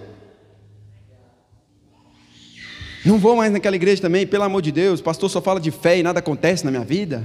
Não 3.05 3.19
vou 3.19 3.35
mais 3.35 3.51
naquela 3.51 3.75
igreja 3.75 4.01
também, 4.01 4.25
pelo 4.25 4.43
amor 4.43 4.63
de 4.63 4.71
Deus, 4.71 5.01
o 5.01 5.03
pastor 5.03 5.29
só 5.29 5.39
fala 5.39 5.59
de 5.59 5.69
fé 5.69 5.99
e 5.99 6.01
nada 6.01 6.17
acontece 6.17 6.65
na 6.65 6.71
minha 6.71 6.83
vida. 6.83 7.23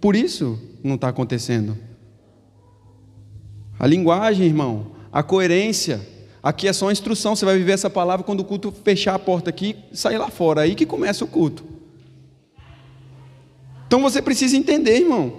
Por 0.00 0.16
isso 0.16 0.58
não 0.82 0.96
está 0.96 1.08
acontecendo. 1.08 1.89
A 3.80 3.86
linguagem, 3.86 4.46
irmão, 4.46 4.88
a 5.10 5.22
coerência. 5.22 6.06
Aqui 6.42 6.68
é 6.68 6.72
só 6.72 6.84
uma 6.84 6.92
instrução, 6.92 7.34
você 7.34 7.46
vai 7.46 7.56
viver 7.56 7.72
essa 7.72 7.88
palavra 7.88 8.22
quando 8.22 8.40
o 8.40 8.44
culto 8.44 8.70
fechar 8.84 9.14
a 9.14 9.18
porta 9.18 9.48
aqui 9.48 9.74
e 9.90 9.96
sair 9.96 10.18
lá 10.18 10.28
fora. 10.28 10.60
Aí 10.60 10.74
que 10.74 10.84
começa 10.84 11.24
o 11.24 11.26
culto. 11.26 11.64
Então 13.86 14.02
você 14.02 14.20
precisa 14.20 14.54
entender, 14.54 14.98
irmão. 14.98 15.32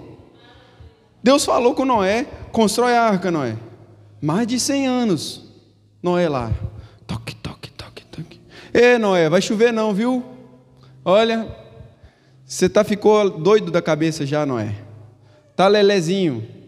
Deus 1.22 1.44
falou 1.44 1.72
com 1.72 1.84
Noé: 1.84 2.24
constrói 2.50 2.94
a 2.96 3.02
arca, 3.02 3.30
Noé. 3.30 3.56
Mais 4.20 4.44
de 4.44 4.58
100 4.58 4.88
anos. 4.88 5.44
Noé 6.02 6.28
lá. 6.28 6.50
Toque, 7.06 7.36
toque, 7.36 7.70
toque, 7.70 8.04
toque. 8.06 8.40
Ê, 8.74 8.98
Noé, 8.98 9.30
vai 9.30 9.40
chover 9.40 9.72
não, 9.72 9.94
viu? 9.94 10.24
Olha, 11.04 11.46
você 12.44 12.68
tá, 12.68 12.82
ficou 12.82 13.30
doido 13.30 13.70
da 13.70 13.80
cabeça 13.80 14.26
já, 14.26 14.44
Noé. 14.44 14.74
Tá 15.54 15.68
lelezinho. 15.68 16.61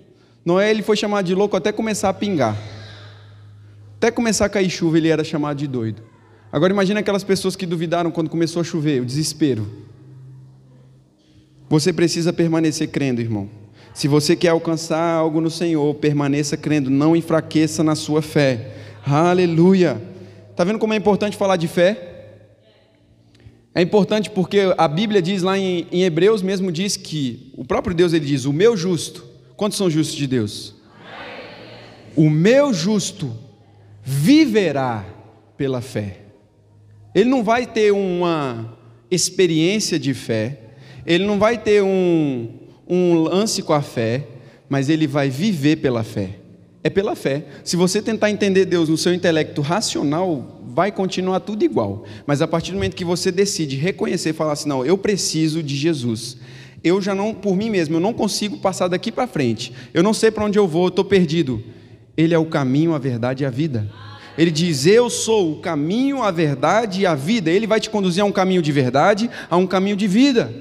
Noé 0.44 0.70
ele 0.70 0.82
foi 0.82 0.96
chamado 0.96 1.24
de 1.24 1.34
louco 1.34 1.56
até 1.56 1.72
começar 1.72 2.10
a 2.10 2.14
pingar. 2.14 2.56
Até 3.96 4.10
começar 4.10 4.44
a 4.44 4.48
cair 4.48 4.68
chuva, 4.68 4.98
ele 4.98 5.08
era 5.08 5.24
chamado 5.24 5.56
de 5.56 5.66
doido. 5.66 6.02
Agora 6.52 6.72
imagine 6.72 7.00
aquelas 7.00 7.24
pessoas 7.24 7.56
que 7.56 7.64
duvidaram 7.64 8.10
quando 8.10 8.28
começou 8.28 8.60
a 8.60 8.64
chover, 8.64 9.00
o 9.00 9.04
desespero. 9.04 9.66
Você 11.68 11.92
precisa 11.92 12.32
permanecer 12.32 12.88
crendo, 12.88 13.20
irmão. 13.20 13.48
Se 13.94 14.06
você 14.06 14.36
quer 14.36 14.48
alcançar 14.48 15.14
algo 15.14 15.40
no 15.40 15.50
Senhor, 15.50 15.94
permaneça 15.94 16.56
crendo, 16.56 16.90
não 16.90 17.16
enfraqueça 17.16 17.82
na 17.82 17.94
sua 17.94 18.20
fé. 18.20 18.72
Aleluia. 19.06 20.00
Está 20.50 20.62
vendo 20.62 20.78
como 20.78 20.92
é 20.92 20.96
importante 20.96 21.36
falar 21.36 21.56
de 21.56 21.66
fé? 21.66 22.10
É 23.74 23.80
importante 23.80 24.30
porque 24.30 24.72
a 24.76 24.86
Bíblia 24.86 25.22
diz 25.22 25.42
lá 25.42 25.58
em, 25.58 25.86
em 25.90 26.02
Hebreus 26.02 26.42
mesmo 26.42 26.70
diz 26.70 26.96
que 26.96 27.52
o 27.56 27.64
próprio 27.64 27.94
Deus 27.94 28.12
ele 28.12 28.26
diz: 28.26 28.44
"O 28.44 28.52
meu 28.52 28.76
justo 28.76 29.33
Quantos 29.56 29.78
são 29.78 29.88
justos 29.88 30.16
de 30.16 30.26
Deus? 30.26 30.74
O 32.16 32.30
meu 32.30 32.72
justo 32.72 33.32
viverá 34.02 35.04
pela 35.56 35.80
fé. 35.80 36.20
Ele 37.14 37.28
não 37.28 37.42
vai 37.42 37.66
ter 37.66 37.92
uma 37.92 38.76
experiência 39.10 39.98
de 39.98 40.12
fé, 40.14 40.60
ele 41.06 41.24
não 41.24 41.38
vai 41.38 41.58
ter 41.58 41.82
um, 41.82 42.48
um 42.88 43.14
lance 43.22 43.62
com 43.62 43.72
a 43.72 43.82
fé, 43.82 44.26
mas 44.68 44.88
ele 44.88 45.06
vai 45.06 45.30
viver 45.30 45.76
pela 45.76 46.02
fé. 46.02 46.38
É 46.82 46.90
pela 46.90 47.14
fé. 47.14 47.46
Se 47.62 47.76
você 47.76 48.02
tentar 48.02 48.30
entender 48.30 48.66
Deus 48.66 48.88
no 48.88 48.98
seu 48.98 49.14
intelecto 49.14 49.62
racional, 49.62 50.60
vai 50.66 50.92
continuar 50.92 51.40
tudo 51.40 51.64
igual. 51.64 52.04
Mas 52.26 52.42
a 52.42 52.48
partir 52.48 52.72
do 52.72 52.74
momento 52.74 52.96
que 52.96 53.04
você 53.04 53.32
decide 53.32 53.76
reconhecer 53.76 54.30
e 54.30 54.34
falar 54.34 54.52
assim: 54.52 54.68
não, 54.68 54.84
eu 54.84 54.98
preciso 54.98 55.62
de 55.62 55.76
Jesus, 55.76 56.36
eu 56.84 57.00
já 57.00 57.14
não, 57.14 57.32
por 57.32 57.56
mim 57.56 57.70
mesmo, 57.70 57.96
eu 57.96 58.00
não 58.00 58.12
consigo 58.12 58.58
passar 58.58 58.88
daqui 58.88 59.10
para 59.10 59.26
frente. 59.26 59.72
Eu 59.94 60.02
não 60.02 60.12
sei 60.12 60.30
para 60.30 60.44
onde 60.44 60.58
eu 60.58 60.68
vou, 60.68 60.84
eu 60.84 60.88
estou 60.88 61.04
perdido. 61.04 61.64
Ele 62.14 62.34
é 62.34 62.38
o 62.38 62.44
caminho, 62.44 62.94
a 62.94 62.98
verdade 62.98 63.42
e 63.42 63.46
a 63.46 63.50
vida. 63.50 63.90
Ele 64.36 64.50
diz: 64.50 64.84
Eu 64.84 65.08
sou 65.08 65.52
o 65.52 65.60
caminho, 65.60 66.22
a 66.22 66.30
verdade 66.30 67.00
e 67.00 67.06
a 67.06 67.14
vida. 67.14 67.50
Ele 67.50 67.66
vai 67.66 67.80
te 67.80 67.88
conduzir 67.88 68.22
a 68.22 68.26
um 68.26 68.32
caminho 68.32 68.60
de 68.60 68.70
verdade, 68.70 69.30
a 69.48 69.56
um 69.56 69.66
caminho 69.66 69.96
de 69.96 70.06
vida. 70.06 70.54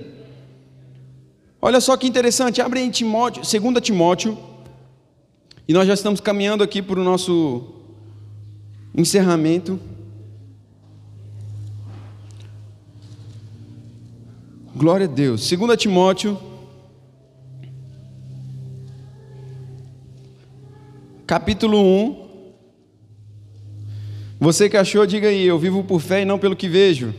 Olha 1.61 1.81
só 1.81 1.97
que 1.97 2.07
interessante, 2.07 2.61
abre 2.61 2.79
em 2.79 2.89
Timóteo, 2.89 3.41
2 3.41 3.81
Timóteo, 3.81 4.37
e 5.67 5.73
nós 5.73 5.87
já 5.87 5.93
estamos 5.93 6.19
caminhando 6.19 6.63
aqui 6.63 6.81
para 6.81 6.99
o 6.99 7.03
nosso 7.03 7.65
encerramento. 8.95 9.79
Glória 14.75 15.05
a 15.05 15.09
Deus. 15.09 15.47
2 15.47 15.77
Timóteo, 15.77 16.35
capítulo 21.27 21.77
1. 21.79 22.23
Você 24.39 24.67
que 24.67 24.75
achou, 24.75 25.05
diga 25.05 25.27
aí, 25.27 25.45
eu 25.45 25.59
vivo 25.59 25.83
por 25.83 26.01
fé 26.01 26.23
e 26.23 26.25
não 26.25 26.39
pelo 26.39 26.55
que 26.55 26.67
vejo. 26.67 27.13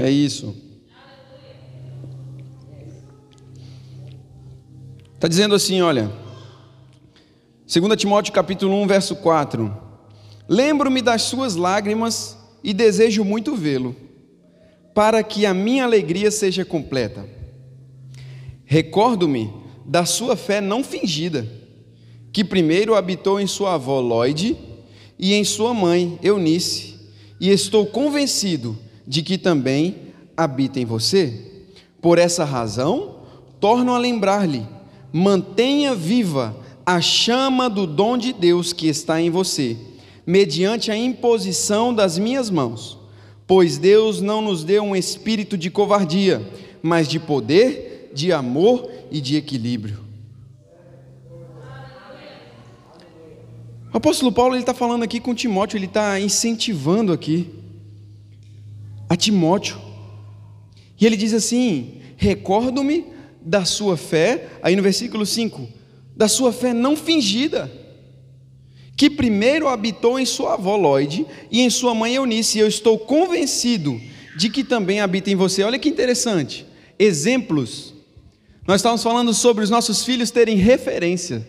É 0.00 0.08
isso. 0.08 0.56
Está 5.16 5.26
dizendo 5.26 5.56
assim, 5.56 5.82
olha. 5.82 6.12
2 7.66 7.96
Timóteo 7.96 8.32
capítulo 8.32 8.72
1, 8.82 8.86
verso 8.86 9.16
4. 9.16 9.76
Lembro-me 10.48 11.02
das 11.02 11.22
suas 11.22 11.56
lágrimas 11.56 12.38
e 12.62 12.72
desejo 12.72 13.24
muito 13.24 13.56
vê-lo 13.56 14.07
para 14.98 15.22
que 15.22 15.46
a 15.46 15.54
minha 15.54 15.84
alegria 15.84 16.28
seja 16.28 16.64
completa. 16.64 17.24
Recordo-me 18.64 19.48
da 19.86 20.04
sua 20.04 20.34
fé 20.34 20.60
não 20.60 20.82
fingida, 20.82 21.46
que 22.32 22.42
primeiro 22.42 22.96
habitou 22.96 23.38
em 23.38 23.46
sua 23.46 23.74
avó 23.74 24.00
Lloyd 24.00 24.56
e 25.16 25.34
em 25.34 25.44
sua 25.44 25.72
mãe 25.72 26.18
Eunice, 26.20 26.96
e 27.40 27.48
estou 27.48 27.86
convencido 27.86 28.76
de 29.06 29.22
que 29.22 29.38
também 29.38 29.94
habita 30.36 30.80
em 30.80 30.84
você. 30.84 31.62
Por 32.02 32.18
essa 32.18 32.44
razão, 32.44 33.20
torno 33.60 33.94
a 33.94 33.98
lembrar-lhe: 33.98 34.66
mantenha 35.12 35.94
viva 35.94 36.56
a 36.84 37.00
chama 37.00 37.70
do 37.70 37.86
dom 37.86 38.18
de 38.18 38.32
Deus 38.32 38.72
que 38.72 38.88
está 38.88 39.22
em 39.22 39.30
você, 39.30 39.76
mediante 40.26 40.90
a 40.90 40.96
imposição 40.96 41.94
das 41.94 42.18
minhas 42.18 42.50
mãos. 42.50 42.97
Pois 43.48 43.78
Deus 43.78 44.20
não 44.20 44.42
nos 44.42 44.62
deu 44.62 44.82
um 44.82 44.94
espírito 44.94 45.56
de 45.56 45.70
covardia, 45.70 46.46
mas 46.82 47.08
de 47.08 47.18
poder, 47.18 48.10
de 48.12 48.30
amor 48.30 48.90
e 49.10 49.22
de 49.22 49.36
equilíbrio. 49.36 50.04
O 53.90 53.96
apóstolo 53.96 54.30
Paulo 54.30 54.54
está 54.54 54.74
falando 54.74 55.02
aqui 55.02 55.18
com 55.18 55.34
Timóteo, 55.34 55.78
ele 55.78 55.86
está 55.86 56.20
incentivando 56.20 57.10
aqui 57.10 57.48
a 59.08 59.16
Timóteo. 59.16 59.78
E 61.00 61.06
ele 61.06 61.16
diz 61.16 61.32
assim: 61.32 62.02
Recordo-me 62.18 63.06
da 63.40 63.64
sua 63.64 63.96
fé, 63.96 64.46
aí 64.62 64.76
no 64.76 64.82
versículo 64.82 65.24
5, 65.24 65.66
da 66.14 66.28
sua 66.28 66.52
fé 66.52 66.74
não 66.74 66.94
fingida, 66.94 67.72
que 68.98 69.08
primeiro 69.08 69.68
habitou 69.68 70.18
em 70.18 70.26
sua 70.26 70.54
avó 70.54 70.74
Lloyd 70.74 71.24
e 71.52 71.60
em 71.60 71.70
sua 71.70 71.94
mãe 71.94 72.16
Eunice, 72.16 72.58
e 72.58 72.60
eu 72.60 72.66
estou 72.66 72.98
convencido 72.98 74.00
de 74.36 74.50
que 74.50 74.64
também 74.64 74.98
habita 74.98 75.30
em 75.30 75.36
você. 75.36 75.62
Olha 75.62 75.78
que 75.78 75.88
interessante. 75.88 76.66
Exemplos. 76.98 77.94
Nós 78.66 78.80
estávamos 78.80 79.04
falando 79.04 79.32
sobre 79.32 79.62
os 79.62 79.70
nossos 79.70 80.04
filhos 80.04 80.32
terem 80.32 80.56
referência. 80.56 81.46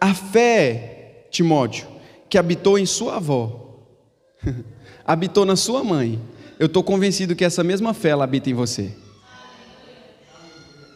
A 0.00 0.14
fé, 0.14 1.26
Timóteo, 1.32 1.88
que 2.30 2.38
habitou 2.38 2.78
em 2.78 2.86
sua 2.86 3.16
avó, 3.16 3.82
habitou 5.04 5.44
na 5.44 5.56
sua 5.56 5.82
mãe. 5.82 6.16
Eu 6.60 6.66
estou 6.66 6.84
convencido 6.84 7.34
que 7.34 7.44
essa 7.44 7.64
mesma 7.64 7.92
fé 7.92 8.10
ela 8.10 8.22
habita 8.22 8.48
em 8.48 8.54
você 8.54 8.92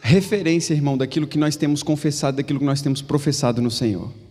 referência, 0.05 0.73
irmão, 0.73 0.97
daquilo 0.97 1.25
que 1.25 1.37
nós 1.37 1.55
temos 1.55 1.81
confessado, 1.81 2.35
daquilo 2.35 2.59
que 2.59 2.65
nós 2.65 2.81
temos 2.81 3.01
professado 3.01 3.61
no 3.61 3.71
Senhor. 3.71 4.22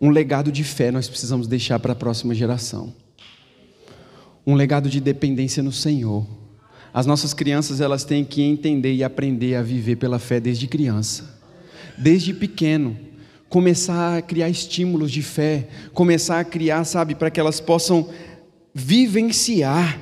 Um 0.00 0.10
legado 0.10 0.52
de 0.52 0.62
fé 0.62 0.90
nós 0.90 1.08
precisamos 1.08 1.46
deixar 1.46 1.78
para 1.78 1.92
a 1.92 1.96
próxima 1.96 2.34
geração. 2.34 2.92
Um 4.46 4.54
legado 4.54 4.88
de 4.88 5.00
dependência 5.00 5.62
no 5.62 5.72
Senhor. 5.72 6.26
As 6.92 7.06
nossas 7.06 7.34
crianças, 7.34 7.80
elas 7.80 8.04
têm 8.04 8.24
que 8.24 8.42
entender 8.42 8.94
e 8.94 9.04
aprender 9.04 9.54
a 9.54 9.62
viver 9.62 9.96
pela 9.96 10.18
fé 10.18 10.40
desde 10.40 10.66
criança. 10.66 11.38
Desde 11.98 12.32
pequeno, 12.32 12.96
começar 13.48 14.18
a 14.18 14.22
criar 14.22 14.48
estímulos 14.48 15.10
de 15.10 15.22
fé, 15.22 15.68
começar 15.92 16.40
a 16.40 16.44
criar, 16.44 16.84
sabe, 16.84 17.14
para 17.14 17.30
que 17.30 17.40
elas 17.40 17.60
possam 17.60 18.08
vivenciar. 18.74 20.00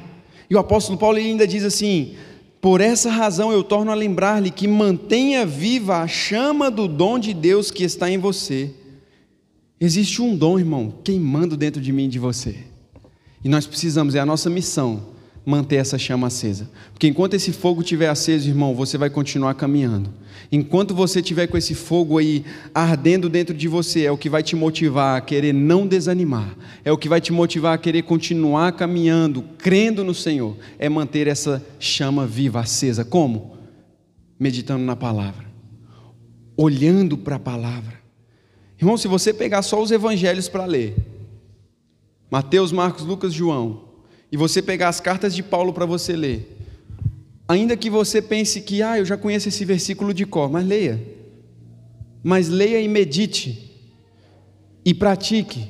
E 0.49 0.55
o 0.55 0.59
apóstolo 0.59 0.99
Paulo 0.99 1.19
ainda 1.19 1.47
diz 1.47 1.65
assim: 1.65 2.15
por 2.61 2.81
essa 2.81 3.11
razão 3.11 3.53
eu 3.53 3.63
torno 3.63 3.91
a 3.91 3.95
lembrar-lhe 3.95 4.51
que 4.51 4.67
mantenha 4.67 5.45
viva 5.45 5.99
a 5.99 6.09
chama 6.09 6.71
do 6.71 6.89
dom 6.89 7.19
de 7.19 7.35
Deus 7.35 7.71
que 7.71 7.85
está 7.85 8.11
em 8.11 8.19
você. 8.19 8.71
Existe 9.85 10.23
um 10.23 10.35
dom, 10.35 10.59
irmão, 10.59 10.95
queimando 11.05 11.59
dentro 11.59 11.79
de 11.79 11.93
mim 11.93 12.07
e 12.07 12.09
de 12.09 12.19
você. 12.19 12.57
E 13.45 13.51
nós 13.51 13.67
precisamos, 13.67 14.15
é 14.15 14.19
a 14.19 14.25
nossa 14.25 14.49
missão, 14.49 15.09
manter 15.45 15.77
essa 15.77 15.99
chama 15.99 16.29
acesa. 16.29 16.71
Porque 16.91 17.07
enquanto 17.07 17.35
esse 17.35 17.53
fogo 17.53 17.83
estiver 17.83 18.09
aceso, 18.09 18.49
irmão, 18.49 18.75
você 18.75 18.97
vai 18.97 19.11
continuar 19.11 19.53
caminhando. 19.53 20.09
Enquanto 20.51 20.95
você 20.95 21.21
estiver 21.21 21.49
com 21.49 21.59
esse 21.59 21.75
fogo 21.75 22.17
aí 22.17 22.47
ardendo 22.75 23.29
dentro 23.29 23.55
de 23.55 23.69
você, 23.69 24.05
é 24.05 24.11
o 24.11 24.17
que 24.17 24.31
vai 24.31 24.43
te 24.43 24.57
motivar 24.57 25.19
a 25.19 25.21
querer 25.21 25.53
não 25.53 25.87
desanimar, 25.87 26.57
é 26.83 26.91
o 26.91 26.97
que 26.97 27.07
vai 27.07 27.21
te 27.21 27.31
motivar 27.31 27.75
a 27.75 27.79
querer 27.79 28.05
continuar 28.05 28.73
caminhando, 28.73 29.45
crendo 29.59 30.03
no 30.03 30.15
Senhor, 30.15 30.57
é 30.79 30.89
manter 30.89 31.27
essa 31.27 31.63
chama 31.79 32.27
viva, 32.27 32.61
acesa. 32.61 33.05
Como? 33.05 33.59
Meditando 34.41 34.83
na 34.83 34.97
palavra, 34.97 35.45
olhando 36.57 37.19
para 37.19 37.37
a 37.37 37.39
palavra. 37.39 38.04
Irmão, 38.79 38.97
se 38.97 39.09
você 39.09 39.33
pegar 39.33 39.63
só 39.63 39.81
os 39.81 39.91
evangelhos 39.91 40.49
para 40.49 40.65
ler, 40.65 40.95
Mateus, 42.31 42.73
Marcos, 42.73 43.05
Lucas, 43.05 43.33
João, 43.33 43.85
e 44.31 44.37
você 44.37 44.61
pegar 44.61 44.89
as 44.89 45.01
cartas 45.01 45.35
de 45.35 45.43
Paulo 45.43 45.73
para 45.73 45.87
você 45.87 46.17
ler, 46.17 46.59
ainda 47.47 47.77
que 47.77 47.89
você 47.89 48.21
pense 48.21 48.61
que, 48.61 48.83
ah, 48.83 48.99
eu 48.99 49.05
já 49.05 49.17
conheço 49.17 49.49
esse 49.49 49.65
versículo 49.65 50.13
de 50.13 50.27
cor, 50.27 50.51
mas 50.51 50.67
leia. 50.67 51.01
Mas 52.23 52.49
leia 52.49 52.81
e 52.81 52.89
medite. 52.89 53.71
E 54.85 54.93
pratique. 54.93 55.69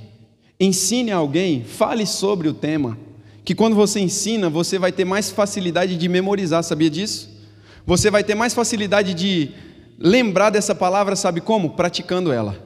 Ensine 0.59 1.11
a 1.11 1.17
alguém, 1.17 1.63
fale 1.65 2.07
sobre 2.07 2.49
o 2.49 2.55
tema. 2.55 2.97
Que 3.45 3.55
quando 3.55 3.77
você 3.77 4.01
ensina, 4.01 4.49
você 4.49 4.79
vai 4.79 4.91
ter 4.91 5.05
mais 5.05 5.31
facilidade 5.31 5.99
de 5.99 6.09
memorizar, 6.09 6.65
sabia 6.65 6.89
disso? 6.89 7.29
Você 7.85 8.11
vai 8.11 8.25
ter 8.25 8.35
mais 8.35 8.55
facilidade 8.55 9.13
de 9.13 9.51
lembrar 9.99 10.49
dessa 10.49 10.75
palavra, 10.75 11.15
sabe 11.15 11.43
como? 11.43 11.71
Praticando 11.71 12.33
ela. 12.33 12.64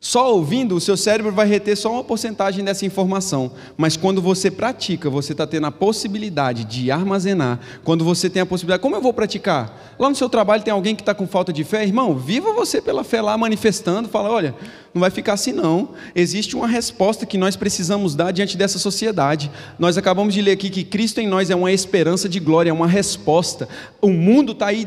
Só 0.00 0.32
ouvindo, 0.32 0.76
o 0.76 0.80
seu 0.80 0.96
cérebro 0.96 1.32
vai 1.32 1.44
reter 1.48 1.76
só 1.76 1.92
uma 1.92 2.04
porcentagem 2.04 2.64
dessa 2.64 2.86
informação. 2.86 3.50
Mas 3.76 3.96
quando 3.96 4.22
você 4.22 4.48
pratica, 4.48 5.10
você 5.10 5.32
está 5.32 5.44
tendo 5.44 5.66
a 5.66 5.72
possibilidade 5.72 6.64
de 6.64 6.88
armazenar. 6.88 7.58
Quando 7.82 8.04
você 8.04 8.30
tem 8.30 8.40
a 8.40 8.46
possibilidade, 8.46 8.80
como 8.80 8.94
eu 8.94 9.02
vou 9.02 9.12
praticar? 9.12 9.96
Lá 9.98 10.08
no 10.08 10.14
seu 10.14 10.28
trabalho 10.28 10.62
tem 10.62 10.72
alguém 10.72 10.94
que 10.94 11.02
está 11.02 11.14
com 11.14 11.26
falta 11.26 11.52
de 11.52 11.64
fé, 11.64 11.82
irmão, 11.82 12.14
viva 12.14 12.52
você 12.52 12.80
pela 12.80 13.02
fé 13.02 13.20
lá 13.20 13.36
manifestando, 13.36 14.08
fala, 14.08 14.30
olha, 14.30 14.54
não 14.94 15.00
vai 15.00 15.10
ficar 15.10 15.32
assim 15.32 15.52
não. 15.52 15.90
Existe 16.14 16.54
uma 16.54 16.68
resposta 16.68 17.26
que 17.26 17.36
nós 17.36 17.56
precisamos 17.56 18.14
dar 18.14 18.30
diante 18.30 18.56
dessa 18.56 18.78
sociedade. 18.78 19.50
Nós 19.80 19.98
acabamos 19.98 20.32
de 20.32 20.40
ler 20.40 20.52
aqui 20.52 20.70
que 20.70 20.84
Cristo 20.84 21.20
em 21.20 21.26
nós 21.26 21.50
é 21.50 21.56
uma 21.56 21.72
esperança 21.72 22.28
de 22.28 22.38
glória, 22.38 22.70
é 22.70 22.72
uma 22.72 22.86
resposta. 22.86 23.68
O 24.00 24.10
mundo 24.10 24.52
está 24.52 24.66
aí 24.68 24.86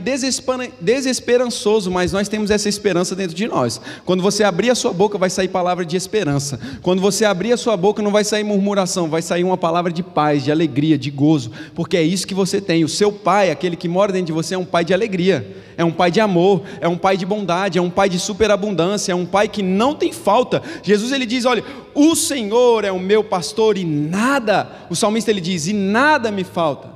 desesperançoso, 0.79 1.91
mas 1.91 2.13
nós 2.13 2.29
temos 2.29 2.49
essa 2.49 2.69
esperança 2.69 3.13
dentro 3.13 3.35
de 3.35 3.45
nós. 3.45 3.81
Quando 4.05 4.23
você 4.23 4.45
abrir 4.45 4.69
a 4.69 4.75
sua 4.75 4.93
boca, 5.01 5.17
vai 5.17 5.31
sair 5.31 5.47
palavra 5.47 5.83
de 5.83 5.97
esperança. 5.97 6.59
Quando 6.83 7.01
você 7.01 7.25
abrir 7.25 7.51
a 7.51 7.57
sua 7.57 7.75
boca, 7.75 8.03
não 8.03 8.11
vai 8.11 8.23
sair 8.23 8.43
murmuração, 8.43 9.09
vai 9.09 9.23
sair 9.23 9.43
uma 9.43 9.57
palavra 9.57 9.91
de 9.91 10.03
paz, 10.03 10.43
de 10.43 10.51
alegria, 10.51 10.95
de 10.95 11.09
gozo, 11.09 11.51
porque 11.73 11.97
é 11.97 12.03
isso 12.03 12.27
que 12.27 12.35
você 12.35 12.61
tem. 12.61 12.83
O 12.83 12.87
seu 12.87 13.11
pai, 13.11 13.49
aquele 13.49 13.75
que 13.75 13.87
mora 13.87 14.13
dentro 14.13 14.27
de 14.27 14.31
você, 14.31 14.53
é 14.53 14.57
um 14.59 14.63
pai 14.63 14.85
de 14.85 14.93
alegria, 14.93 15.57
é 15.75 15.83
um 15.83 15.91
pai 15.91 16.11
de 16.11 16.21
amor, 16.21 16.61
é 16.79 16.87
um 16.87 16.99
pai 16.99 17.17
de 17.17 17.25
bondade, 17.25 17.79
é 17.79 17.81
um 17.81 17.89
pai 17.89 18.09
de 18.09 18.19
superabundância, 18.19 19.11
é 19.11 19.15
um 19.15 19.25
pai 19.25 19.47
que 19.47 19.63
não 19.63 19.95
tem 19.95 20.11
falta. 20.11 20.61
Jesus 20.83 21.11
ele 21.11 21.25
diz: 21.25 21.45
Olha, 21.45 21.63
o 21.95 22.15
Senhor 22.15 22.85
é 22.85 22.91
o 22.91 22.99
meu 22.99 23.23
pastor 23.23 23.79
e 23.79 23.83
nada, 23.83 24.69
o 24.87 24.95
salmista 24.95 25.31
ele 25.31 25.41
diz, 25.41 25.65
e 25.65 25.73
nada 25.73 26.29
me 26.29 26.43
falta. 26.43 26.91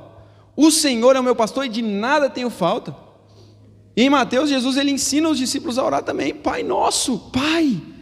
O 0.54 0.70
Senhor 0.70 1.16
é 1.16 1.18
o 1.18 1.24
meu 1.24 1.34
pastor 1.34 1.66
e 1.66 1.68
de 1.68 1.82
nada 1.82 2.30
tenho 2.30 2.50
falta. 2.50 2.94
E 3.96 4.02
em 4.02 4.10
Mateus, 4.10 4.48
Jesus 4.48 4.76
ele 4.76 4.92
ensina 4.92 5.28
os 5.28 5.38
discípulos 5.38 5.76
a 5.76 5.84
orar 5.84 6.04
também: 6.04 6.32
Pai 6.32 6.62
nosso, 6.62 7.18
Pai. 7.32 7.95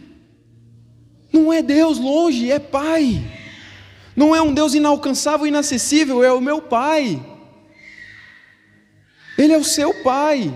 Não 1.45 1.53
é 1.53 1.61
Deus 1.61 1.99
longe, 1.99 2.51
é 2.51 2.57
Pai. 2.57 3.23
Não 4.15 4.35
é 4.35 4.41
um 4.41 4.51
Deus 4.51 4.73
inalcançável, 4.73 5.45
inacessível, 5.45 6.23
é 6.23 6.33
o 6.33 6.41
meu 6.41 6.59
Pai. 6.59 7.23
Ele 9.37 9.53
é 9.53 9.57
o 9.57 9.63
seu 9.63 9.93
Pai. 10.01 10.51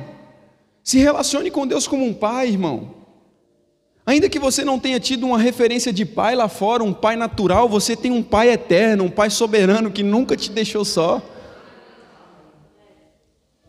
Se 0.83 0.97
relacione 0.97 1.51
com 1.51 1.67
Deus 1.67 1.87
como 1.87 2.03
um 2.03 2.13
Pai, 2.13 2.47
irmão. 2.47 2.95
Ainda 4.03 4.27
que 4.27 4.39
você 4.39 4.65
não 4.65 4.79
tenha 4.79 4.99
tido 4.99 5.27
uma 5.27 5.37
referência 5.37 5.93
de 5.93 6.03
pai 6.03 6.33
lá 6.33 6.49
fora, 6.49 6.83
um 6.83 6.91
pai 6.91 7.15
natural, 7.15 7.69
você 7.69 7.95
tem 7.95 8.11
um 8.11 8.23
pai 8.23 8.49
eterno, 8.49 9.03
um 9.03 9.11
pai 9.11 9.29
soberano 9.29 9.91
que 9.91 10.01
nunca 10.01 10.35
te 10.35 10.49
deixou 10.49 10.83
só. 10.83 11.21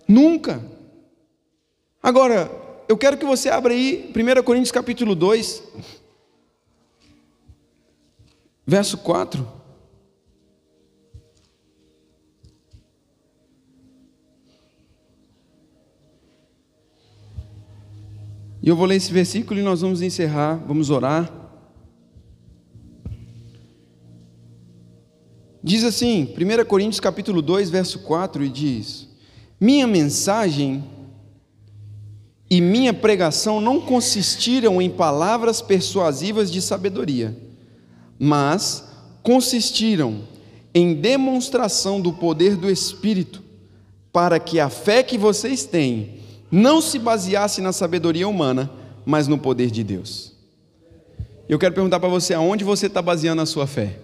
Nunca. 0.09 0.65
Agora, 2.03 2.51
eu 2.89 2.97
quero 2.97 3.19
que 3.19 3.27
você 3.27 3.51
abra 3.51 3.75
aí 3.75 4.11
1 4.17 4.43
Coríntios 4.43 4.73
capítulo 4.73 5.15
2, 5.15 5.63
verso 8.71 8.99
4. 8.99 9.45
E 18.63 18.69
eu 18.69 18.77
vou 18.77 18.87
ler 18.87 18.95
esse 18.95 19.13
versículo 19.13 19.59
e 19.59 19.63
nós 19.65 19.81
vamos 19.81 20.03
encerrar, 20.03 20.55
vamos 20.69 20.89
orar. 20.89 21.29
Diz 25.61 25.83
assim, 25.83 26.33
1 26.39 26.65
Coríntios 26.65 27.01
capítulo 27.01 27.43
2, 27.43 27.71
verso 27.71 27.99
4, 28.05 28.45
e 28.45 28.49
diz: 28.49 29.09
Minha 29.61 29.89
mensagem 29.89 30.85
e 32.49 32.61
minha 32.61 32.95
pregação 32.95 33.61
não 33.61 33.81
consistiram 33.81 34.81
em 34.81 34.89
palavras 34.89 35.61
persuasivas 35.61 36.53
de 36.53 36.63
sabedoria, 36.63 37.50
mas 38.23 38.85
consistiram 39.23 40.29
em 40.75 40.93
demonstração 40.93 41.99
do 41.99 42.13
poder 42.13 42.55
do 42.55 42.71
Espírito, 42.71 43.43
para 44.13 44.39
que 44.39 44.61
a 44.61 44.69
fé 44.69 45.03
que 45.03 45.17
vocês 45.17 45.65
têm 45.65 46.21
não 46.51 46.83
se 46.83 46.99
baseasse 46.99 47.63
na 47.63 47.73
sabedoria 47.73 48.29
humana, 48.29 48.71
mas 49.07 49.27
no 49.27 49.39
poder 49.39 49.71
de 49.71 49.83
Deus. 49.83 50.35
Eu 51.49 51.59
quero 51.59 51.75
perguntar 51.75 51.99
para 51.99 52.09
você, 52.09 52.35
aonde 52.35 52.63
você 52.63 52.87
está 52.87 53.01
baseando 53.01 53.41
a 53.41 53.47
sua 53.47 53.67
fé? 53.67 53.99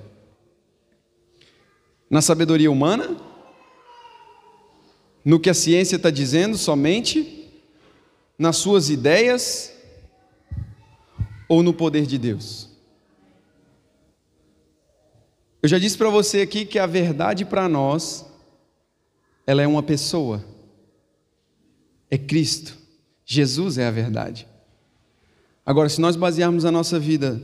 Na 2.08 2.22
sabedoria 2.22 2.70
humana 2.70 3.16
No 5.24 5.40
que 5.40 5.50
a 5.50 5.54
ciência 5.54 5.96
está 5.96 6.08
dizendo 6.08 6.56
somente? 6.56 7.50
Nas 8.38 8.56
suas 8.56 8.88
ideias? 8.88 9.72
Ou 11.48 11.62
no 11.62 11.74
poder 11.74 12.06
de 12.06 12.16
Deus? 12.16 12.75
Eu 15.62 15.68
já 15.68 15.78
disse 15.78 15.96
para 15.96 16.10
você 16.10 16.40
aqui 16.40 16.64
que 16.64 16.78
a 16.78 16.86
verdade 16.86 17.44
para 17.44 17.68
nós, 17.68 18.26
ela 19.46 19.62
é 19.62 19.66
uma 19.66 19.82
pessoa. 19.82 20.44
É 22.10 22.18
Cristo. 22.18 22.76
Jesus 23.24 23.78
é 23.78 23.86
a 23.86 23.90
verdade. 23.90 24.46
Agora, 25.64 25.88
se 25.88 26.00
nós 26.00 26.14
basearmos 26.14 26.64
a 26.64 26.70
nossa 26.70 26.98
vida, 26.98 27.42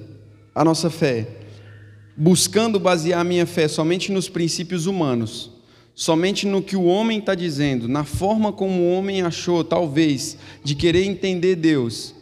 a 0.55 0.65
nossa 0.65 0.89
fé, 0.89 1.27
buscando 2.17 2.79
basear 2.79 3.21
a 3.21 3.25
minha 3.25 3.47
fé 3.47 3.67
somente 3.67 4.13
nos 4.13 4.29
princípios 4.29 4.87
humanos, 4.87 5.51
somente 5.95 6.47
no 6.47 6.63
que 6.63 6.77
o 6.77 6.85
homem 6.85 7.19
está 7.19 7.35
dizendo, 7.35 7.89
na 7.89 8.05
forma 8.05 8.53
como 8.53 8.83
o 8.83 8.93
homem 8.93 9.23
achou, 9.23 9.65
talvez, 9.65 10.37
de 10.63 10.75
querer 10.75 11.05
entender 11.05 11.57
Deus, 11.57 12.15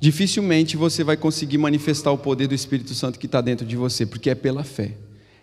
dificilmente 0.00 0.76
você 0.76 1.02
vai 1.02 1.16
conseguir 1.16 1.58
manifestar 1.58 2.12
o 2.12 2.18
poder 2.18 2.46
do 2.46 2.54
Espírito 2.54 2.94
Santo 2.94 3.18
que 3.18 3.26
está 3.26 3.40
dentro 3.40 3.66
de 3.66 3.76
você, 3.76 4.06
porque 4.06 4.30
é 4.30 4.34
pela 4.34 4.64
fé. 4.64 4.92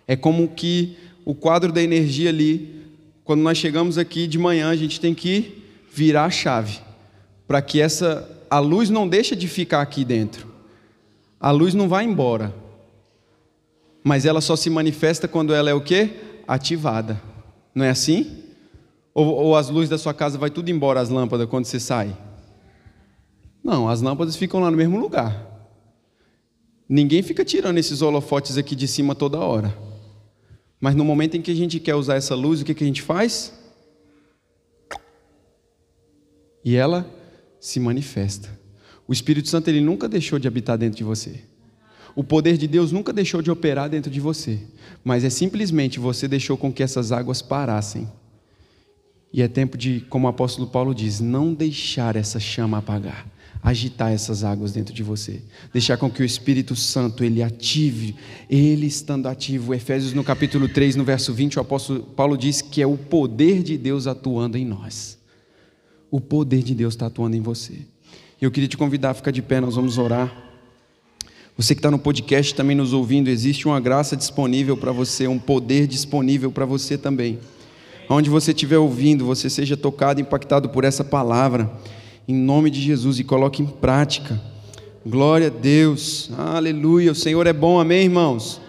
É 0.06 0.16
como 0.16 0.48
que 0.48 0.96
o 1.24 1.34
quadro 1.34 1.72
da 1.72 1.82
energia 1.82 2.30
ali, 2.30 2.82
quando 3.24 3.42
nós 3.42 3.58
chegamos 3.58 3.98
aqui 3.98 4.26
de 4.26 4.38
manhã, 4.38 4.70
a 4.70 4.76
gente 4.76 5.00
tem 5.00 5.14
que 5.14 5.62
virar 5.92 6.26
a 6.26 6.30
chave 6.30 6.78
para 7.46 7.60
que 7.60 7.80
essa 7.80 8.30
a 8.48 8.58
luz 8.58 8.90
não 8.90 9.08
deixa 9.08 9.34
de 9.34 9.48
ficar 9.48 9.82
aqui 9.82 10.04
dentro. 10.04 10.46
A 11.40 11.50
luz 11.50 11.74
não 11.74 11.88
vai 11.88 12.04
embora. 12.04 12.54
Mas 14.02 14.24
ela 14.24 14.40
só 14.40 14.54
se 14.54 14.70
manifesta 14.70 15.26
quando 15.26 15.52
ela 15.52 15.68
é 15.68 15.74
o 15.74 15.80
quê? 15.80 16.10
Ativada. 16.46 17.20
Não 17.74 17.84
é 17.84 17.90
assim? 17.90 18.44
Ou, 19.12 19.26
ou 19.26 19.56
as 19.56 19.68
luzes 19.68 19.90
da 19.90 19.98
sua 19.98 20.14
casa 20.14 20.38
vai 20.38 20.48
tudo 20.48 20.70
embora, 20.70 21.00
as 21.00 21.08
lâmpadas, 21.08 21.48
quando 21.48 21.64
você 21.64 21.80
sai? 21.80 22.16
Não, 23.66 23.88
as 23.88 24.00
lâmpadas 24.00 24.36
ficam 24.36 24.60
lá 24.60 24.70
no 24.70 24.76
mesmo 24.76 24.96
lugar. 24.96 25.44
Ninguém 26.88 27.20
fica 27.20 27.44
tirando 27.44 27.78
esses 27.78 28.00
holofotes 28.00 28.56
aqui 28.56 28.76
de 28.76 28.86
cima 28.86 29.12
toda 29.12 29.40
hora. 29.40 29.76
Mas 30.80 30.94
no 30.94 31.04
momento 31.04 31.36
em 31.36 31.42
que 31.42 31.50
a 31.50 31.54
gente 31.54 31.80
quer 31.80 31.96
usar 31.96 32.14
essa 32.14 32.36
luz, 32.36 32.60
o 32.60 32.64
que, 32.64 32.72
que 32.72 32.84
a 32.84 32.86
gente 32.86 33.02
faz? 33.02 33.52
E 36.64 36.76
ela 36.76 37.12
se 37.58 37.80
manifesta. 37.80 38.56
O 39.08 39.12
Espírito 39.12 39.48
Santo 39.48 39.66
ele 39.66 39.80
nunca 39.80 40.08
deixou 40.08 40.38
de 40.38 40.46
habitar 40.46 40.78
dentro 40.78 40.98
de 40.98 41.02
você. 41.02 41.42
O 42.14 42.22
poder 42.22 42.56
de 42.56 42.68
Deus 42.68 42.92
nunca 42.92 43.12
deixou 43.12 43.42
de 43.42 43.50
operar 43.50 43.90
dentro 43.90 44.12
de 44.12 44.20
você, 44.20 44.60
mas 45.02 45.24
é 45.24 45.28
simplesmente 45.28 45.98
você 45.98 46.28
deixou 46.28 46.56
com 46.56 46.72
que 46.72 46.84
essas 46.84 47.10
águas 47.10 47.42
parassem. 47.42 48.08
E 49.32 49.42
é 49.42 49.48
tempo 49.48 49.76
de, 49.76 50.02
como 50.02 50.28
o 50.28 50.30
apóstolo 50.30 50.68
Paulo 50.68 50.94
diz, 50.94 51.18
não 51.18 51.52
deixar 51.52 52.14
essa 52.14 52.38
chama 52.38 52.78
apagar, 52.78 53.26
agitar 53.66 54.12
essas 54.12 54.44
águas 54.44 54.72
dentro 54.72 54.94
de 54.94 55.02
você, 55.02 55.42
deixar 55.72 55.98
com 55.98 56.08
que 56.08 56.22
o 56.22 56.24
Espírito 56.24 56.74
Santo 56.74 57.22
ele 57.22 57.42
ative, 57.42 58.16
ele 58.48 58.86
estando 58.86 59.26
ativo. 59.26 59.74
Efésios 59.74 60.14
no 60.14 60.24
capítulo 60.24 60.68
3, 60.68 60.96
no 60.96 61.04
verso 61.04 61.34
20, 61.34 61.58
o 61.58 61.60
apóstolo 61.60 62.00
Paulo 62.00 62.38
diz 62.38 62.62
que 62.62 62.80
é 62.80 62.86
o 62.86 62.96
poder 62.96 63.62
de 63.62 63.76
Deus 63.76 64.06
atuando 64.06 64.56
em 64.56 64.64
nós 64.64 65.16
o 66.10 66.20
poder 66.20 66.62
de 66.62 66.74
Deus 66.74 66.94
está 66.94 67.06
atuando 67.06 67.36
em 67.36 67.40
você. 67.40 67.74
Eu 68.40 68.50
queria 68.50 68.68
te 68.68 68.76
convidar 68.76 69.10
a 69.10 69.14
ficar 69.14 69.30
de 69.30 69.42
pé, 69.42 69.60
nós 69.60 69.76
vamos 69.76 69.98
orar. 69.98 70.44
Você 71.56 71.74
que 71.74 71.78
está 71.78 71.90
no 71.90 71.98
podcast 71.98 72.54
também 72.54 72.76
nos 72.76 72.92
ouvindo, 72.92 73.28
existe 73.28 73.66
uma 73.66 73.80
graça 73.80 74.16
disponível 74.16 74.76
para 74.76 74.92
você, 74.92 75.26
um 75.26 75.38
poder 75.38 75.86
disponível 75.86 76.50
para 76.50 76.66
você 76.66 76.98
também. 76.98 77.38
Onde 78.08 78.30
você 78.30 78.52
estiver 78.52 78.78
ouvindo, 78.78 79.24
você 79.24 79.50
seja 79.50 79.76
tocado, 79.76 80.20
impactado 80.20 80.68
por 80.68 80.84
essa 80.84 81.02
palavra, 81.02 81.70
em 82.28 82.34
nome 82.34 82.70
de 82.70 82.80
Jesus, 82.80 83.18
e 83.18 83.24
coloque 83.24 83.62
em 83.62 83.66
prática. 83.66 84.40
Glória 85.06 85.46
a 85.46 85.50
Deus, 85.50 86.30
aleluia. 86.36 87.12
O 87.12 87.14
Senhor 87.14 87.46
é 87.46 87.52
bom, 87.52 87.78
amém, 87.78 88.04
irmãos? 88.04 88.60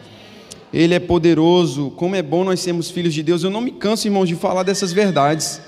Ele 0.72 0.94
é 0.94 1.00
poderoso, 1.00 1.90
como 1.92 2.16
é 2.16 2.22
bom 2.22 2.44
nós 2.44 2.60
sermos 2.60 2.92
filhos 2.92 3.14
de 3.14 3.24
Deus. 3.24 3.44
Eu 3.44 3.50
não 3.50 3.62
me 3.62 3.72
canso, 3.72 4.08
irmãos, 4.08 4.28
de 4.28 4.36
falar 4.36 4.62
dessas 4.62 4.94
verdades. 4.94 5.60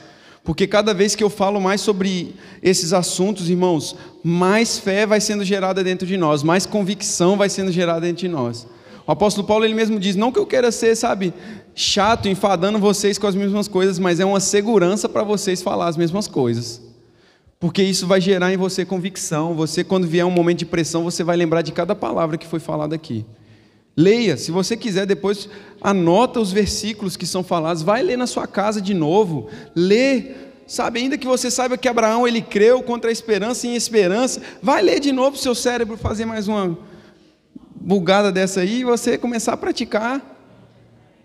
Porque 0.44 0.68
cada 0.68 0.94
vez 0.94 1.16
que 1.16 1.24
eu 1.24 1.30
falo 1.30 1.60
mais 1.60 1.82
sobre 1.82 2.36
esses 2.62 2.94
assuntos, 2.94 3.50
irmãos, 3.50 3.96
mais 4.24 4.78
fé 4.78 5.06
vai 5.06 5.20
sendo 5.20 5.44
gerada 5.44 5.84
dentro 5.84 6.06
de 6.06 6.18
nós, 6.18 6.44
mais 6.44 6.66
convicção 6.66 7.38
vai 7.38 7.50
sendo 7.50 7.72
gerada 7.72 8.02
dentro 8.02 8.22
de 8.22 8.28
nós. 8.28 8.68
O 9.08 9.12
apóstolo 9.12 9.48
Paulo 9.48 9.66
ele 9.66 9.74
mesmo 9.74 10.00
diz: 10.00 10.16
não 10.16 10.32
que 10.32 10.38
eu 10.38 10.46
queira 10.46 10.72
ser, 10.72 10.96
sabe, 10.96 11.34
chato, 11.74 12.28
enfadando 12.30 12.78
vocês 12.78 13.18
com 13.18 13.26
as 13.26 13.34
mesmas 13.36 13.68
coisas, 13.68 13.98
mas 13.98 14.20
é 14.20 14.26
uma 14.26 14.40
segurança 14.40 15.10
para 15.10 15.24
vocês 15.24 15.62
falar 15.64 15.88
as 15.88 15.98
mesmas 15.98 16.28
coisas. 16.28 16.89
Porque 17.60 17.84
isso 17.84 18.08
vai 18.08 18.22
gerar 18.22 18.54
em 18.54 18.58
você 18.58 18.86
convicção. 18.86 19.54
Você, 19.54 19.84
quando 19.84 20.08
vier 20.08 20.26
um 20.26 20.32
momento 20.32 20.60
de 20.60 20.66
pressão, 20.66 21.04
você 21.04 21.24
vai 21.24 21.36
lembrar 21.36 21.62
de 21.62 21.74
cada 21.74 21.94
palavra 21.94 22.38
que 22.38 22.48
foi 22.48 22.60
falada 22.60 22.96
aqui. 22.96 23.26
Leia, 23.98 24.38
se 24.38 24.50
você 24.50 24.78
quiser 24.78 25.06
depois 25.06 25.50
anota 25.82 26.40
os 26.40 26.54
versículos 26.54 27.18
que 27.18 27.26
são 27.26 27.44
falados, 27.44 27.84
vai 27.84 28.02
ler 28.02 28.18
na 28.18 28.28
sua 28.28 28.48
casa 28.48 28.82
de 28.82 28.94
novo, 28.94 29.50
lê, 29.76 30.32
sabe, 30.66 31.02
ainda 31.02 31.18
que 31.18 31.28
você 31.28 31.52
saiba 31.52 31.78
que 31.78 31.88
Abraão 31.88 32.26
ele 32.26 32.42
creu 32.42 32.82
contra 32.82 33.10
a 33.10 33.12
esperança 33.12 33.68
em 33.68 33.76
esperança, 33.76 34.42
vai 34.64 34.82
ler 34.82 35.02
de 35.02 35.12
novo 35.12 35.36
o 35.36 35.40
seu 35.40 35.54
cérebro 35.54 35.98
fazer 35.98 36.24
mais 36.24 36.48
uma 36.48 36.78
bugada 37.76 38.32
dessa 38.32 38.62
aí 38.62 38.80
e 38.80 38.84
você 38.86 39.18
começar 39.18 39.52
a 39.52 39.58
praticar. 39.58 40.22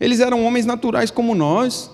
Eles 0.01 0.19
eram 0.19 0.45
homens 0.45 0.67
naturais 0.67 1.13
como 1.13 1.33
nós. 1.33 1.94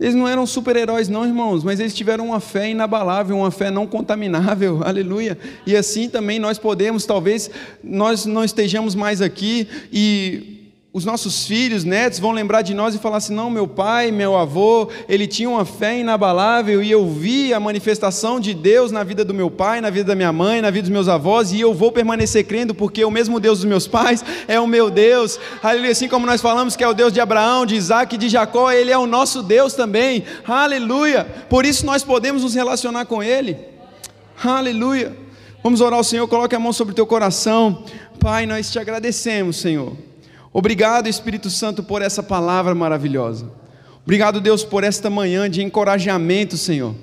Eles 0.00 0.14
não 0.14 0.26
eram 0.26 0.46
super-heróis, 0.46 1.10
não, 1.10 1.26
irmãos, 1.26 1.62
mas 1.62 1.78
eles 1.78 1.94
tiveram 1.94 2.28
uma 2.28 2.40
fé 2.40 2.70
inabalável, 2.70 3.36
uma 3.36 3.50
fé 3.50 3.70
não 3.70 3.86
contaminável, 3.86 4.80
aleluia. 4.86 5.36
E 5.66 5.76
assim 5.76 6.08
também 6.08 6.38
nós 6.38 6.58
podemos, 6.58 7.04
talvez 7.04 7.50
nós 7.84 8.24
não 8.24 8.42
estejamos 8.42 8.94
mais 8.94 9.20
aqui 9.20 9.68
e 9.92 10.59
os 10.92 11.04
nossos 11.04 11.46
filhos, 11.46 11.84
netos 11.84 12.18
vão 12.18 12.32
lembrar 12.32 12.62
de 12.62 12.74
nós 12.74 12.96
e 12.96 12.98
falar 12.98 13.18
assim: 13.18 13.32
não, 13.32 13.48
meu 13.48 13.68
pai, 13.68 14.10
meu 14.10 14.36
avô, 14.36 14.88
ele 15.08 15.24
tinha 15.24 15.48
uma 15.48 15.64
fé 15.64 16.00
inabalável 16.00 16.82
e 16.82 16.90
eu 16.90 17.08
vi 17.08 17.54
a 17.54 17.60
manifestação 17.60 18.40
de 18.40 18.52
Deus 18.52 18.90
na 18.90 19.04
vida 19.04 19.24
do 19.24 19.32
meu 19.32 19.48
pai, 19.48 19.80
na 19.80 19.88
vida 19.88 20.06
da 20.06 20.14
minha 20.16 20.32
mãe, 20.32 20.60
na 20.60 20.68
vida 20.68 20.82
dos 20.82 20.90
meus 20.90 21.06
avós 21.06 21.52
e 21.52 21.60
eu 21.60 21.72
vou 21.72 21.92
permanecer 21.92 22.44
crendo 22.44 22.74
porque 22.74 23.04
o 23.04 23.10
mesmo 23.10 23.38
Deus 23.38 23.60
dos 23.60 23.68
meus 23.68 23.86
pais 23.86 24.24
é 24.48 24.58
o 24.58 24.66
meu 24.66 24.90
Deus. 24.90 25.38
Aleluia. 25.62 25.92
Assim 25.92 26.08
como 26.08 26.26
nós 26.26 26.40
falamos 26.40 26.74
que 26.74 26.82
é 26.82 26.88
o 26.88 26.94
Deus 26.94 27.12
de 27.12 27.20
Abraão, 27.20 27.64
de 27.64 27.76
Isaac 27.76 28.18
de 28.18 28.28
Jacó, 28.28 28.72
ele 28.72 28.90
é 28.90 28.98
o 28.98 29.06
nosso 29.06 29.44
Deus 29.44 29.74
também. 29.74 30.24
Aleluia. 30.44 31.24
Por 31.48 31.64
isso 31.64 31.86
nós 31.86 32.02
podemos 32.02 32.42
nos 32.42 32.56
relacionar 32.56 33.04
com 33.04 33.22
ele. 33.22 33.56
Aleluia. 34.42 35.16
Vamos 35.62 35.80
orar 35.80 35.98
ao 35.98 36.04
Senhor, 36.04 36.26
coloque 36.26 36.56
a 36.56 36.58
mão 36.58 36.72
sobre 36.72 36.92
o 36.92 36.94
teu 36.96 37.06
coração. 37.06 37.84
Pai, 38.18 38.44
nós 38.44 38.72
te 38.72 38.78
agradecemos, 38.80 39.56
Senhor 39.56 40.09
Obrigado, 40.52 41.08
Espírito 41.08 41.48
Santo, 41.48 41.82
por 41.82 42.02
essa 42.02 42.22
palavra 42.22 42.74
maravilhosa. 42.74 43.46
Obrigado, 44.02 44.40
Deus, 44.40 44.64
por 44.64 44.82
esta 44.82 45.08
manhã 45.08 45.48
de 45.48 45.62
encorajamento, 45.62 46.56
Senhor. 46.56 46.94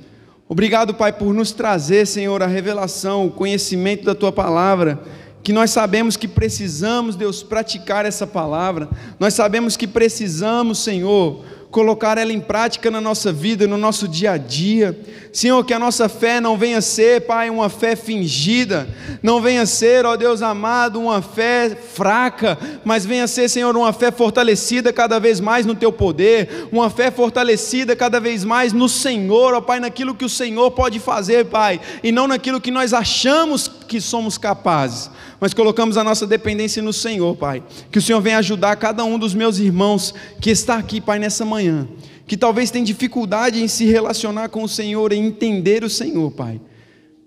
Obrigado, 0.50 0.94
Pai, 0.94 1.14
por 1.14 1.34
nos 1.34 1.54
trazer, 1.54 2.06
Senhor, 2.06 2.44
a 2.44 2.48
revelação, 2.48 3.26
o 3.26 3.32
conhecimento 3.32 4.04
da 4.04 4.14
tua 4.14 4.34
palavra, 4.34 5.00
que 5.42 5.54
nós 5.54 5.72
sabemos 5.72 6.18
que 6.18 6.28
precisamos, 6.28 7.16
Deus, 7.16 7.42
praticar 7.42 8.06
essa 8.06 8.28
palavra. 8.28 8.90
Nós 9.18 9.34
sabemos 9.34 9.78
que 9.78 9.88
precisamos, 9.88 10.80
Senhor, 10.80 11.46
colocar 11.78 12.18
ela 12.18 12.34
em 12.34 12.40
prática 12.40 12.90
na 12.90 13.00
nossa 13.00 13.32
vida, 13.32 13.68
no 13.68 13.78
nosso 13.78 14.08
dia 14.08 14.32
a 14.32 14.38
dia. 14.38 15.00
Senhor, 15.32 15.64
que 15.64 15.76
a 15.76 15.78
nossa 15.78 16.10
fé 16.10 16.42
não 16.42 16.58
venha 16.58 16.82
ser, 16.82 17.22
Pai, 17.22 17.52
uma 17.52 17.70
fé 17.70 17.96
fingida, 17.96 18.90
não 19.22 19.40
venha 19.40 19.64
ser, 19.68 20.04
ó 20.04 20.16
Deus 20.16 20.42
amado, 20.42 21.00
uma 21.00 21.22
fé 21.22 21.78
fraca, 21.94 22.58
mas 22.84 23.06
venha 23.06 23.28
ser, 23.28 23.48
Senhor, 23.48 23.78
uma 23.78 23.94
fé 23.94 24.12
fortalecida 24.12 24.92
cada 24.92 25.20
vez 25.20 25.40
mais 25.40 25.68
no 25.68 25.76
Teu 25.76 25.92
poder, 25.92 26.68
uma 26.72 26.90
fé 26.90 27.12
fortalecida 27.12 27.96
cada 27.96 28.20
vez 28.20 28.44
mais 28.44 28.74
no 28.74 28.90
Senhor, 28.90 29.54
ó 29.54 29.62
Pai, 29.62 29.80
naquilo 29.80 30.16
que 30.16 30.26
o 30.26 30.30
Senhor 30.30 30.72
pode 30.72 31.00
fazer, 31.00 31.46
Pai, 31.46 31.80
e 32.02 32.12
não 32.12 32.28
naquilo 32.28 32.60
que 32.60 32.72
nós 32.72 32.92
achamos 32.92 33.68
que 33.88 34.02
somos 34.02 34.38
capazes 34.38 35.10
mas 35.40 35.54
colocamos 35.54 35.98
a 35.98 36.04
nossa 36.04 36.26
dependência 36.26 36.82
no 36.82 36.92
Senhor, 36.92 37.36
Pai. 37.36 37.64
Que 37.92 38.00
o 38.00 38.02
Senhor 38.02 38.20
venha 38.22 38.40
ajudar 38.40 38.76
cada 38.76 39.04
um 39.04 39.20
dos 39.20 39.34
meus 39.34 39.60
irmãos 39.60 40.14
que 40.42 40.50
está 40.50 40.78
aqui, 40.78 41.00
Pai, 41.00 41.20
nessa 41.20 41.46
manhã, 41.46 41.88
que 42.26 42.36
talvez 42.36 42.72
tenha 42.72 42.86
dificuldade 42.86 43.62
em 43.62 43.68
se 43.68 43.86
relacionar 43.86 44.50
com 44.50 44.64
o 44.64 44.70
Senhor, 44.70 45.14
em 45.14 45.26
entender 45.26 45.84
o 45.84 45.90
Senhor, 45.90 46.32
Pai. 46.32 46.60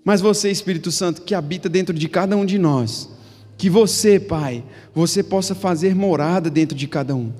Mas 0.03 0.19
você, 0.19 0.49
Espírito 0.49 0.91
Santo, 0.91 1.21
que 1.21 1.33
habita 1.33 1.69
dentro 1.69 1.93
de 1.93 2.09
cada 2.09 2.35
um 2.35 2.45
de 2.45 2.57
nós, 2.57 3.09
que 3.57 3.69
você, 3.69 4.19
Pai, 4.19 4.63
você 4.93 5.23
possa 5.23 5.55
fazer 5.55 5.95
morada 5.95 6.49
dentro 6.49 6.75
de 6.75 6.87
cada 6.87 7.15
um. 7.15 7.31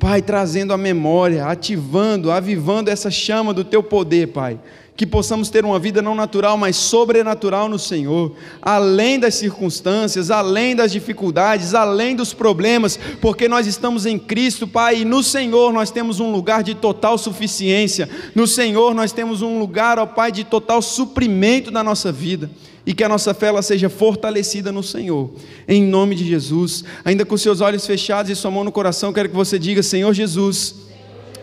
Pai, 0.00 0.22
trazendo 0.22 0.72
a 0.72 0.78
memória, 0.78 1.44
ativando, 1.44 2.32
avivando 2.32 2.88
essa 2.88 3.10
chama 3.10 3.52
do 3.52 3.62
teu 3.62 3.82
poder, 3.82 4.28
Pai. 4.28 4.58
Que 4.96 5.06
possamos 5.06 5.50
ter 5.50 5.62
uma 5.62 5.78
vida 5.78 6.00
não 6.00 6.14
natural, 6.14 6.56
mas 6.56 6.76
sobrenatural 6.76 7.68
no 7.68 7.78
Senhor, 7.78 8.34
além 8.62 9.18
das 9.18 9.34
circunstâncias, 9.34 10.30
além 10.30 10.74
das 10.74 10.90
dificuldades, 10.90 11.74
além 11.74 12.16
dos 12.16 12.32
problemas, 12.32 12.98
porque 13.20 13.46
nós 13.46 13.66
estamos 13.66 14.06
em 14.06 14.18
Cristo, 14.18 14.66
Pai, 14.66 15.02
e 15.02 15.04
no 15.04 15.22
Senhor 15.22 15.70
nós 15.70 15.90
temos 15.90 16.18
um 16.18 16.32
lugar 16.32 16.62
de 16.62 16.74
total 16.74 17.18
suficiência, 17.18 18.08
no 18.34 18.46
Senhor 18.46 18.94
nós 18.94 19.12
temos 19.12 19.42
um 19.42 19.58
lugar, 19.58 19.98
ó 19.98 20.06
Pai, 20.06 20.32
de 20.32 20.44
total 20.44 20.80
suprimento 20.80 21.70
da 21.70 21.84
nossa 21.84 22.10
vida 22.10 22.50
e 22.90 22.92
que 22.92 23.04
a 23.04 23.08
nossa 23.08 23.32
fé 23.32 23.46
ela 23.46 23.62
seja 23.62 23.88
fortalecida 23.88 24.72
no 24.72 24.82
Senhor, 24.82 25.30
em 25.68 25.80
nome 25.80 26.16
de 26.16 26.26
Jesus. 26.26 26.82
Ainda 27.04 27.24
com 27.24 27.36
seus 27.36 27.60
olhos 27.60 27.86
fechados 27.86 28.28
e 28.32 28.34
sua 28.34 28.50
mão 28.50 28.64
no 28.64 28.72
coração, 28.72 29.12
quero 29.12 29.28
que 29.28 29.34
você 29.36 29.60
diga: 29.60 29.80
Senhor 29.80 30.12
Jesus, 30.12 30.74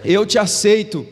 eu 0.03 0.25
te 0.25 0.37
aceito, 0.37 1.07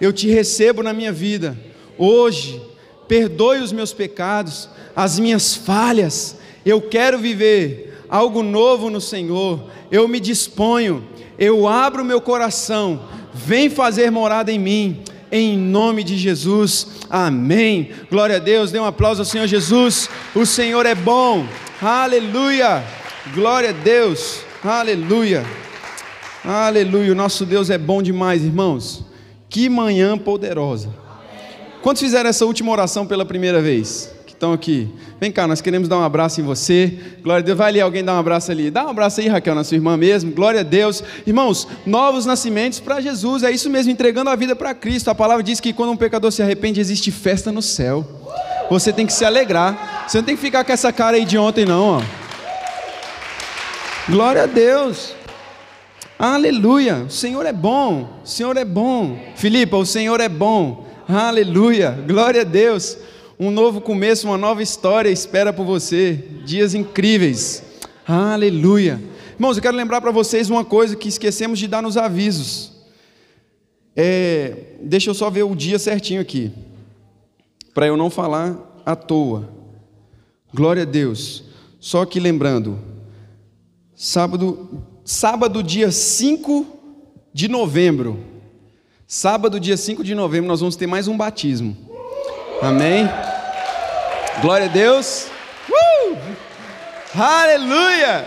eu 0.00 0.12
te 0.12 0.26
recebo 0.28 0.82
na 0.82 0.92
minha 0.92 1.12
vida. 1.12 1.56
Hoje, 1.96 2.60
perdoe 3.06 3.60
os 3.60 3.70
meus 3.70 3.92
pecados, 3.92 4.68
as 4.96 5.20
minhas 5.20 5.54
falhas, 5.54 6.36
eu 6.64 6.82
quero 6.82 7.16
viver 7.16 7.96
algo 8.08 8.42
novo 8.42 8.90
no 8.90 9.00
Senhor, 9.00 9.70
eu 9.88 10.08
me 10.08 10.18
disponho, 10.18 11.06
eu 11.38 11.68
abro 11.68 12.04
meu 12.04 12.20
coração, 12.20 13.02
vem 13.32 13.70
fazer 13.70 14.10
morada 14.10 14.50
em 14.50 14.58
mim, 14.58 15.04
em 15.30 15.56
nome 15.56 16.02
de 16.04 16.16
Jesus, 16.16 16.86
amém. 17.10 17.90
Glória 18.10 18.36
a 18.36 18.38
Deus, 18.38 18.70
dê 18.70 18.78
um 18.78 18.84
aplauso 18.84 19.22
ao 19.22 19.26
Senhor 19.26 19.46
Jesus, 19.46 20.08
o 20.34 20.46
Senhor 20.46 20.86
é 20.86 20.94
bom, 20.94 21.46
aleluia, 21.80 22.84
glória 23.34 23.70
a 23.70 23.72
Deus, 23.72 24.40
aleluia, 24.62 25.44
aleluia, 26.44 27.12
o 27.12 27.16
nosso 27.16 27.44
Deus 27.44 27.70
é 27.70 27.78
bom 27.78 28.02
demais, 28.02 28.44
irmãos, 28.44 29.04
que 29.48 29.68
manhã 29.68 30.16
poderosa. 30.16 30.88
Quantos 31.82 32.02
fizeram 32.02 32.30
essa 32.30 32.44
última 32.44 32.72
oração 32.72 33.06
pela 33.06 33.24
primeira 33.24 33.60
vez? 33.60 34.15
Estão 34.36 34.52
aqui. 34.52 34.86
Vem 35.18 35.32
cá, 35.32 35.46
nós 35.46 35.62
queremos 35.62 35.88
dar 35.88 35.96
um 35.96 36.02
abraço 36.02 36.42
em 36.42 36.44
você. 36.44 36.98
Glória 37.22 37.42
a 37.42 37.46
Deus. 37.46 37.56
Vai 37.56 37.68
ali 37.68 37.80
alguém 37.80 38.04
dar 38.04 38.12
um 38.12 38.18
abraço 38.18 38.52
ali. 38.52 38.70
Dá 38.70 38.84
um 38.84 38.90
abraço 38.90 39.18
aí, 39.22 39.28
Raquel, 39.28 39.54
na 39.54 39.64
sua 39.64 39.76
irmã 39.76 39.96
mesmo. 39.96 40.30
Glória 40.30 40.60
a 40.60 40.62
Deus. 40.62 41.02
Irmãos, 41.26 41.66
novos 41.86 42.26
nascimentos 42.26 42.78
para 42.78 43.00
Jesus. 43.00 43.42
É 43.42 43.50
isso 43.50 43.70
mesmo, 43.70 43.90
entregando 43.90 44.28
a 44.28 44.36
vida 44.36 44.54
para 44.54 44.74
Cristo. 44.74 45.08
A 45.08 45.14
palavra 45.14 45.42
diz 45.42 45.58
que 45.58 45.72
quando 45.72 45.92
um 45.92 45.96
pecador 45.96 46.30
se 46.30 46.42
arrepende, 46.42 46.78
existe 46.78 47.10
festa 47.10 47.50
no 47.50 47.62
céu. 47.62 48.06
Você 48.68 48.92
tem 48.92 49.06
que 49.06 49.12
se 49.14 49.24
alegrar. 49.24 50.04
Você 50.06 50.18
não 50.18 50.24
tem 50.26 50.36
que 50.36 50.42
ficar 50.42 50.64
com 50.64 50.72
essa 50.72 50.92
cara 50.92 51.16
aí 51.16 51.24
de 51.24 51.38
ontem, 51.38 51.64
não. 51.64 51.96
Ó. 51.96 52.02
Glória 54.06 54.42
a 54.42 54.46
Deus. 54.46 55.14
Aleluia. 56.18 57.06
O 57.08 57.10
Senhor 57.10 57.46
é 57.46 57.54
bom. 57.54 58.20
O 58.22 58.28
Senhor 58.28 58.54
é 58.58 58.66
bom. 58.66 59.18
Filipa, 59.34 59.78
o 59.78 59.86
Senhor 59.86 60.20
é 60.20 60.28
bom. 60.28 60.84
Aleluia, 61.08 61.96
glória 62.04 62.40
a 62.40 62.44
Deus. 62.44 62.98
Um 63.38 63.50
novo 63.50 63.82
começo, 63.82 64.26
uma 64.26 64.38
nova 64.38 64.62
história 64.62 65.10
espera 65.10 65.52
por 65.52 65.66
você. 65.66 66.14
Dias 66.46 66.74
incríveis. 66.74 67.62
Aleluia. 68.08 68.98
Irmãos, 69.34 69.58
eu 69.58 69.62
quero 69.62 69.76
lembrar 69.76 70.00
para 70.00 70.10
vocês 70.10 70.48
uma 70.48 70.64
coisa 70.64 70.96
que 70.96 71.06
esquecemos 71.06 71.58
de 71.58 71.68
dar 71.68 71.82
nos 71.82 71.98
avisos. 71.98 72.72
É, 73.94 74.76
deixa 74.80 75.10
eu 75.10 75.14
só 75.14 75.28
ver 75.28 75.42
o 75.42 75.54
dia 75.54 75.78
certinho 75.78 76.20
aqui, 76.20 76.50
para 77.74 77.86
eu 77.86 77.96
não 77.96 78.08
falar 78.08 78.82
à 78.86 78.96
toa. 78.96 79.50
Glória 80.54 80.84
a 80.84 80.86
Deus. 80.86 81.44
Só 81.78 82.06
que 82.06 82.18
lembrando, 82.18 82.78
sábado, 83.94 84.82
sábado 85.04 85.62
dia 85.62 85.92
5 85.92 86.66
de 87.34 87.48
novembro, 87.48 88.18
Sábado, 89.08 89.60
dia 89.60 89.76
5 89.76 90.02
de 90.02 90.16
novembro, 90.16 90.48
nós 90.48 90.58
vamos 90.58 90.74
ter 90.74 90.88
mais 90.88 91.06
um 91.06 91.16
batismo. 91.16 91.76
Amém? 92.62 93.06
Glória 94.40 94.66
a 94.66 94.70
Deus. 94.70 95.28
Uh! 95.68 96.16
Aleluia! 97.14 98.26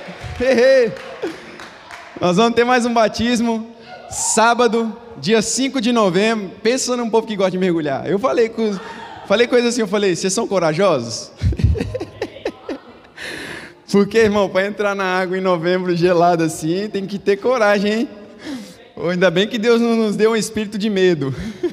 nós 2.21 2.37
vamos 2.37 2.53
ter 2.53 2.63
mais 2.63 2.85
um 2.85 2.93
batismo. 2.93 3.67
Sábado, 4.09 4.95
dia 5.17 5.41
5 5.41 5.81
de 5.81 5.91
novembro. 5.91 6.51
Pensa 6.61 6.95
num 6.95 7.09
povo 7.09 7.25
que 7.25 7.35
gosta 7.35 7.51
de 7.51 7.57
mergulhar. 7.57 8.07
Eu 8.07 8.19
falei 8.19 8.49
com, 8.49 8.77
falei 9.27 9.47
coisa 9.47 9.69
assim, 9.69 9.81
eu 9.81 9.87
falei, 9.87 10.15
vocês 10.15 10.31
são 10.31 10.47
corajosos? 10.47 11.31
Porque, 13.91 14.19
irmão, 14.19 14.47
para 14.47 14.67
entrar 14.67 14.93
na 14.95 15.05
água 15.05 15.37
em 15.37 15.41
novembro 15.41 15.95
gelada 15.95 16.45
assim, 16.45 16.87
tem 16.87 17.07
que 17.07 17.17
ter 17.17 17.37
coragem, 17.37 17.91
hein? 17.91 18.09
Ainda 19.09 19.31
bem 19.31 19.47
que 19.47 19.57
Deus 19.57 19.81
não 19.81 19.95
nos 19.95 20.15
deu 20.15 20.31
um 20.31 20.35
espírito 20.35 20.77
de 20.77 20.89
medo. 20.89 21.33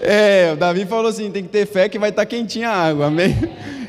É, 0.00 0.52
o 0.52 0.56
Davi 0.56 0.86
falou 0.86 1.08
assim: 1.08 1.30
tem 1.30 1.42
que 1.42 1.48
ter 1.48 1.66
fé 1.66 1.88
que 1.88 1.98
vai 1.98 2.10
estar 2.10 2.24
quentinha 2.26 2.70
a 2.70 2.88
água, 2.88 3.06
amém? 3.06 3.36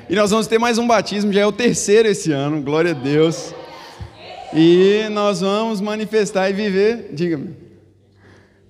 E 0.10 0.16
nós 0.16 0.32
vamos 0.32 0.48
ter 0.48 0.58
mais 0.58 0.80
um 0.80 0.88
batismo, 0.88 1.32
já 1.32 1.42
é 1.42 1.46
o 1.46 1.52
terceiro 1.52 2.08
esse 2.08 2.32
ano, 2.32 2.62
glória 2.64 2.92
a 2.92 2.94
Deus. 2.96 3.54
E 4.52 5.04
nós 5.12 5.42
vamos 5.42 5.80
manifestar 5.80 6.50
e 6.50 6.54
viver, 6.54 7.10
diga-me. 7.14 7.56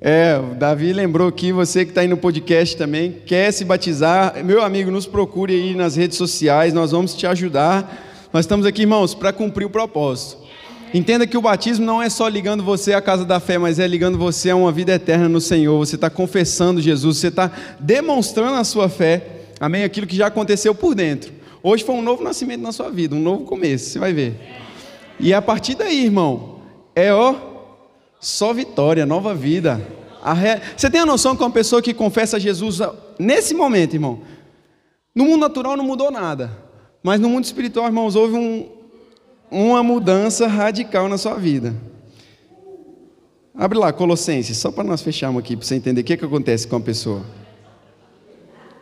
É, 0.01 0.37
o 0.37 0.55
Davi 0.55 0.91
lembrou 0.91 1.31
que 1.31 1.53
você 1.53 1.85
que 1.85 1.91
está 1.91 2.01
aí 2.01 2.07
no 2.09 2.17
podcast 2.17 2.75
também, 2.75 3.21
quer 3.25 3.51
se 3.53 3.63
batizar, 3.63 4.43
meu 4.43 4.61
amigo, 4.61 4.91
nos 4.91 5.05
procure 5.05 5.53
aí 5.53 5.75
nas 5.75 5.95
redes 5.95 6.17
sociais, 6.17 6.73
nós 6.73 6.91
vamos 6.91 7.13
te 7.13 7.25
ajudar. 7.25 8.27
Nós 8.33 8.43
estamos 8.43 8.65
aqui, 8.65 8.81
irmãos, 8.81 9.13
para 9.13 9.31
cumprir 9.31 9.65
o 9.65 9.69
propósito. 9.69 10.38
Entenda 10.93 11.27
que 11.27 11.37
o 11.37 11.41
batismo 11.41 11.85
não 11.85 12.01
é 12.01 12.09
só 12.09 12.27
ligando 12.27 12.63
você 12.63 12.93
à 12.93 13.01
casa 13.01 13.23
da 13.23 13.39
fé, 13.39 13.59
mas 13.59 13.77
é 13.77 13.87
ligando 13.87 14.17
você 14.17 14.49
a 14.49 14.55
uma 14.55 14.71
vida 14.71 14.91
eterna 14.91 15.29
no 15.29 15.39
Senhor. 15.39 15.77
Você 15.77 15.95
está 15.95 16.09
confessando 16.09 16.81
Jesus, 16.81 17.17
você 17.17 17.27
está 17.27 17.51
demonstrando 17.79 18.55
a 18.55 18.63
sua 18.63 18.89
fé, 18.89 19.45
amém? 19.59 19.83
Aquilo 19.83 20.07
que 20.07 20.15
já 20.15 20.27
aconteceu 20.27 20.73
por 20.73 20.95
dentro. 20.95 21.31
Hoje 21.61 21.83
foi 21.83 21.93
um 21.93 22.01
novo 22.01 22.23
nascimento 22.23 22.61
na 22.61 22.71
sua 22.71 22.89
vida, 22.89 23.15
um 23.15 23.19
novo 23.19 23.43
começo, 23.43 23.91
você 23.91 23.99
vai 23.99 24.13
ver. 24.13 24.39
E 25.19 25.31
a 25.33 25.41
partir 25.41 25.75
daí, 25.75 26.05
irmão, 26.05 26.61
é 26.95 27.13
ó, 27.13 27.35
só 28.19 28.51
vitória, 28.51 29.05
nova 29.05 29.35
vida. 29.35 29.79
Você 30.75 30.89
tem 30.89 31.01
a 31.01 31.05
noção 31.05 31.35
que 31.35 31.43
uma 31.43 31.51
pessoa 31.51 31.81
que 31.81 31.93
confessa 31.93 32.39
Jesus 32.39 32.79
nesse 33.19 33.53
momento, 33.53 33.93
irmão, 33.93 34.21
no 35.13 35.25
mundo 35.25 35.41
natural 35.41 35.77
não 35.77 35.83
mudou 35.83 36.09
nada, 36.09 36.49
mas 37.03 37.19
no 37.19 37.29
mundo 37.29 37.43
espiritual, 37.43 37.85
irmãos, 37.85 38.15
houve 38.15 38.35
um, 38.35 38.69
uma 39.51 39.81
mudança 39.81 40.47
radical 40.47 41.07
na 41.09 41.17
sua 41.17 41.35
vida. 41.35 41.75
Abre 43.55 43.77
lá, 43.77 43.91
Colossenses, 43.91 44.57
só 44.57 44.71
para 44.71 44.83
nós 44.83 45.01
fecharmos 45.01 45.41
aqui, 45.41 45.57
para 45.57 45.65
você 45.65 45.75
entender 45.75 46.01
o 46.01 46.03
que, 46.03 46.15
que 46.15 46.25
acontece 46.25 46.67
com 46.67 46.77
a 46.77 46.79
pessoa. 46.79 47.25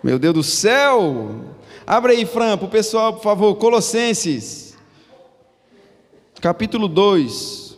Meu 0.03 0.19
Deus 0.19 0.33
do 0.33 0.43
céu! 0.43 1.55
Abre 1.85 2.13
aí, 2.13 2.25
Fran, 2.25 2.57
para 2.57 2.67
o 2.67 2.69
pessoal, 2.69 3.13
por 3.13 3.23
favor, 3.23 3.55
Colossenses, 3.55 4.77
capítulo 6.39 6.87
2. 6.87 7.77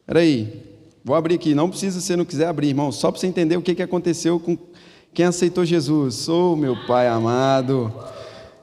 Espera 0.00 0.20
aí, 0.20 0.62
vou 1.04 1.16
abrir 1.16 1.34
aqui, 1.34 1.54
não 1.54 1.68
precisa, 1.68 2.00
se 2.00 2.14
não 2.14 2.24
quiser 2.24 2.46
abrir, 2.46 2.68
irmão, 2.68 2.92
só 2.92 3.10
para 3.10 3.20
você 3.20 3.26
entender 3.26 3.56
o 3.56 3.62
que, 3.62 3.74
que 3.74 3.82
aconteceu 3.82 4.38
com 4.38 4.56
quem 5.12 5.24
aceitou 5.24 5.64
Jesus. 5.64 6.28
Oh, 6.28 6.54
meu 6.54 6.76
Pai 6.86 7.08
amado, 7.08 7.92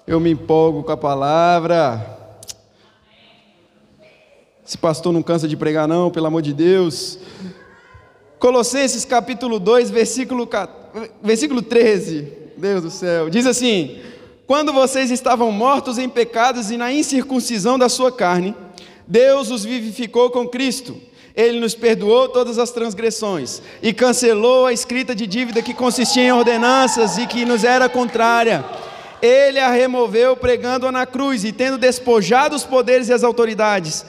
eu 0.05 0.19
me 0.19 0.31
empolgo 0.31 0.83
com 0.83 0.91
a 0.91 0.97
palavra. 0.97 2.16
Esse 4.67 4.77
pastor 4.77 5.13
não 5.13 5.23
cansa 5.23 5.47
de 5.47 5.55
pregar, 5.55 5.87
não, 5.87 6.11
pelo 6.11 6.25
amor 6.25 6.41
de 6.41 6.51
Deus. 6.51 7.17
Colossenses 8.37 9.05
capítulo 9.05 9.61
2, 9.61 9.89
versículo, 9.89 10.45
versículo 11.23 11.61
13. 11.61 12.27
Deus 12.57 12.83
do 12.83 12.91
céu. 12.91 13.29
Diz 13.29 13.45
assim: 13.45 13.97
Quando 14.45 14.73
vocês 14.73 15.09
estavam 15.09 15.53
mortos 15.53 15.97
em 15.97 16.09
pecados 16.09 16.69
e 16.69 16.75
na 16.75 16.91
incircuncisão 16.91 17.79
da 17.79 17.87
sua 17.87 18.11
carne, 18.11 18.53
Deus 19.07 19.49
os 19.51 19.63
vivificou 19.63 20.29
com 20.31 20.45
Cristo. 20.45 20.99
Ele 21.33 21.61
nos 21.61 21.73
perdoou 21.73 22.27
todas 22.27 22.59
as 22.59 22.69
transgressões 22.69 23.61
e 23.81 23.93
cancelou 23.93 24.65
a 24.65 24.73
escrita 24.73 25.15
de 25.15 25.25
dívida 25.25 25.61
que 25.61 25.73
consistia 25.73 26.23
em 26.23 26.33
ordenanças 26.33 27.17
e 27.17 27.25
que 27.25 27.45
nos 27.45 27.63
era 27.63 27.87
contrária. 27.87 28.65
Ele 29.21 29.59
a 29.59 29.69
removeu 29.69 30.35
pregando-a 30.35 30.91
na 30.91 31.05
cruz 31.05 31.45
e 31.45 31.53
tendo 31.53 31.77
despojado 31.77 32.53
os 32.53 32.65
poderes 32.65 33.07
e 33.07 33.13
as 33.13 33.23
autoridades, 33.23 34.05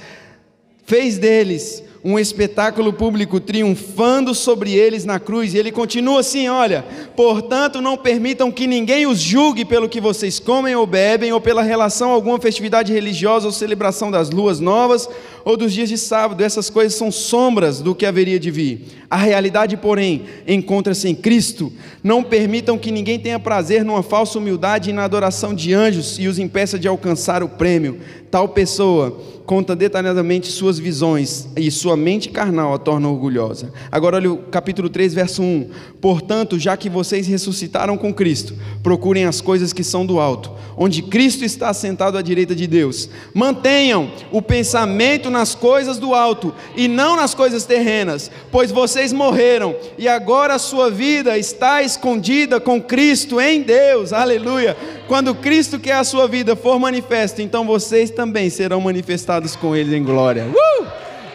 fez 0.88 1.18
deles 1.18 1.84
um 2.02 2.18
espetáculo 2.18 2.94
público 2.94 3.38
triunfando 3.38 4.34
sobre 4.34 4.72
eles 4.72 5.04
na 5.04 5.20
cruz. 5.20 5.52
E 5.52 5.58
ele 5.58 5.70
continua 5.70 6.20
assim: 6.20 6.48
olha, 6.48 6.82
portanto, 7.14 7.82
não 7.82 7.96
permitam 7.96 8.50
que 8.50 8.66
ninguém 8.66 9.06
os 9.06 9.18
julgue 9.18 9.66
pelo 9.66 9.88
que 9.88 10.00
vocês 10.00 10.38
comem 10.38 10.74
ou 10.74 10.86
bebem, 10.86 11.30
ou 11.30 11.40
pela 11.40 11.60
relação 11.60 12.10
a 12.10 12.14
alguma 12.14 12.40
festividade 12.40 12.92
religiosa 12.92 13.46
ou 13.46 13.52
celebração 13.52 14.10
das 14.10 14.30
luas 14.30 14.60
novas 14.60 15.06
ou 15.44 15.56
dos 15.56 15.72
dias 15.72 15.90
de 15.90 15.98
sábado. 15.98 16.42
Essas 16.42 16.70
coisas 16.70 16.94
são 16.94 17.12
sombras 17.12 17.82
do 17.82 17.94
que 17.94 18.06
haveria 18.06 18.40
de 18.40 18.50
vir. 18.50 18.86
A 19.10 19.16
realidade, 19.16 19.76
porém, 19.76 20.24
encontra-se 20.46 21.08
em 21.08 21.14
Cristo. 21.14 21.70
Não 22.02 22.22
permitam 22.22 22.78
que 22.78 22.90
ninguém 22.90 23.18
tenha 23.18 23.38
prazer 23.38 23.84
numa 23.84 24.02
falsa 24.02 24.38
humildade 24.38 24.88
e 24.88 24.92
na 24.94 25.04
adoração 25.04 25.54
de 25.54 25.74
anjos 25.74 26.18
e 26.18 26.28
os 26.28 26.38
impeça 26.38 26.78
de 26.78 26.88
alcançar 26.88 27.42
o 27.42 27.48
prêmio. 27.48 27.98
Tal 28.30 28.48
pessoa 28.48 29.37
conta 29.48 29.74
detalhadamente 29.74 30.52
suas 30.52 30.78
visões 30.78 31.48
e 31.56 31.70
sua 31.70 31.96
mente 31.96 32.28
carnal 32.28 32.74
a 32.74 32.78
torna 32.78 33.08
orgulhosa. 33.08 33.72
Agora 33.90 34.16
olha 34.16 34.30
o 34.30 34.36
capítulo 34.36 34.90
3, 34.90 35.14
verso 35.14 35.42
1. 35.42 35.70
Portanto, 36.02 36.58
já 36.58 36.76
que 36.76 36.90
vocês 36.90 37.26
ressuscitaram 37.26 37.96
com 37.96 38.12
Cristo, 38.12 38.54
procurem 38.82 39.24
as 39.24 39.40
coisas 39.40 39.72
que 39.72 39.82
são 39.82 40.04
do 40.04 40.20
alto, 40.20 40.52
onde 40.76 41.00
Cristo 41.00 41.46
está 41.46 41.72
sentado 41.72 42.18
à 42.18 42.22
direita 42.22 42.54
de 42.54 42.66
Deus. 42.66 43.08
Mantenham 43.32 44.10
o 44.30 44.42
pensamento 44.42 45.30
nas 45.30 45.54
coisas 45.54 45.96
do 45.96 46.12
alto 46.12 46.54
e 46.76 46.86
não 46.86 47.16
nas 47.16 47.34
coisas 47.34 47.64
terrenas, 47.64 48.30
pois 48.52 48.70
vocês 48.70 49.14
morreram 49.14 49.74
e 49.96 50.06
agora 50.06 50.56
a 50.56 50.58
sua 50.58 50.90
vida 50.90 51.38
está 51.38 51.82
escondida 51.82 52.60
com 52.60 52.82
Cristo 52.82 53.40
em 53.40 53.62
Deus. 53.62 54.12
Aleluia. 54.12 54.76
Quando 55.08 55.34
Cristo, 55.34 55.80
que 55.80 55.90
é 55.90 55.94
a 55.94 56.04
sua 56.04 56.28
vida, 56.28 56.54
for 56.54 56.78
manifesto, 56.78 57.40
então 57.40 57.66
vocês 57.66 58.10
também 58.10 58.50
serão 58.50 58.78
manifestados 58.78 59.56
com 59.56 59.74
Ele 59.74 59.96
em 59.96 60.04
glória. 60.04 60.44
Uh! 60.44 60.86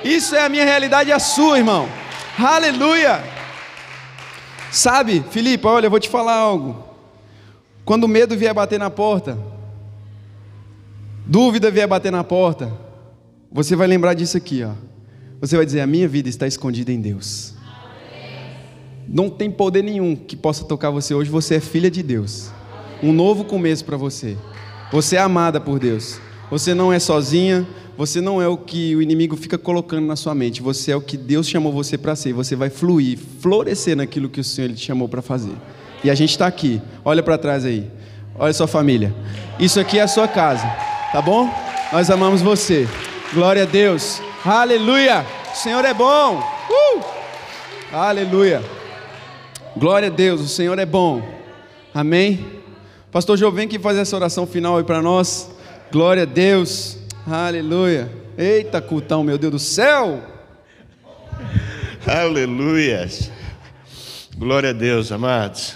Isso 0.04 0.36
é 0.36 0.46
a 0.46 0.50
minha 0.50 0.64
realidade 0.64 1.10
e 1.10 1.14
a 1.14 1.18
sua, 1.18 1.58
irmão. 1.58 1.90
Aleluia. 2.38 3.24
Sabe, 4.72 5.24
Filipe, 5.32 5.66
olha, 5.66 5.88
eu 5.88 5.90
vou 5.90 6.00
te 6.00 6.08
falar 6.08 6.36
algo. 6.36 6.84
Quando 7.84 8.04
o 8.04 8.08
medo 8.08 8.38
vier 8.38 8.54
bater 8.54 8.78
na 8.78 8.92
porta, 8.92 9.38
dúvida 11.26 11.72
vier 11.72 11.88
bater 11.88 12.12
na 12.12 12.24
porta, 12.24 12.72
você 13.52 13.76
vai 13.76 13.88
lembrar 13.88 14.14
disso 14.14 14.38
aqui, 14.38 14.64
ó. 14.64 14.72
Você 15.42 15.58
vai 15.58 15.66
dizer: 15.66 15.82
A 15.82 15.88
minha 15.88 16.08
vida 16.08 16.30
está 16.30 16.46
escondida 16.46 16.92
em 16.92 17.02
Deus. 17.02 17.56
Não 19.08 19.30
tem 19.30 19.50
poder 19.50 19.84
nenhum 19.84 20.16
que 20.16 20.36
possa 20.36 20.64
tocar 20.64 20.92
você 20.92 21.14
hoje. 21.14 21.30
Você 21.30 21.56
é 21.56 21.60
filha 21.60 21.90
de 21.90 22.02
Deus. 22.02 22.52
Um 23.04 23.12
novo 23.12 23.44
começo 23.44 23.84
para 23.84 23.98
você. 23.98 24.38
Você 24.90 25.18
é 25.18 25.20
amada 25.20 25.60
por 25.60 25.78
Deus. 25.78 26.22
Você 26.50 26.74
não 26.74 26.94
é 26.94 27.00
sozinha. 27.00 27.68
Você 27.98 28.22
não 28.22 28.42
é 28.42 28.48
o 28.48 28.56
que 28.56 28.96
o 28.96 29.02
inimigo 29.02 29.36
fica 29.36 29.58
colocando 29.58 30.08
na 30.08 30.16
sua 30.16 30.34
mente. 30.34 30.62
Você 30.62 30.92
é 30.92 30.96
o 30.96 31.02
que 31.02 31.18
Deus 31.18 31.50
chamou 31.50 31.74
você 31.74 31.98
para 31.98 32.16
ser. 32.16 32.32
Você 32.32 32.56
vai 32.56 32.70
fluir, 32.70 33.20
florescer 33.42 33.98
naquilo 33.98 34.30
que 34.30 34.40
o 34.40 34.44
Senhor 34.44 34.72
te 34.72 34.80
chamou 34.80 35.10
para 35.10 35.22
fazer. 35.22 35.52
E 36.02 36.10
a 36.10 36.16
gente 36.16 36.30
está 36.30 36.48
aqui. 36.48 36.82
Olha 37.04 37.22
para 37.22 37.38
trás 37.38 37.66
aí. 37.66 37.92
Olha 38.40 38.54
sua 38.54 38.68
família. 38.68 39.14
Isso 39.60 39.82
aqui 39.82 40.00
é 40.00 40.04
a 40.04 40.08
sua 40.08 40.28
casa. 40.28 40.66
Tá 41.12 41.22
bom? 41.22 41.54
Nós 41.92 42.10
amamos 42.10 42.42
você. 42.42 42.88
Glória 43.34 43.64
a 43.64 43.66
Deus. 43.66 44.22
Aleluia. 44.46 45.26
O 45.52 45.58
Senhor 45.58 45.84
é 45.84 45.94
bom. 45.94 46.40
Uh! 46.70 47.04
Aleluia. 47.92 48.64
Glória 49.76 50.08
a 50.08 50.12
Deus, 50.12 50.40
o 50.40 50.48
Senhor 50.48 50.80
é 50.80 50.86
bom. 50.86 51.22
Amém? 51.94 52.63
Pastor 53.14 53.38
João, 53.38 53.52
vem 53.52 53.68
aqui 53.68 53.78
fazer 53.78 54.00
essa 54.00 54.16
oração 54.16 54.48
final 54.48 54.76
aí 54.76 54.84
para 54.84 55.00
nós. 55.00 55.52
Glória 55.92 56.24
a 56.24 56.26
Deus. 56.26 56.98
Aleluia. 57.28 58.12
Eita, 58.36 58.82
cultão, 58.82 59.24
meu 59.24 59.38
Deus 59.38 59.52
do 59.52 59.60
céu. 59.60 60.20
Aleluia. 62.08 63.08
Glória 64.36 64.72
a 64.72 64.74
Deus, 64.74 65.12
amados. 65.12 65.76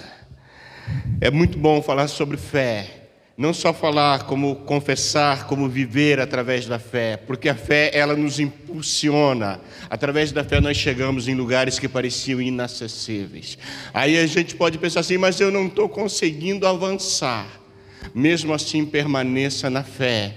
É 1.22 1.30
muito 1.30 1.60
bom 1.60 1.80
falar 1.80 2.08
sobre 2.08 2.38
fé. 2.38 2.97
Não 3.38 3.54
só 3.54 3.72
falar 3.72 4.24
como 4.24 4.56
confessar, 4.56 5.46
como 5.46 5.70
viver 5.70 6.20
através 6.20 6.66
da 6.66 6.80
fé, 6.80 7.18
porque 7.18 7.48
a 7.48 7.54
fé 7.54 7.92
ela 7.94 8.16
nos 8.16 8.40
impulsiona. 8.40 9.62
Através 9.92 10.32
da 10.32 10.44
fé 10.44 10.60
nós 10.60 10.76
chegamos 10.76 11.28
em 11.28 11.36
lugares 11.36 11.78
que 11.78 11.88
pareciam 11.88 12.42
inacessíveis. 12.42 13.56
Aí 13.94 14.18
a 14.18 14.26
gente 14.26 14.56
pode 14.56 14.80
pensar 14.80 15.02
assim, 15.02 15.20
mas 15.20 15.40
eu 15.40 15.52
não 15.52 15.68
estou 15.68 15.88
conseguindo 15.88 16.66
avançar. 16.66 17.48
Mesmo 18.12 18.56
assim, 18.56 18.84
permaneça 18.84 19.70
na 19.70 19.84
fé, 19.84 20.34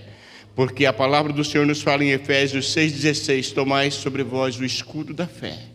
porque 0.55 0.85
a 0.85 0.93
palavra 0.93 1.33
do 1.33 1.43
Senhor 1.43 1.67
nos 1.67 1.81
fala 1.81 2.05
em 2.05 2.11
Efésios 2.11 2.67
6,16: 2.75 3.55
Tomai 3.55 3.91
sobre 3.91 4.23
vós 4.23 4.59
o 4.59 4.65
escudo 4.65 5.15
da 5.15 5.27
fé 5.27 5.70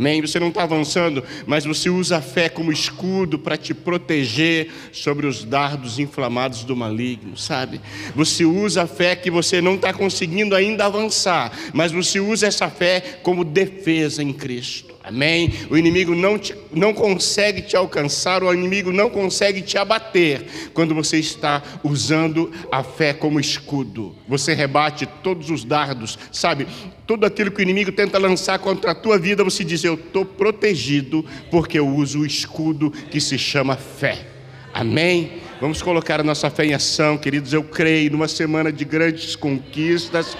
Amém? 0.00 0.22
Você 0.22 0.40
não 0.40 0.48
está 0.48 0.62
avançando, 0.62 1.22
mas 1.46 1.66
você 1.66 1.90
usa 1.90 2.16
a 2.16 2.22
fé 2.22 2.48
como 2.48 2.72
escudo 2.72 3.38
para 3.38 3.58
te 3.58 3.74
proteger 3.74 4.70
sobre 4.92 5.26
os 5.26 5.44
dardos 5.44 5.98
inflamados 5.98 6.64
do 6.64 6.74
maligno, 6.74 7.36
sabe? 7.36 7.82
Você 8.16 8.46
usa 8.46 8.84
a 8.84 8.86
fé 8.86 9.14
que 9.14 9.30
você 9.30 9.60
não 9.60 9.74
está 9.74 9.92
conseguindo 9.92 10.54
ainda 10.56 10.86
avançar, 10.86 11.52
mas 11.74 11.92
você 11.92 12.18
usa 12.18 12.46
essa 12.46 12.70
fé 12.70 13.20
como 13.22 13.44
defesa 13.44 14.22
em 14.22 14.32
Cristo. 14.32 14.89
Amém? 15.10 15.52
O 15.68 15.76
inimigo 15.76 16.14
não, 16.14 16.38
te, 16.38 16.54
não 16.72 16.94
consegue 16.94 17.62
te 17.62 17.76
alcançar, 17.76 18.44
o 18.44 18.54
inimigo 18.54 18.92
não 18.92 19.10
consegue 19.10 19.60
te 19.60 19.76
abater 19.76 20.70
quando 20.72 20.94
você 20.94 21.18
está 21.18 21.60
usando 21.82 22.52
a 22.70 22.84
fé 22.84 23.12
como 23.12 23.40
escudo. 23.40 24.14
Você 24.28 24.54
rebate 24.54 25.06
todos 25.20 25.50
os 25.50 25.64
dardos, 25.64 26.16
sabe? 26.30 26.68
Tudo 27.08 27.26
aquilo 27.26 27.50
que 27.50 27.58
o 27.58 27.62
inimigo 27.62 27.90
tenta 27.90 28.18
lançar 28.18 28.60
contra 28.60 28.92
a 28.92 28.94
tua 28.94 29.18
vida, 29.18 29.42
você 29.42 29.64
diz: 29.64 29.82
Eu 29.82 29.94
estou 29.94 30.24
protegido 30.24 31.26
porque 31.50 31.80
eu 31.80 31.88
uso 31.88 32.20
o 32.20 32.26
escudo 32.26 32.92
que 33.10 33.20
se 33.20 33.36
chama 33.36 33.74
fé. 33.74 34.28
Amém? 34.72 35.40
Vamos 35.60 35.82
colocar 35.82 36.20
a 36.20 36.24
nossa 36.24 36.48
fé 36.50 36.66
em 36.66 36.72
ação, 36.72 37.18
queridos. 37.18 37.52
Eu 37.52 37.64
creio 37.64 38.12
numa 38.12 38.28
semana 38.28 38.72
de 38.72 38.84
grandes 38.84 39.34
conquistas 39.34 40.36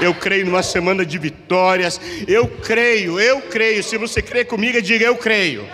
eu 0.00 0.14
creio 0.14 0.46
numa 0.46 0.62
semana 0.62 1.04
de 1.04 1.18
vitórias. 1.18 2.00
Eu 2.26 2.48
creio, 2.48 3.20
eu 3.20 3.40
creio. 3.42 3.82
Se 3.82 3.96
você 3.96 4.22
crê 4.22 4.44
comigo, 4.44 4.80
diga 4.80 5.04
eu 5.04 5.16
creio. 5.16 5.66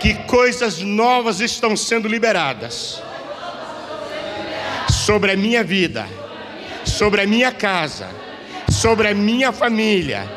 Que 0.00 0.14
coisas 0.24 0.80
novas 0.80 1.40
estão 1.40 1.76
sendo 1.76 2.08
liberadas 2.08 3.02
sobre 5.04 5.32
a 5.32 5.36
minha 5.36 5.62
vida, 5.62 6.06
sobre 6.84 7.20
a 7.20 7.26
minha 7.26 7.52
casa, 7.52 8.08
sobre 8.70 9.08
a 9.08 9.14
minha 9.14 9.52
família, 9.52 10.28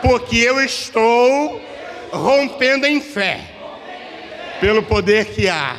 porque 0.00 0.36
eu 0.36 0.60
estou 0.60 1.60
rompendo 2.12 2.86
em 2.86 3.00
fé, 3.00 3.40
pelo 4.60 4.82
poder 4.82 5.26
que 5.26 5.48
há, 5.48 5.76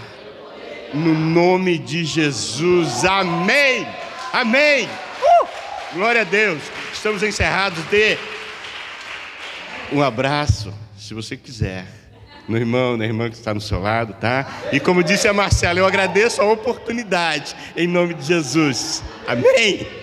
no 0.93 1.14
nome 1.14 1.78
de 1.78 2.03
Jesus. 2.03 3.05
Amém. 3.05 3.88
Amém. 4.32 4.89
Glória 5.93 6.21
a 6.21 6.23
Deus. 6.23 6.61
Estamos 6.91 7.21
encerrados. 7.21 7.83
Dê 7.85 8.17
um 9.91 10.01
abraço, 10.01 10.73
se 10.97 11.13
você 11.13 11.37
quiser, 11.37 11.85
no 12.47 12.57
irmão, 12.57 12.97
na 12.97 13.05
irmã 13.05 13.29
que 13.29 13.35
está 13.35 13.53
no 13.53 13.61
seu 13.61 13.79
lado, 13.79 14.13
tá? 14.13 14.47
E 14.71 14.79
como 14.79 15.03
disse 15.03 15.27
a 15.27 15.33
Marcela, 15.33 15.79
eu 15.79 15.85
agradeço 15.85 16.41
a 16.41 16.45
oportunidade, 16.45 17.55
em 17.77 17.87
nome 17.87 18.15
de 18.15 18.23
Jesus. 18.23 19.03
Amém. 19.27 20.02